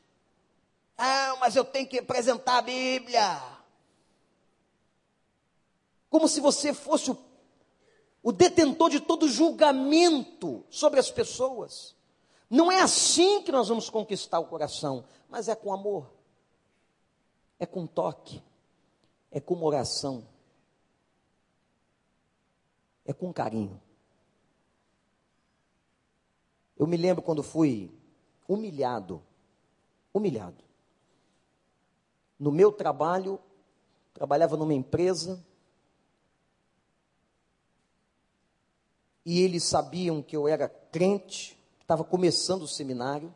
Ah, 0.98 1.36
mas 1.39 1.56
eu 1.56 1.66
tenho 1.66 1.88
que 1.88 2.00
apresentar 2.00 2.60
a 2.60 2.62
Bíblia. 2.62 3.42
Como 6.10 6.28
se 6.28 6.39
você 6.39 6.74
fosse 6.74 7.10
o 7.10 7.16
o 8.24 8.32
detentor 8.32 8.89
de 8.89 8.99
todo 8.99 9.28
julgamento 9.28 10.63
sobre 10.69 10.99
as 10.99 11.09
pessoas. 11.09 11.95
Não 12.49 12.72
é 12.72 12.82
assim 12.82 13.41
que 13.41 13.51
nós 13.51 13.69
vamos 13.69 13.89
conquistar 13.89 14.39
o 14.39 14.45
coração, 14.45 15.05
mas 15.30 15.47
é 15.47 15.55
com 15.55 15.74
amor, 15.74 16.11
é 17.57 17.65
com 17.65 17.88
toque, 17.88 18.43
é 19.32 19.39
com 19.39 19.63
oração, 19.63 20.28
é 23.05 23.13
com 23.13 23.32
carinho. 23.34 23.82
Eu 26.78 26.86
me 26.86 26.97
lembro 26.97 27.24
quando 27.24 27.41
fui 27.41 27.91
humilhado, 28.47 29.22
humilhado. 30.13 30.63
No 32.38 32.51
meu 32.51 32.72
trabalho, 32.72 33.39
trabalhava 34.13 34.57
numa 34.57 34.74
empresa, 34.74 35.43
e 39.26 39.41
eles 39.41 39.63
sabiam 39.63 40.22
que 40.22 40.36
eu 40.36 40.47
era 40.47 40.67
crente, 40.67 41.57
estava 41.80 42.03
começando 42.03 42.63
o 42.63 42.67
seminário. 42.67 43.34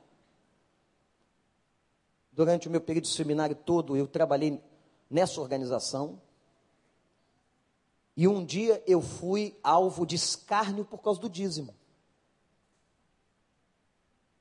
Durante 2.32 2.68
o 2.68 2.72
meu 2.72 2.82
período 2.82 3.06
de 3.06 3.12
seminário 3.12 3.56
todo, 3.56 3.96
eu 3.96 4.08
trabalhei 4.08 4.62
nessa 5.10 5.40
organização. 5.40 6.22
E 8.18 8.28
um 8.28 8.44
dia 8.44 8.84
eu 8.88 9.02
fui 9.02 9.58
alvo 9.62 10.06
de 10.06 10.16
escárnio 10.16 10.86
por 10.86 11.02
causa 11.02 11.20
do 11.20 11.30
dízimo. 11.30 11.74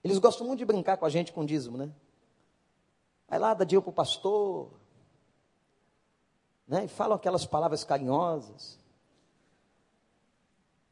Eles 0.03 0.19
gostam 0.19 0.47
muito 0.47 0.59
de 0.59 0.65
brincar 0.65 0.97
com 0.97 1.07
a 1.07 1.11
gente 1.11 1.33
com 1.33 1.45
dízimo, 1.45 1.77
né? 1.77 1.91
Vai 3.29 3.39
lá, 3.39 3.55
dá 3.55 3.65
dinheiro 3.65 3.83
para 3.83 3.91
o 3.91 3.95
pastor. 3.95 4.71
Né? 6.69 6.85
E 6.85 6.89
falam 6.89 7.17
aquelas 7.17 7.45
palavras 7.45 7.85
carinhosas. 7.85 8.79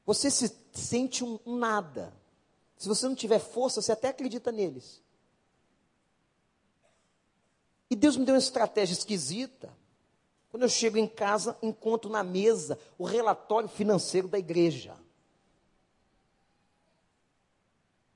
Você 0.05 0.31
se 0.31 0.57
sente 0.73 1.25
um, 1.25 1.39
nada. 1.47 2.13
Se 2.77 2.89
você 2.89 3.07
não 3.07 3.15
tiver 3.15 3.39
força, 3.39 3.81
você 3.81 3.93
até 3.93 4.09
acredita 4.09 4.51
neles. 4.51 5.01
E 7.89 7.95
Deus 7.95 8.17
me 8.17 8.25
deu 8.25 8.35
uma 8.35 8.41
estratégia 8.41 8.95
esquisita. 8.95 9.77
Quando 10.51 10.65
eu 10.65 10.69
chego 10.69 10.99
em 10.99 11.07
casa, 11.07 11.57
encontro 11.63 12.11
na 12.11 12.23
mesa 12.23 12.79
o 12.99 13.05
relatório 13.05 13.69
financeiro 13.69 14.29
da 14.29 14.39
igreja. 14.39 14.97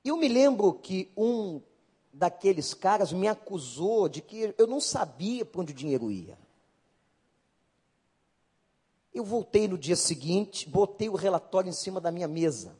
E 0.03 0.09
eu 0.09 0.17
me 0.17 0.27
lembro 0.27 0.73
que 0.73 1.11
um 1.15 1.61
daqueles 2.13 2.73
caras 2.73 3.11
me 3.11 3.27
acusou 3.27 4.09
de 4.09 4.21
que 4.21 4.53
eu 4.57 4.65
não 4.65 4.81
sabia 4.81 5.45
para 5.45 5.61
onde 5.61 5.71
o 5.73 5.75
dinheiro 5.75 6.11
ia. 6.11 6.37
Eu 9.17 9.23
voltei 9.23 9.67
no 9.67 9.79
dia 9.79 9.95
seguinte, 9.95 10.69
botei 10.69 11.09
o 11.09 11.15
relatório 11.15 11.67
em 11.67 11.73
cima 11.73 11.99
da 11.99 12.11
minha 12.11 12.27
mesa. 12.27 12.77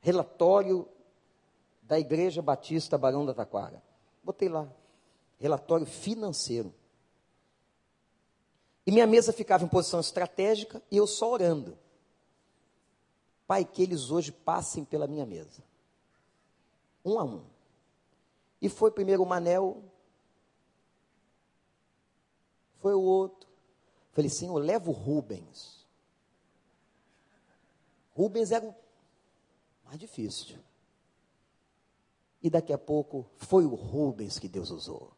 Relatório 0.00 0.88
da 1.82 1.98
Igreja 1.98 2.40
Batista 2.40 2.96
Barão 2.96 3.26
da 3.26 3.34
Taquara. 3.34 3.82
Botei 4.22 4.48
lá. 4.48 4.72
Relatório 5.40 5.84
financeiro. 5.84 6.72
E 8.86 8.92
minha 8.92 9.08
mesa 9.08 9.32
ficava 9.32 9.64
em 9.64 9.68
posição 9.68 9.98
estratégica 9.98 10.80
e 10.88 10.96
eu 10.98 11.06
só 11.08 11.32
orando. 11.32 11.76
Pai, 13.44 13.64
que 13.64 13.82
eles 13.82 14.12
hoje 14.12 14.30
passem 14.30 14.84
pela 14.84 15.08
minha 15.08 15.26
mesa. 15.26 15.64
Um 17.04 17.18
a 17.18 17.24
um. 17.24 17.42
E 18.62 18.68
foi 18.68 18.92
primeiro 18.92 19.24
o 19.24 19.26
Manel, 19.26 19.82
foi 22.78 22.94
o 22.94 23.02
outro, 23.02 23.45
Falei, 24.16 24.30
Senhor, 24.30 24.56
leva 24.56 24.88
o 24.88 24.94
Rubens. 24.94 25.86
Rubens 28.14 28.50
era 28.50 28.64
o 28.64 28.74
mais 29.84 29.98
difícil. 30.00 30.58
E 32.42 32.48
daqui 32.48 32.72
a 32.72 32.78
pouco 32.78 33.30
foi 33.36 33.66
o 33.66 33.74
Rubens 33.74 34.38
que 34.38 34.48
Deus 34.48 34.70
usou. 34.70 35.12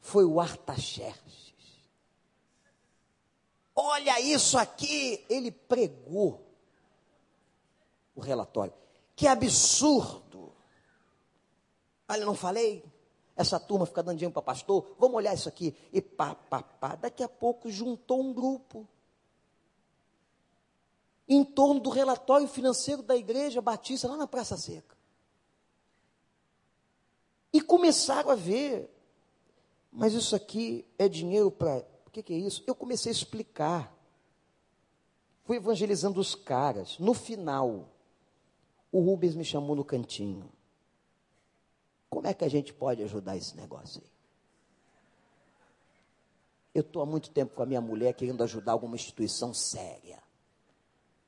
Foi 0.00 0.24
o 0.24 0.38
Artaxerxes. 0.38 1.52
Olha 3.74 4.20
isso 4.20 4.56
aqui. 4.56 5.26
Ele 5.28 5.50
pregou 5.50 6.40
o 8.14 8.20
relatório. 8.20 8.72
Que 9.16 9.26
absurdo. 9.26 10.54
Olha, 12.08 12.24
não 12.24 12.36
falei? 12.36 12.84
Essa 13.36 13.58
turma 13.58 13.84
fica 13.84 14.02
dando 14.02 14.16
dinheiro 14.16 14.32
para 14.32 14.42
pastor, 14.42 14.94
vamos 14.98 15.16
olhar 15.16 15.34
isso 15.34 15.48
aqui. 15.48 15.74
E 15.92 16.00
pá, 16.00 16.34
pá, 16.34 16.62
pá. 16.62 16.94
Daqui 16.94 17.22
a 17.22 17.28
pouco 17.28 17.70
juntou 17.70 18.20
um 18.20 18.32
grupo. 18.32 18.86
Em 21.28 21.44
torno 21.44 21.80
do 21.80 21.90
relatório 21.90 22.46
financeiro 22.46 23.02
da 23.02 23.16
igreja 23.16 23.60
batista, 23.60 24.08
lá 24.08 24.16
na 24.16 24.26
Praça 24.26 24.56
Seca. 24.56 24.96
E 27.52 27.60
começaram 27.60 28.30
a 28.30 28.34
ver. 28.34 28.90
Mas 29.90 30.12
isso 30.12 30.36
aqui 30.36 30.86
é 30.98 31.08
dinheiro 31.08 31.50
para. 31.50 31.84
O 32.06 32.10
que, 32.10 32.22
que 32.22 32.32
é 32.34 32.36
isso? 32.36 32.62
Eu 32.66 32.74
comecei 32.74 33.10
a 33.10 33.14
explicar. 33.14 33.92
Fui 35.44 35.56
evangelizando 35.56 36.20
os 36.20 36.34
caras. 36.34 36.98
No 36.98 37.14
final, 37.14 37.88
o 38.92 39.00
Rubens 39.00 39.34
me 39.34 39.44
chamou 39.44 39.74
no 39.74 39.84
cantinho. 39.84 40.50
Como 42.24 42.30
é 42.30 42.34
que 42.34 42.44
a 42.46 42.48
gente 42.48 42.72
pode 42.72 43.02
ajudar 43.02 43.36
esse 43.36 43.54
negócio 43.54 44.00
aí? 44.02 44.10
Eu 46.74 46.80
estou 46.80 47.02
há 47.02 47.04
muito 47.04 47.28
tempo 47.28 47.54
com 47.54 47.62
a 47.62 47.66
minha 47.66 47.82
mulher 47.82 48.14
querendo 48.14 48.42
ajudar 48.42 48.72
alguma 48.72 48.96
instituição 48.96 49.52
séria. 49.52 50.22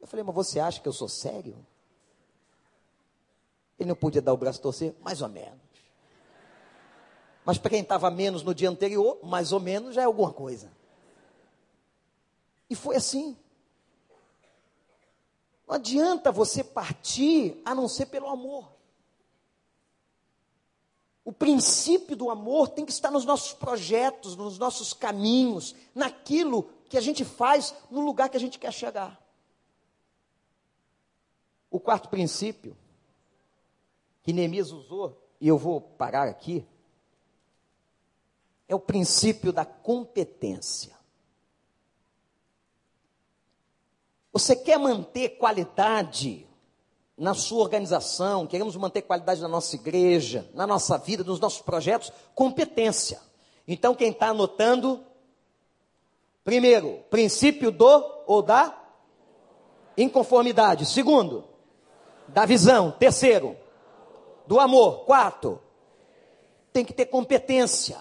Eu 0.01 0.07
falei, 0.07 0.25
mas 0.25 0.35
você 0.35 0.59
acha 0.59 0.81
que 0.81 0.89
eu 0.89 0.95
sou 0.95 1.07
sério? 1.07 1.55
Ele 3.79 3.91
não 3.91 3.95
podia 3.95 4.23
dar 4.23 4.33
o 4.33 4.39
braço 4.39 4.59
a 4.59 4.63
torcer? 4.63 4.97
Mais 5.03 5.21
ou 5.21 5.29
menos. 5.29 5.61
Mas 7.45 7.59
para 7.59 7.73
quem 7.73 7.83
estava 7.83 8.11
menos 8.11 8.43
no 8.43 8.55
dia 8.55 8.71
anterior, 8.71 9.19
mais 9.23 9.53
ou 9.53 9.61
menos 9.61 9.95
já 9.95 10.01
é 10.01 10.07
alguma 10.07 10.33
coisa. 10.33 10.73
E 12.71 12.75
foi 12.75 12.97
assim. 12.97 13.37
Não 15.69 15.75
adianta 15.75 16.33
você 16.33 16.65
partir 16.65 17.61
a 17.67 17.75
não 17.75 17.87
ser 17.87 18.07
pelo 18.07 18.29
amor. 18.29 18.76
O 21.27 21.33
princípio 21.33 22.15
do 22.15 22.31
amor 22.31 22.69
tem 22.69 22.87
que 22.87 22.93
estar 22.93 23.11
nos 23.11 23.25
nossos 23.25 23.53
projetos, 23.53 24.37
nos 24.37 24.59
nossos 24.59 24.93
caminhos, 24.93 25.75
naquilo 25.93 26.71
que 26.89 26.97
a 26.97 27.01
gente 27.01 27.25
faz, 27.25 27.75
no 27.91 28.01
lugar 28.01 28.29
que 28.29 28.37
a 28.37 28.41
gente 28.41 28.61
quer 28.61 28.73
chegar. 28.73 29.21
O 31.69 31.81
quarto 31.81 32.09
princípio 32.09 32.77
que 34.23 34.33
Neemias 34.33 34.71
usou, 34.71 35.21
e 35.41 35.49
eu 35.49 35.59
vou 35.59 35.81
parar 35.81 36.29
aqui, 36.29 36.65
é 38.69 38.75
o 38.77 38.81
princípio 38.81 39.53
da 39.53 39.65
competência. 39.65 40.97
Você 44.33 44.55
quer 44.55 44.79
manter 44.79 45.39
qualidade 45.39 46.46
na 47.17 47.33
sua 47.33 47.63
organização, 47.63 48.47
queremos 48.47 48.77
manter 48.77 49.03
qualidade 49.03 49.41
na 49.41 49.49
nossa 49.49 49.75
igreja, 49.75 50.49
na 50.53 50.67
nossa 50.67 50.99
vida, 50.99 51.25
nos 51.25 51.41
nossos 51.41 51.63
projetos, 51.63 52.13
competência. 52.35 53.21
Então, 53.67 53.95
quem 53.95 54.11
está 54.11 54.29
anotando, 54.29 55.03
primeiro, 56.45 57.01
princípio 57.09 57.71
do 57.71 58.05
ou 58.27 58.43
da 58.43 58.77
inconformidade. 59.97 60.85
Segundo, 60.85 61.45
da 62.29 62.45
visão. 62.45 62.91
Terceiro, 62.91 63.57
do 64.47 64.61
amor. 64.61 65.05
Quarto, 65.05 65.61
tem 66.73 66.85
que 66.85 66.93
ter 66.93 67.07
competência. 67.07 67.99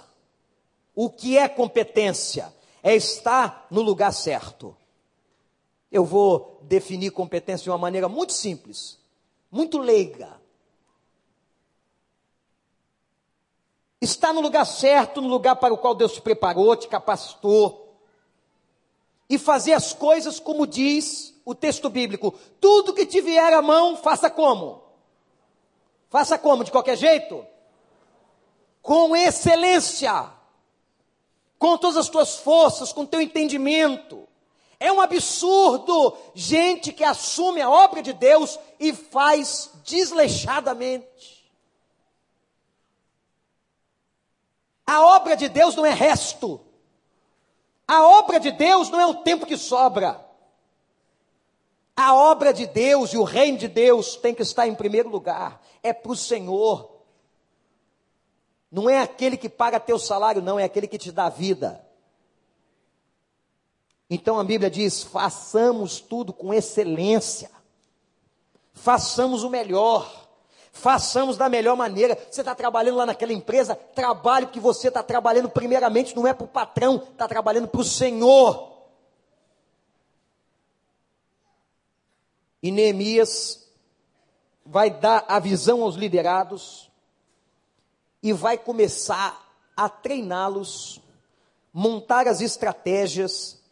O 0.93 1.09
que 1.09 1.37
é 1.37 1.47
competência? 1.47 2.53
É 2.83 2.95
estar 2.95 3.65
no 3.71 3.81
lugar 3.81 4.11
certo. 4.11 4.75
Eu 5.91 6.03
vou 6.03 6.59
definir 6.63 7.11
competência 7.11 7.63
de 7.63 7.69
uma 7.69 7.77
maneira 7.77 8.09
muito 8.09 8.33
simples, 8.33 8.99
muito 9.51 9.77
leiga. 9.77 10.39
Está 14.01 14.31
no 14.31 14.41
lugar 14.41 14.65
certo, 14.65 15.21
no 15.21 15.27
lugar 15.27 15.55
para 15.55 15.73
o 15.73 15.77
qual 15.77 15.95
Deus 15.95 16.13
te 16.13 16.21
preparou, 16.21 16.75
te 16.75 16.87
capacitou. 16.87 17.97
E 19.27 19.39
fazer 19.39 19.73
as 19.73 19.93
coisas 19.93 20.39
como 20.39 20.67
diz 20.67 21.33
o 21.43 21.55
texto 21.55 21.89
bíblico. 21.89 22.31
Tudo 22.59 22.93
que 22.93 23.05
te 23.05 23.21
vier 23.21 23.53
à 23.53 23.61
mão, 23.61 23.97
faça 23.97 24.29
como? 24.29 24.83
Faça 26.09 26.37
como? 26.37 26.63
De 26.63 26.71
qualquer 26.71 26.97
jeito? 26.97 27.45
Com 28.81 29.15
excelência. 29.15 30.31
Com 31.57 31.77
todas 31.77 31.97
as 31.97 32.09
tuas 32.09 32.35
forças, 32.35 32.93
com 32.93 33.05
teu 33.05 33.21
entendimento. 33.21 34.27
É 34.79 34.91
um 34.91 34.99
absurdo 34.99 36.17
gente 36.33 36.91
que 36.91 37.03
assume 37.03 37.61
a 37.61 37.69
obra 37.69 38.01
de 38.01 38.13
Deus 38.13 38.59
e 38.79 38.93
faz 38.93 39.71
desleixadamente. 39.83 41.45
A 44.85 45.01
obra 45.01 45.35
de 45.35 45.49
Deus 45.49 45.75
não 45.75 45.85
é 45.85 45.93
resto. 45.93 46.61
A 47.87 48.03
obra 48.03 48.39
de 48.39 48.51
Deus 48.51 48.89
não 48.89 48.99
é 48.99 49.05
o 49.05 49.15
tempo 49.15 49.45
que 49.45 49.57
sobra. 49.57 50.23
A 51.95 52.13
obra 52.13 52.53
de 52.53 52.67
Deus 52.67 53.13
e 53.13 53.17
o 53.17 53.23
reino 53.23 53.57
de 53.57 53.67
Deus 53.67 54.15
tem 54.15 54.35
que 54.35 54.41
estar 54.41 54.67
em 54.67 54.75
primeiro 54.75 55.09
lugar. 55.09 55.61
É 55.81 55.93
para 55.93 56.11
o 56.11 56.15
Senhor. 56.15 56.91
Não 58.69 58.89
é 58.89 58.99
aquele 58.99 59.37
que 59.37 59.47
paga 59.47 59.79
teu 59.79 59.97
salário, 59.97 60.41
não, 60.41 60.59
é 60.59 60.65
aquele 60.65 60.87
que 60.87 60.97
te 60.97 61.11
dá 61.11 61.29
vida. 61.29 61.84
Então 64.09 64.39
a 64.39 64.43
Bíblia 64.43 64.69
diz: 64.69 65.03
façamos 65.03 65.99
tudo 65.99 66.31
com 66.31 66.53
excelência, 66.53 67.49
façamos 68.73 69.43
o 69.43 69.49
melhor, 69.49 70.29
façamos 70.71 71.37
da 71.37 71.49
melhor 71.49 71.75
maneira. 71.75 72.15
Você 72.29 72.41
está 72.41 72.53
trabalhando 72.53 72.97
lá 72.97 73.05
naquela 73.05 73.33
empresa, 73.33 73.75
trabalhe 73.75 74.45
porque 74.45 74.59
você 74.59 74.89
está 74.89 75.01
trabalhando 75.01 75.49
primeiramente, 75.49 76.15
não 76.15 76.27
é 76.27 76.33
para 76.33 76.45
o 76.45 76.49
patrão, 76.49 76.97
está 77.11 77.27
trabalhando 77.27 77.67
para 77.67 77.81
o 77.81 77.85
Senhor. 77.85 78.73
E 82.61 82.71
Neemias 82.71 83.67
vai 84.65 84.89
dar 84.89 85.23
a 85.27 85.39
visão 85.39 85.83
aos 85.83 85.95
liderados 85.95 86.91
e 88.23 88.33
vai 88.33 88.57
começar 88.57 89.39
a 89.77 89.87
treiná-los, 89.87 90.99
montar 91.71 92.27
as 92.27 92.41
estratégias 92.41 93.63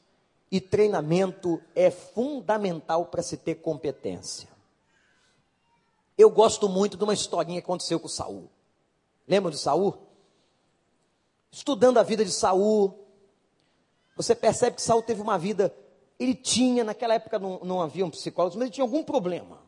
e 0.53 0.61
treinamento 0.61 1.59
é 1.73 1.89
fundamental 1.89 3.07
para 3.07 3.23
se 3.23 3.35
ter 3.35 3.55
competência. 3.55 4.47
Eu 6.15 6.29
gosto 6.29 6.69
muito 6.69 6.95
de 6.95 7.03
uma 7.03 7.15
historinha 7.15 7.59
que 7.59 7.65
aconteceu 7.65 7.99
com 7.99 8.07
Saul. 8.07 8.51
Lembram 9.27 9.49
de 9.49 9.57
Saul? 9.57 9.97
Estudando 11.51 11.97
a 11.97 12.03
vida 12.03 12.23
de 12.23 12.29
Saul, 12.29 13.03
você 14.15 14.35
percebe 14.35 14.75
que 14.75 14.83
Saul 14.83 15.01
teve 15.01 15.21
uma 15.23 15.39
vida. 15.39 15.75
Ele 16.19 16.35
tinha, 16.35 16.83
naquela 16.83 17.15
época 17.15 17.39
não, 17.39 17.59
não 17.63 17.81
havia 17.81 18.05
um 18.05 18.11
psicólogo, 18.11 18.55
mas 18.55 18.65
ele 18.65 18.71
tinha 18.75 18.85
algum 18.85 19.03
problema. 19.03 19.59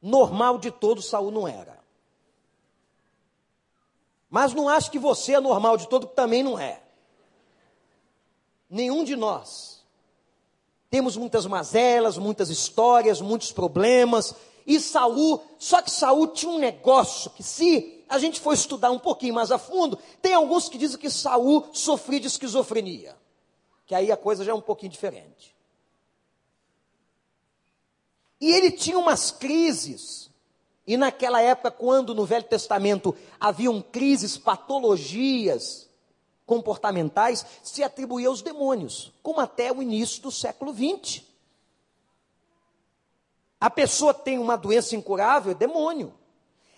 Normal 0.00 0.56
de 0.56 0.70
todo 0.70 1.02
Saul 1.02 1.32
não 1.32 1.48
era. 1.48 1.80
Mas 4.30 4.54
não 4.54 4.68
acho 4.68 4.88
que 4.88 5.00
você 5.00 5.34
é 5.34 5.40
normal 5.40 5.76
de 5.76 5.88
todo, 5.88 6.06
que 6.06 6.14
também 6.14 6.44
não 6.44 6.56
é. 6.56 6.85
Nenhum 8.68 9.04
de 9.04 9.16
nós. 9.16 9.84
Temos 10.90 11.16
muitas 11.16 11.46
mazelas, 11.46 12.16
muitas 12.18 12.48
histórias, 12.48 13.20
muitos 13.20 13.52
problemas. 13.52 14.34
E 14.66 14.80
Saul, 14.80 15.42
só 15.58 15.82
que 15.82 15.90
Saul 15.90 16.28
tinha 16.28 16.50
um 16.50 16.58
negócio 16.58 17.30
que 17.30 17.42
se 17.42 18.04
a 18.08 18.18
gente 18.18 18.40
for 18.40 18.52
estudar 18.52 18.90
um 18.90 18.98
pouquinho 18.98 19.34
mais 19.34 19.50
a 19.50 19.58
fundo, 19.58 19.98
tem 20.22 20.34
alguns 20.34 20.68
que 20.68 20.78
dizem 20.78 20.98
que 20.98 21.10
Saul 21.10 21.66
sofria 21.72 22.20
de 22.20 22.28
esquizofrenia. 22.28 23.16
Que 23.84 23.94
aí 23.94 24.10
a 24.10 24.16
coisa 24.16 24.44
já 24.44 24.52
é 24.52 24.54
um 24.54 24.60
pouquinho 24.60 24.90
diferente. 24.90 25.54
E 28.40 28.50
ele 28.52 28.70
tinha 28.70 28.98
umas 28.98 29.30
crises. 29.30 30.30
E 30.86 30.96
naquela 30.96 31.40
época, 31.40 31.70
quando 31.70 32.14
no 32.14 32.24
Velho 32.24 32.44
Testamento 32.44 33.14
haviam 33.40 33.80
crises, 33.80 34.36
patologias, 34.36 35.85
comportamentais 36.46 37.44
se 37.62 37.82
atribuía 37.82 38.28
aos 38.28 38.40
demônios, 38.40 39.12
como 39.22 39.40
até 39.40 39.72
o 39.72 39.82
início 39.82 40.22
do 40.22 40.30
século 40.30 40.72
XX. 40.72 41.22
A 43.60 43.68
pessoa 43.68 44.14
tem 44.14 44.38
uma 44.38 44.56
doença 44.56 44.94
incurável, 44.94 45.52
é 45.52 45.54
demônio. 45.54 46.14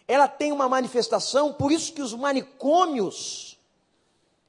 Ela 0.06 0.26
tem 0.26 0.50
uma 0.52 0.68
manifestação, 0.68 1.52
por 1.52 1.70
isso 1.70 1.92
que 1.92 2.00
os 2.00 2.14
manicômios 2.14 3.58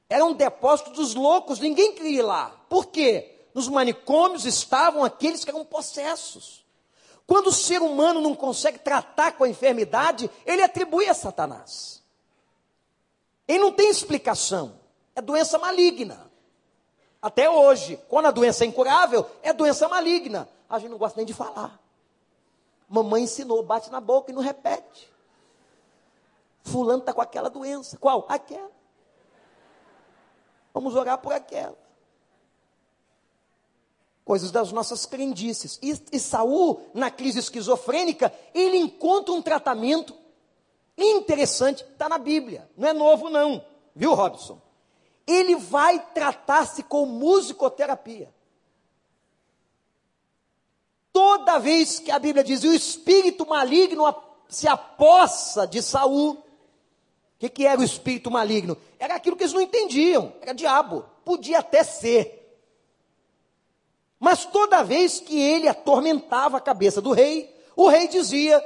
eram 0.08 0.32
depósitos 0.32 0.94
dos 0.94 1.14
loucos, 1.14 1.60
ninguém 1.60 1.92
queria 1.92 2.18
ir 2.18 2.22
lá. 2.22 2.48
Por 2.68 2.86
quê? 2.86 3.36
Nos 3.52 3.68
manicômios 3.68 4.46
estavam 4.46 5.04
aqueles 5.04 5.44
que 5.44 5.50
eram 5.50 5.64
possessos. 5.64 6.64
Quando 7.26 7.48
o 7.48 7.52
ser 7.52 7.82
humano 7.82 8.20
não 8.20 8.34
consegue 8.34 8.78
tratar 8.78 9.32
com 9.32 9.44
a 9.44 9.48
enfermidade, 9.48 10.30
ele 10.46 10.62
atribui 10.62 11.08
a 11.08 11.14
Satanás. 11.14 12.02
Ele 13.46 13.58
não 13.58 13.72
tem 13.72 13.90
explicação 13.90 14.79
é 15.14 15.20
doença 15.20 15.58
maligna. 15.58 16.30
Até 17.20 17.50
hoje, 17.50 17.98
quando 18.08 18.26
a 18.26 18.30
doença 18.30 18.64
é 18.64 18.66
incurável, 18.66 19.26
é 19.42 19.52
doença 19.52 19.88
maligna. 19.88 20.48
A 20.68 20.78
gente 20.78 20.90
não 20.90 20.98
gosta 20.98 21.16
nem 21.16 21.26
de 21.26 21.34
falar. 21.34 21.78
Mamãe 22.88 23.24
ensinou, 23.24 23.62
bate 23.62 23.90
na 23.90 24.00
boca 24.00 24.30
e 24.30 24.34
não 24.34 24.42
repete. 24.42 25.10
Fulano 26.62 27.00
está 27.00 27.12
com 27.12 27.20
aquela 27.20 27.50
doença. 27.50 27.96
Qual? 27.98 28.24
Aquela. 28.28 28.70
Vamos 30.72 30.94
orar 30.94 31.18
por 31.18 31.32
aquela. 31.32 31.76
Coisas 34.24 34.50
das 34.50 34.72
nossas 34.72 35.04
crendices. 35.06 35.78
E, 35.82 36.00
e 36.12 36.18
Saul, 36.18 36.88
na 36.94 37.10
crise 37.10 37.40
esquizofrênica, 37.40 38.32
ele 38.54 38.76
encontra 38.76 39.34
um 39.34 39.42
tratamento 39.42 40.14
interessante, 40.96 41.84
está 41.84 42.08
na 42.08 42.18
Bíblia. 42.18 42.70
Não 42.76 42.88
é 42.88 42.92
novo, 42.92 43.28
não. 43.28 43.64
Viu, 43.94 44.14
Robson? 44.14 44.60
Ele 45.30 45.56
vai 45.56 45.98
tratar-se 46.12 46.82
com 46.82 47.06
musicoterapia. 47.06 48.32
Toda 51.12 51.58
vez 51.58 51.98
que 51.98 52.10
a 52.10 52.18
Bíblia 52.18 52.44
diz 52.44 52.62
o 52.62 52.72
espírito 52.72 53.46
maligno 53.46 54.04
se 54.48 54.66
apossa 54.68 55.66
de 55.66 55.82
Saul, 55.82 56.32
o 56.32 56.42
que, 57.38 57.48
que 57.48 57.66
era 57.66 57.80
o 57.80 57.84
espírito 57.84 58.30
maligno? 58.30 58.76
Era 58.98 59.14
aquilo 59.14 59.36
que 59.36 59.44
eles 59.44 59.52
não 59.52 59.60
entendiam, 59.60 60.32
era 60.40 60.52
diabo, 60.52 61.04
podia 61.24 61.60
até 61.60 61.82
ser. 61.82 62.40
Mas 64.18 64.44
toda 64.44 64.84
vez 64.84 65.18
que 65.18 65.40
ele 65.40 65.66
atormentava 65.66 66.58
a 66.58 66.60
cabeça 66.60 67.00
do 67.00 67.12
rei, 67.12 67.54
o 67.74 67.88
rei 67.88 68.06
dizia: 68.06 68.62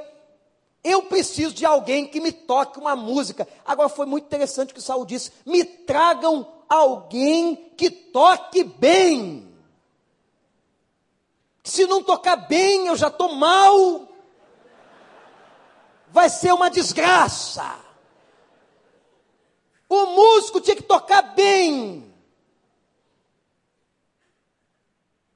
Eu 0.83 1.03
preciso 1.03 1.53
de 1.53 1.65
alguém 1.65 2.05
que 2.05 2.19
me 2.19 2.33
toque 2.33 2.77
uma 2.77 2.95
música. 2.95 3.47
Agora 3.65 3.87
foi 3.87 4.05
muito 4.05 4.25
interessante 4.25 4.71
o 4.71 4.75
que 4.75 4.81
Saul 4.81 5.05
disse: 5.05 5.31
me 5.45 5.63
tragam 5.63 6.54
alguém 6.69 7.55
que 7.77 7.89
toque 7.89 8.63
bem. 8.63 9.45
Se 11.63 11.85
não 11.87 12.03
tocar 12.03 12.35
bem, 12.35 12.87
eu 12.87 12.95
já 12.95 13.07
estou 13.07 13.35
mal. 13.35 14.07
Vai 16.09 16.29
ser 16.29 16.53
uma 16.53 16.69
desgraça. 16.69 17.79
O 19.89 20.05
músico 20.07 20.61
tinha 20.61 20.75
que 20.75 20.83
tocar 20.83 21.21
bem. 21.35 22.13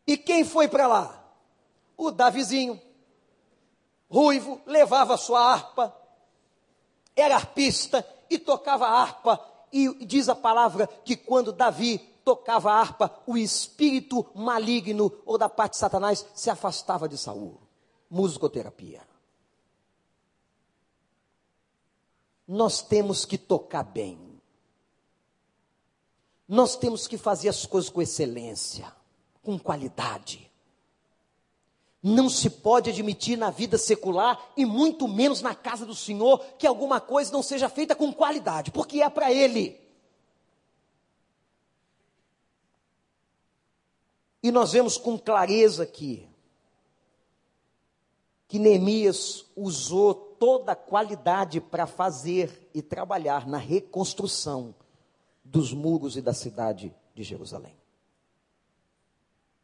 E 0.05 0.17
quem 0.17 0.43
foi 0.43 0.67
para 0.67 0.88
lá? 0.88 1.23
O 1.95 2.11
Davizinho. 2.11 2.82
Ruivo, 4.09 4.59
levava 4.65 5.17
sua 5.17 5.39
harpa, 5.39 5.95
era 7.15 7.36
arpista 7.36 8.03
e 8.27 8.39
tocava 8.39 8.88
harpa. 8.88 9.39
E 9.72 10.05
diz 10.05 10.30
a 10.30 10.36
palavra 10.36 10.88
que 10.88 11.15
quando 11.15 11.51
Davi 11.51 11.99
tocava 12.24 12.72
a 12.72 12.80
harpa, 12.80 13.22
o 13.26 13.38
espírito 13.38 14.26
maligno 14.36 15.11
ou 15.26 15.38
da 15.38 15.49
parte 15.49 15.74
de 15.74 15.78
Satanás 15.80 16.26
se 16.34 16.49
afastava 16.49 17.07
de 17.07 17.17
Saul. 17.17 17.59
Musicoterapia. 18.09 19.01
Nós 22.47 22.82
temos 22.82 23.26
que 23.26 23.38
tocar 23.38 23.84
bem. 23.84 24.41
Nós 26.47 26.76
temos 26.76 27.07
que 27.07 27.17
fazer 27.17 27.49
as 27.49 27.65
coisas 27.65 27.91
com 27.91 28.01
excelência, 28.01 28.91
com 29.43 29.59
qualidade. 29.59 30.49
Não 32.02 32.30
se 32.30 32.50
pode 32.50 32.89
admitir 32.89 33.38
na 33.38 33.50
vida 33.50 33.78
secular 33.78 34.52
e 34.56 34.66
muito 34.66 35.08
menos 35.08 35.41
na 35.41 35.54
casa 35.54 35.86
do 35.86 35.93
Senhor 35.93 36.39
que 36.58 36.66
alguma 36.66 37.02
coisa 37.02 37.32
não 37.32 37.43
seja 37.43 37.68
feita 37.68 37.95
com 37.95 38.14
qualidade, 38.14 38.72
porque 38.72 39.02
é 39.02 39.10
para 39.10 39.32
Ele. 39.32 39.80
E 44.41 44.52
nós 44.52 44.72
vemos 44.72 44.97
com 44.97 45.20
clareza 45.20 45.84
aqui 45.84 46.26
que 48.47 48.58
Neemias 48.58 49.45
usou 49.56 50.14
toda 50.14 50.72
a 50.72 50.76
qualidade 50.76 51.62
para 51.62 51.86
fazer 51.86 52.70
e 52.74 52.82
trabalhar 52.82 53.45
na 53.45 53.58
reconstrução 53.58 54.74
dos 55.43 55.74
muros 55.74 56.16
e 56.16 56.22
da 56.22 56.34
cidade 56.34 56.95
de 57.14 57.24
Jerusalém. 57.24 57.76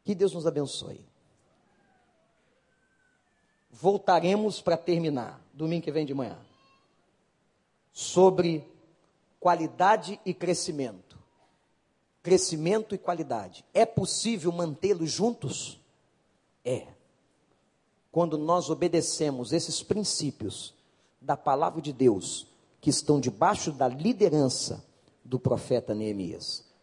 Que 0.04 0.14
Deus 0.14 0.34
nos 0.34 0.46
abençoe. 0.46 1.04
Voltaremos 3.80 4.60
para 4.60 4.76
terminar, 4.76 5.40
domingo 5.52 5.84
que 5.84 5.92
vem 5.92 6.06
de 6.06 6.14
manhã, 6.14 6.38
sobre 7.92 8.64
qualidade 9.38 10.18
e 10.24 10.32
crescimento. 10.32 11.18
Crescimento 12.22 12.94
e 12.94 12.98
qualidade. 12.98 13.64
É 13.72 13.84
possível 13.84 14.50
mantê-los 14.50 15.10
juntos? 15.10 15.78
É. 16.64 16.86
Quando 18.10 18.36
nós 18.36 18.70
obedecemos 18.70 19.52
esses 19.52 19.82
princípios 19.82 20.74
da 21.20 21.36
palavra 21.36 21.80
de 21.80 21.92
Deus, 21.92 22.46
que 22.80 22.90
estão 22.90 23.20
debaixo 23.20 23.72
da 23.72 23.88
liderança 23.88 24.84
do 25.24 25.38
profeta 25.38 25.94
Neemias. 25.94 26.65